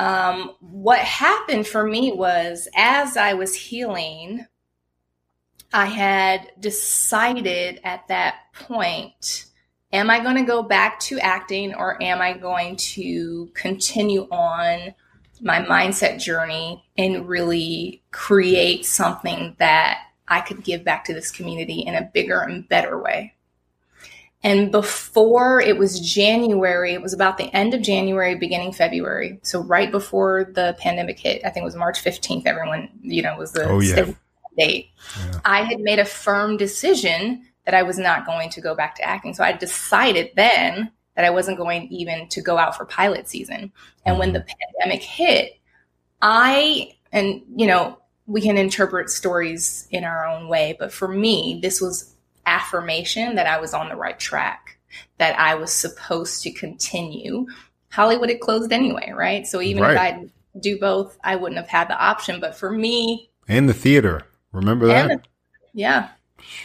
Um, 0.00 0.54
what 0.60 1.00
happened 1.00 1.66
for 1.66 1.86
me 1.86 2.10
was 2.10 2.68
as 2.74 3.18
I 3.18 3.34
was 3.34 3.54
healing, 3.54 4.46
I 5.74 5.84
had 5.84 6.50
decided 6.58 7.82
at 7.84 8.08
that 8.08 8.36
point 8.54 9.44
am 9.92 10.08
I 10.08 10.20
going 10.20 10.36
to 10.36 10.42
go 10.44 10.62
back 10.62 11.00
to 11.00 11.18
acting 11.18 11.74
or 11.74 12.02
am 12.02 12.22
I 12.22 12.32
going 12.32 12.76
to 12.76 13.50
continue 13.52 14.22
on 14.30 14.94
my 15.42 15.60
mindset 15.60 16.18
journey 16.18 16.82
and 16.96 17.28
really 17.28 18.02
create 18.10 18.86
something 18.86 19.54
that 19.58 19.98
I 20.26 20.40
could 20.40 20.64
give 20.64 20.82
back 20.82 21.04
to 21.04 21.12
this 21.12 21.30
community 21.30 21.80
in 21.80 21.94
a 21.94 22.10
bigger 22.14 22.40
and 22.40 22.66
better 22.66 22.98
way. 22.98 23.34
And 24.42 24.72
before 24.72 25.60
it 25.60 25.76
was 25.76 26.00
January, 26.00 26.94
it 26.94 27.02
was 27.02 27.12
about 27.12 27.36
the 27.36 27.54
end 27.54 27.74
of 27.74 27.82
January, 27.82 28.34
beginning 28.34 28.72
February. 28.72 29.38
So 29.42 29.60
right 29.60 29.90
before 29.90 30.50
the 30.54 30.76
pandemic 30.78 31.18
hit, 31.18 31.42
I 31.44 31.50
think 31.50 31.62
it 31.62 31.66
was 31.66 31.76
March 31.76 32.02
15th, 32.02 32.46
everyone, 32.46 32.88
you 33.02 33.22
know, 33.22 33.36
was 33.36 33.52
the 33.52 33.68
oh, 33.68 33.80
yeah. 33.80 34.12
date. 34.56 34.88
Yeah. 35.18 35.40
I 35.44 35.62
had 35.62 35.80
made 35.80 35.98
a 35.98 36.06
firm 36.06 36.56
decision 36.56 37.44
that 37.66 37.74
I 37.74 37.82
was 37.82 37.98
not 37.98 38.24
going 38.24 38.48
to 38.50 38.62
go 38.62 38.74
back 38.74 38.94
to 38.96 39.02
acting. 39.02 39.34
So 39.34 39.44
I 39.44 39.52
decided 39.52 40.30
then 40.36 40.90
that 41.16 41.26
I 41.26 41.30
wasn't 41.30 41.58
going 41.58 41.88
even 41.88 42.26
to 42.28 42.40
go 42.40 42.56
out 42.56 42.74
for 42.74 42.86
pilot 42.86 43.28
season. 43.28 43.70
And 44.06 44.18
when 44.18 44.32
mm-hmm. 44.32 44.38
the 44.38 44.54
pandemic 44.78 45.02
hit, 45.02 45.60
I, 46.22 46.92
and 47.12 47.42
you 47.54 47.66
know, 47.66 47.98
we 48.26 48.40
can 48.40 48.56
interpret 48.56 49.10
stories 49.10 49.86
in 49.90 50.04
our 50.04 50.26
own 50.26 50.48
way, 50.48 50.76
but 50.78 50.92
for 50.92 51.08
me, 51.08 51.58
this 51.62 51.80
was 51.80 52.14
affirmation 52.46 53.36
that 53.36 53.46
I 53.46 53.60
was 53.60 53.74
on 53.74 53.88
the 53.88 53.96
right 53.96 54.18
track, 54.18 54.78
that 55.18 55.38
I 55.38 55.54
was 55.54 55.72
supposed 55.72 56.42
to 56.42 56.52
continue. 56.52 57.46
Hollywood 57.90 58.30
had 58.30 58.40
closed 58.40 58.72
anyway, 58.72 59.12
right? 59.14 59.46
So 59.46 59.60
even 59.60 59.82
right. 59.82 59.92
if 59.92 59.98
I 60.00 60.58
do 60.58 60.78
both, 60.78 61.18
I 61.22 61.36
wouldn't 61.36 61.60
have 61.60 61.68
had 61.68 61.88
the 61.88 61.98
option. 61.98 62.40
But 62.40 62.56
for 62.56 62.70
me, 62.70 63.30
and 63.48 63.68
the 63.68 63.74
theater, 63.74 64.22
remember 64.52 64.86
that? 64.86 65.08
The, 65.08 65.22
yeah, 65.72 66.10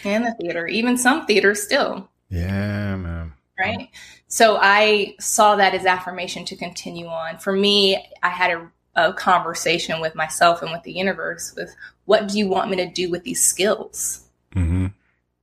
and 0.03 0.25
the 0.25 0.33
theater, 0.39 0.67
even 0.67 0.97
some 0.97 1.25
theaters 1.25 1.63
still. 1.63 2.09
Yeah, 2.29 2.95
man. 2.95 3.33
Right. 3.57 3.89
So 4.27 4.57
I 4.59 5.15
saw 5.19 5.55
that 5.55 5.73
as 5.73 5.85
affirmation 5.85 6.45
to 6.45 6.55
continue 6.55 7.07
on. 7.07 7.37
For 7.37 7.53
me, 7.53 8.05
I 8.21 8.29
had 8.29 8.51
a, 8.51 8.71
a 8.95 9.13
conversation 9.13 10.01
with 10.01 10.15
myself 10.15 10.61
and 10.61 10.71
with 10.71 10.83
the 10.83 10.91
universe 10.91 11.53
with 11.55 11.73
what 12.05 12.27
do 12.27 12.37
you 12.37 12.47
want 12.47 12.69
me 12.69 12.77
to 12.77 12.87
do 12.87 13.09
with 13.09 13.23
these 13.23 13.43
skills? 13.43 14.25
Mm-hmm. 14.55 14.87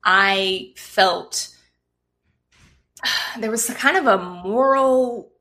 I 0.05 0.73
felt 0.77 1.49
there 3.39 3.51
was 3.51 3.69
kind 3.71 3.97
of 3.97 4.07
a 4.07 4.19
moral 4.19 5.33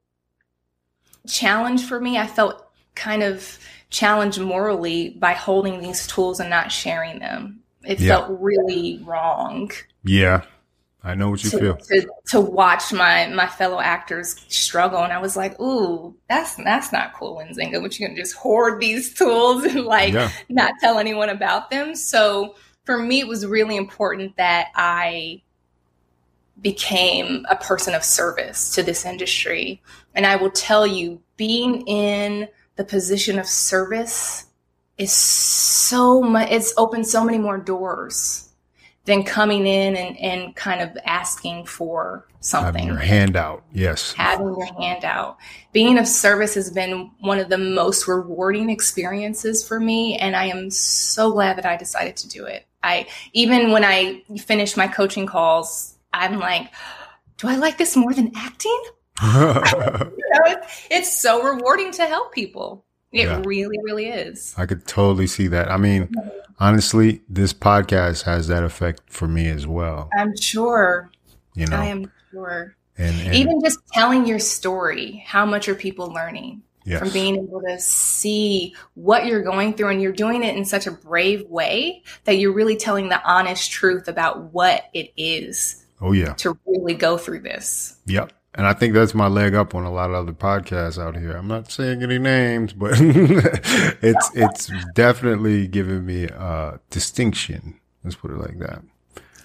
challenge 1.27 1.85
for 1.85 1.99
me. 1.99 2.17
I 2.17 2.27
felt 2.27 2.67
kind 2.95 3.23
of 3.23 3.59
challenged 3.89 4.39
morally 4.39 5.09
by 5.09 5.33
holding 5.33 5.81
these 5.81 6.07
tools 6.07 6.39
and 6.39 6.49
not 6.49 6.71
sharing 6.71 7.19
them. 7.19 7.59
It 7.83 7.99
yeah. 7.99 8.17
felt 8.17 8.39
really 8.39 9.01
wrong. 9.03 9.71
Yeah. 10.03 10.43
I 11.03 11.15
know 11.15 11.31
what 11.31 11.43
you 11.43 11.49
to, 11.49 11.57
feel. 11.57 11.77
To, 11.77 12.07
to 12.27 12.39
watch 12.39 12.93
my 12.93 13.27
my 13.29 13.47
fellow 13.47 13.79
actors 13.79 14.35
struggle, 14.49 15.03
and 15.03 15.11
I 15.11 15.17
was 15.17 15.35
like, 15.35 15.59
"Ooh, 15.59 16.15
that's 16.29 16.55
that's 16.57 16.91
not 16.91 17.13
cool, 17.15 17.37
Nzinga. 17.43 17.81
But 17.81 17.97
you 17.97 18.05
can 18.05 18.15
just 18.15 18.35
hoard 18.35 18.79
these 18.79 19.11
tools 19.15 19.63
and 19.63 19.81
like 19.81 20.13
yeah. 20.13 20.29
not 20.49 20.73
tell 20.79 20.99
anyone 20.99 21.29
about 21.29 21.71
them." 21.71 21.95
So 21.95 22.55
for 22.85 22.97
me, 22.97 23.19
it 23.19 23.27
was 23.27 23.45
really 23.45 23.77
important 23.77 24.35
that 24.37 24.69
I 24.75 25.41
became 26.61 27.45
a 27.49 27.55
person 27.55 27.93
of 27.93 28.03
service 28.03 28.73
to 28.75 28.83
this 28.83 29.05
industry. 29.05 29.81
And 30.13 30.25
I 30.25 30.35
will 30.35 30.51
tell 30.51 30.85
you, 30.85 31.21
being 31.37 31.87
in 31.87 32.47
the 32.75 32.83
position 32.83 33.39
of 33.39 33.47
service 33.47 34.45
is 34.97 35.11
so 35.11 36.21
much, 36.21 36.49
it's 36.51 36.73
opened 36.77 37.07
so 37.07 37.23
many 37.23 37.37
more 37.37 37.57
doors 37.57 38.49
than 39.05 39.23
coming 39.23 39.65
in 39.65 39.95
and, 39.95 40.17
and 40.19 40.55
kind 40.55 40.81
of 40.81 40.95
asking 41.05 41.65
for 41.65 42.27
something. 42.39 42.73
Having 42.73 42.87
your 42.87 42.97
hand 42.97 43.35
out, 43.35 43.63
yes. 43.73 44.13
Having 44.13 44.47
your 44.47 44.73
hand 44.79 45.03
out. 45.03 45.37
Being 45.71 45.97
of 45.97 46.07
service 46.07 46.53
has 46.53 46.69
been 46.69 47.09
one 47.19 47.39
of 47.39 47.49
the 47.49 47.57
most 47.57 48.07
rewarding 48.07 48.69
experiences 48.69 49.67
for 49.67 49.79
me, 49.79 50.17
and 50.17 50.35
I 50.35 50.45
am 50.45 50.69
so 50.69 51.31
glad 51.31 51.57
that 51.57 51.65
I 51.65 51.77
decided 51.77 52.15
to 52.17 52.29
do 52.29 52.45
it. 52.45 52.67
I 52.83 53.07
even 53.33 53.71
when 53.71 53.83
I 53.83 54.23
finish 54.37 54.75
my 54.75 54.87
coaching 54.87 55.25
calls, 55.25 55.97
I'm 56.13 56.39
like, 56.39 56.71
do 57.37 57.47
I 57.47 57.55
like 57.55 57.77
this 57.77 57.95
more 57.95 58.13
than 58.13 58.31
acting? 58.35 58.83
you 59.23 59.29
know, 59.29 60.55
it's, 60.89 61.15
so 61.15 61.43
rewarding 61.43 61.91
to 61.91 62.05
help 62.05 62.33
people. 62.33 62.85
It 63.11 63.27
yeah. 63.27 63.41
really, 63.45 63.77
really 63.83 64.07
is. 64.07 64.55
I 64.57 64.65
could 64.65 64.87
totally 64.87 65.27
see 65.27 65.47
that. 65.47 65.69
I 65.69 65.77
mean, 65.77 66.07
mm-hmm. 66.07 66.29
honestly, 66.59 67.21
this 67.29 67.53
podcast 67.53 68.23
has 68.23 68.47
that 68.47 68.63
effect 68.63 69.01
for 69.07 69.27
me 69.27 69.47
as 69.47 69.67
well. 69.67 70.09
I'm 70.17 70.35
sure. 70.37 71.11
You 71.53 71.67
know, 71.67 71.75
I 71.75 71.85
am 71.85 72.11
sure. 72.31 72.75
And, 72.97 73.19
and 73.21 73.35
even 73.35 73.61
just 73.61 73.79
telling 73.91 74.25
your 74.25 74.39
story, 74.39 75.23
how 75.25 75.45
much 75.45 75.67
are 75.67 75.75
people 75.75 76.07
learning? 76.07 76.63
Yes. 76.91 76.99
From 76.99 77.09
being 77.11 77.37
able 77.37 77.61
to 77.61 77.79
see 77.79 78.75
what 78.95 79.25
you're 79.25 79.43
going 79.43 79.75
through, 79.75 79.91
and 79.91 80.01
you're 80.01 80.11
doing 80.11 80.43
it 80.43 80.57
in 80.57 80.65
such 80.65 80.87
a 80.87 80.91
brave 80.91 81.47
way 81.47 82.03
that 82.25 82.33
you're 82.33 82.51
really 82.51 82.75
telling 82.75 83.07
the 83.07 83.23
honest 83.23 83.71
truth 83.71 84.09
about 84.09 84.51
what 84.51 84.89
it 84.93 85.13
is. 85.15 85.85
Oh 86.01 86.11
yeah, 86.11 86.33
to 86.33 86.59
really 86.65 86.93
go 86.93 87.17
through 87.17 87.43
this. 87.43 87.95
Yep. 88.07 88.33
And 88.55 88.67
I 88.67 88.73
think 88.73 88.93
that's 88.93 89.13
my 89.13 89.27
leg 89.27 89.55
up 89.55 89.73
on 89.73 89.85
a 89.85 89.91
lot 89.91 90.09
of 90.09 90.17
other 90.17 90.33
podcasts 90.33 91.01
out 91.01 91.15
here. 91.15 91.31
I'm 91.31 91.47
not 91.47 91.71
saying 91.71 92.03
any 92.03 92.19
names, 92.19 92.73
but 92.73 92.91
it's 92.99 94.31
it's 94.35 94.69
definitely 94.93 95.67
giving 95.67 96.05
me 96.05 96.25
a 96.25 96.81
distinction. 96.89 97.79
Let's 98.03 98.17
put 98.17 98.31
it 98.31 98.37
like 98.37 98.59
that. 98.59 98.83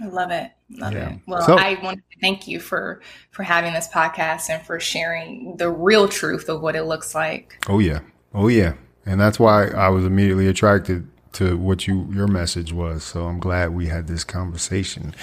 I 0.00 0.06
love 0.06 0.30
it. 0.30 0.50
Love 0.70 0.92
yeah. 0.92 1.10
it. 1.10 1.20
Well, 1.26 1.42
so, 1.42 1.58
I 1.58 1.78
want 1.82 1.98
to 1.98 2.20
thank 2.20 2.46
you 2.48 2.60
for 2.60 3.00
for 3.30 3.42
having 3.42 3.72
this 3.72 3.88
podcast 3.88 4.50
and 4.50 4.64
for 4.66 4.80
sharing 4.80 5.56
the 5.56 5.70
real 5.70 6.08
truth 6.08 6.48
of 6.48 6.60
what 6.60 6.76
it 6.76 6.84
looks 6.84 7.14
like. 7.14 7.64
Oh 7.68 7.78
yeah. 7.78 8.00
Oh 8.34 8.48
yeah. 8.48 8.74
And 9.04 9.20
that's 9.20 9.38
why 9.38 9.68
I 9.68 9.88
was 9.88 10.04
immediately 10.04 10.48
attracted 10.48 11.08
to 11.34 11.56
what 11.56 11.86
you 11.86 12.08
your 12.12 12.26
message 12.26 12.72
was. 12.72 13.04
So 13.04 13.26
I'm 13.26 13.38
glad 13.38 13.74
we 13.74 13.86
had 13.86 14.06
this 14.06 14.24
conversation. 14.24 15.14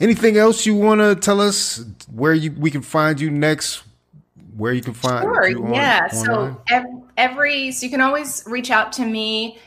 Anything 0.00 0.36
else 0.36 0.64
you 0.64 0.74
want 0.74 1.00
to 1.00 1.14
tell 1.14 1.40
us 1.40 1.84
where 2.12 2.34
you 2.34 2.52
we 2.52 2.70
can 2.70 2.82
find 2.82 3.20
you 3.20 3.30
next? 3.30 3.82
Where 4.56 4.72
you 4.72 4.80
can 4.80 4.94
find 4.94 5.22
sure, 5.22 5.48
you 5.48 5.66
on, 5.66 5.74
yeah. 5.74 6.08
so 6.08 6.62
every, 6.70 6.90
every 7.18 7.72
so 7.72 7.84
you 7.84 7.90
can 7.90 8.00
always 8.00 8.42
reach 8.46 8.70
out 8.70 8.92
to 8.94 9.04
me 9.04 9.58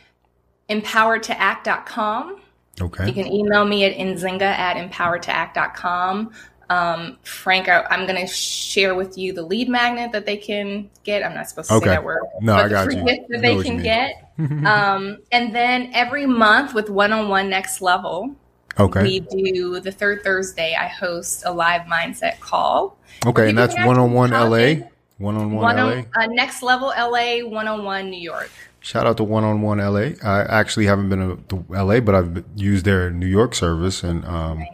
empoweredtoact.com. 0.69 2.38
Okay. 2.81 3.07
You 3.07 3.13
can 3.13 3.27
email 3.27 3.65
me 3.65 3.85
at 3.85 3.95
nzinga 3.95 4.41
at 4.41 4.77
empoweredtoact.com. 4.77 6.31
Um, 6.69 7.17
Frank, 7.23 7.67
I, 7.67 7.85
am 7.89 8.05
going 8.05 8.19
to 8.19 8.31
share 8.31 8.93
with 8.93 9.17
you 9.17 9.33
the 9.33 9.41
lead 9.41 9.69
magnet 9.69 10.11
that 10.11 10.25
they 10.25 10.37
can 10.37 10.89
get. 11.03 11.23
I'm 11.23 11.33
not 11.33 11.49
supposed 11.49 11.69
to 11.69 11.75
okay. 11.75 11.85
say 11.85 11.89
that 11.91 12.03
word. 12.03 12.21
No, 12.41 12.53
I 12.53 12.69
got 12.69 12.93
you. 12.93 13.03
That 13.03 13.41
they 13.41 13.61
can 13.63 13.81
get. 13.81 14.31
um, 14.37 15.17
and 15.31 15.53
then 15.53 15.89
every 15.93 16.27
month 16.27 16.75
with 16.75 16.89
one 16.89 17.11
on 17.11 17.27
one 17.27 17.49
next 17.49 17.81
level, 17.81 18.35
okay. 18.79 19.01
we 19.01 19.19
do 19.19 19.79
the 19.79 19.91
third 19.91 20.23
Thursday, 20.23 20.75
I 20.79 20.87
host 20.87 21.43
a 21.45 21.51
live 21.51 21.81
mindset 21.83 22.39
call. 22.39 22.97
Okay. 23.25 23.49
And 23.49 23.57
that's 23.57 23.75
one 23.75 23.97
on 23.97 24.13
one 24.13 24.29
LA? 24.29 24.85
One 25.17 25.35
on 25.35 25.51
one 25.51 25.75
LA? 25.75 26.03
Uh, 26.15 26.27
next 26.27 26.61
level 26.61 26.89
LA, 26.89 27.39
one 27.39 27.67
on 27.67 27.83
one 27.83 28.11
New 28.11 28.21
York. 28.21 28.51
Shout 28.81 29.05
out 29.05 29.17
to 29.17 29.23
One 29.23 29.43
on 29.43 29.61
One 29.61 29.79
LA. 29.79 30.11
I 30.23 30.41
actually 30.47 30.85
haven't 30.85 31.09
been 31.09 31.43
to 31.49 31.65
LA, 31.69 31.99
but 31.99 32.15
I've 32.15 32.43
used 32.55 32.85
their 32.85 33.11
New 33.11 33.27
York 33.27 33.53
service 33.53 34.03
and 34.03 34.23
um, 34.25 34.65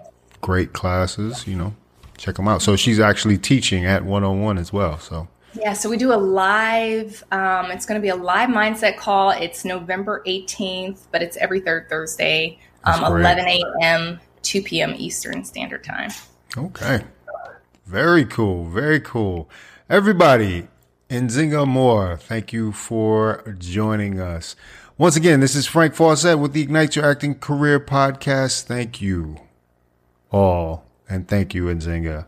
great 0.42 0.74
classes. 0.74 1.48
You 1.48 1.56
know, 1.56 1.76
check 2.18 2.36
them 2.36 2.48
out. 2.48 2.62
So 2.62 2.76
she's 2.76 3.00
actually 3.00 3.38
teaching 3.38 3.86
at 3.86 4.06
One 4.06 4.24
on 4.24 4.42
One 4.42 4.58
as 4.58 4.72
well. 4.72 5.00
So 5.00 5.28
yeah, 5.56 5.74
so 5.74 5.90
we 5.90 5.98
do 5.98 6.14
a 6.14 6.16
live. 6.18 7.24
Um, 7.32 7.72
it's 7.72 7.86
going 7.86 8.00
to 8.00 8.02
be 8.02 8.10
a 8.10 8.16
live 8.16 8.50
mindset 8.50 8.98
call. 8.98 9.32
It's 9.32 9.66
November 9.66 10.22
eighteenth, 10.26 11.08
but 11.12 11.22
it's 11.22 11.38
every 11.38 11.62
third 11.62 11.90
Thursday, 11.90 12.60
um, 12.84 13.04
eleven 13.04 13.48
a.m., 13.48 14.20
two 14.44 14.62
p.m. 14.62 14.94
Eastern 14.98 15.44
Standard 15.44 15.84
Time. 15.84 16.12
Okay, 16.58 17.04
very 17.86 18.26
cool. 18.26 18.66
Very 18.66 19.00
cool. 19.00 19.50
Everybody, 19.90 20.68
Nzinga 21.10 21.68
Moore, 21.68 22.18
thank 22.18 22.52
you 22.52 22.72
for 22.72 23.56
joining 23.60 24.20
us. 24.20 24.56
Once 24.98 25.16
again, 25.16 25.40
this 25.40 25.54
is 25.56 25.68
Frank 25.68 25.94
Fawcett 25.94 26.40
with 26.40 26.54
the 26.54 26.64
Ignite 26.64 26.96
Your 26.96 27.06
Acting 27.06 27.36
Career 27.36 27.80
podcast. 27.80 28.64
Thank 28.64 29.04
you 29.04 29.38
all, 30.32 30.84
and 31.08 31.28
thank 31.28 31.54
you, 31.54 31.66
Nzinga, 31.66 32.26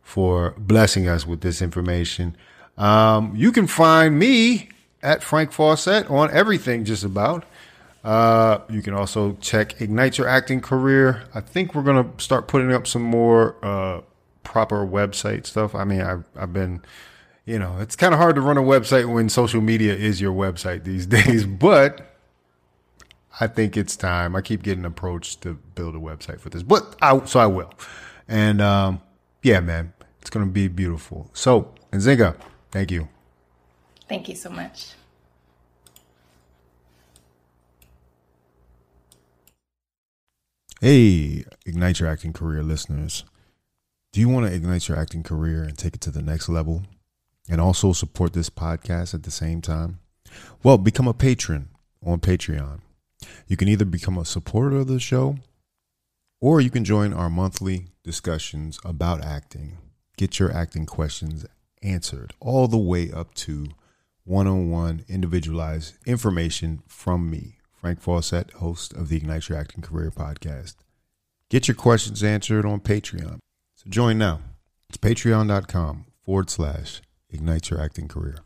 for 0.00 0.54
blessing 0.56 1.06
us 1.06 1.26
with 1.26 1.42
this 1.42 1.60
information. 1.60 2.34
Um, 2.78 3.34
you 3.36 3.52
can 3.52 3.66
find 3.66 4.18
me 4.18 4.70
at 5.02 5.22
Frank 5.22 5.52
Fawcett 5.52 6.10
on 6.10 6.30
everything, 6.30 6.86
just 6.86 7.04
about. 7.04 7.44
Uh, 8.02 8.60
you 8.70 8.80
can 8.80 8.94
also 8.94 9.36
check 9.42 9.82
Ignite 9.82 10.16
Your 10.16 10.28
Acting 10.28 10.62
Career. 10.62 11.24
I 11.34 11.42
think 11.42 11.74
we're 11.74 11.82
gonna 11.82 12.08
start 12.16 12.48
putting 12.48 12.72
up 12.72 12.86
some 12.86 13.02
more 13.02 13.56
uh, 13.62 14.00
proper 14.44 14.86
website 14.86 15.44
stuff. 15.44 15.74
I 15.74 15.84
mean, 15.84 16.00
I've 16.00 16.24
I've 16.34 16.54
been 16.54 16.80
you 17.44 17.58
know, 17.58 17.76
it's 17.78 17.96
kind 17.96 18.14
of 18.14 18.20
hard 18.20 18.36
to 18.36 18.40
run 18.40 18.56
a 18.56 18.62
website 18.62 19.12
when 19.12 19.28
social 19.28 19.60
media 19.60 19.94
is 19.94 20.20
your 20.20 20.32
website 20.32 20.84
these 20.84 21.06
days, 21.18 21.44
but 21.44 22.16
I 23.40 23.46
think 23.46 23.76
it's 23.76 23.96
time. 23.96 24.34
I 24.34 24.40
keep 24.40 24.62
getting 24.62 24.84
approached 24.84 25.42
to 25.42 25.54
build 25.74 25.94
a 25.94 25.98
website 25.98 26.40
for 26.40 26.48
this, 26.48 26.62
but 26.62 26.96
I, 27.02 27.24
so 27.26 27.40
I 27.40 27.46
will. 27.46 27.72
And, 28.28 28.60
um, 28.60 29.02
yeah, 29.42 29.60
man, 29.60 29.92
it's 30.20 30.30
going 30.30 30.46
to 30.46 30.52
be 30.52 30.68
beautiful. 30.68 31.30
So, 31.34 31.74
Nzinga, 31.92 32.36
thank 32.70 32.90
you. 32.90 33.08
Thank 34.08 34.28
you 34.28 34.36
so 34.36 34.50
much. 34.50 34.92
Hey, 40.80 41.44
Ignite 41.64 42.00
Your 42.00 42.08
Acting 42.10 42.32
Career 42.32 42.62
listeners. 42.62 43.24
Do 44.12 44.20
you 44.20 44.28
want 44.28 44.46
to 44.46 44.52
ignite 44.54 44.86
your 44.86 44.96
acting 44.96 45.24
career 45.24 45.64
and 45.64 45.76
take 45.76 45.94
it 45.96 46.00
to 46.02 46.10
the 46.12 46.22
next 46.22 46.48
level 46.48 46.84
and 47.48 47.60
also 47.60 47.92
support 47.92 48.32
this 48.32 48.50
podcast 48.50 49.14
at 49.14 49.22
the 49.22 49.30
same 49.30 49.60
time? 49.60 50.00
Well, 50.62 50.78
become 50.78 51.08
a 51.08 51.14
patron 51.14 51.68
on 52.04 52.20
Patreon. 52.20 52.80
You 53.46 53.56
can 53.56 53.68
either 53.68 53.84
become 53.84 54.18
a 54.18 54.24
supporter 54.24 54.76
of 54.76 54.88
the 54.88 55.00
show 55.00 55.36
or 56.40 56.60
you 56.60 56.70
can 56.70 56.84
join 56.84 57.12
our 57.12 57.30
monthly 57.30 57.86
discussions 58.02 58.78
about 58.84 59.24
acting. 59.24 59.78
Get 60.16 60.38
your 60.38 60.52
acting 60.52 60.86
questions 60.86 61.46
answered 61.82 62.34
all 62.40 62.68
the 62.68 62.78
way 62.78 63.10
up 63.10 63.34
to 63.34 63.68
one 64.24 64.46
on 64.46 64.70
one 64.70 65.04
individualized 65.08 65.94
information 66.06 66.82
from 66.86 67.30
me 67.30 67.58
Frank 67.84 68.00
Fawcett, 68.00 68.50
host 68.52 68.94
of 68.94 69.10
the 69.10 69.18
Ignite 69.18 69.50
Your 69.50 69.58
Acting 69.58 69.82
Career 69.82 70.10
podcast. 70.10 70.76
Get 71.50 71.68
your 71.68 71.74
questions 71.74 72.22
answered 72.22 72.64
on 72.64 72.80
Patreon. 72.80 73.40
So 73.74 73.90
join 73.90 74.16
now. 74.16 74.40
It's 74.88 74.96
patreon.com 74.96 76.06
forward 76.24 76.48
slash 76.48 77.02
ignite 77.34 77.70
your 77.70 77.80
acting 77.80 78.06
career. 78.06 78.38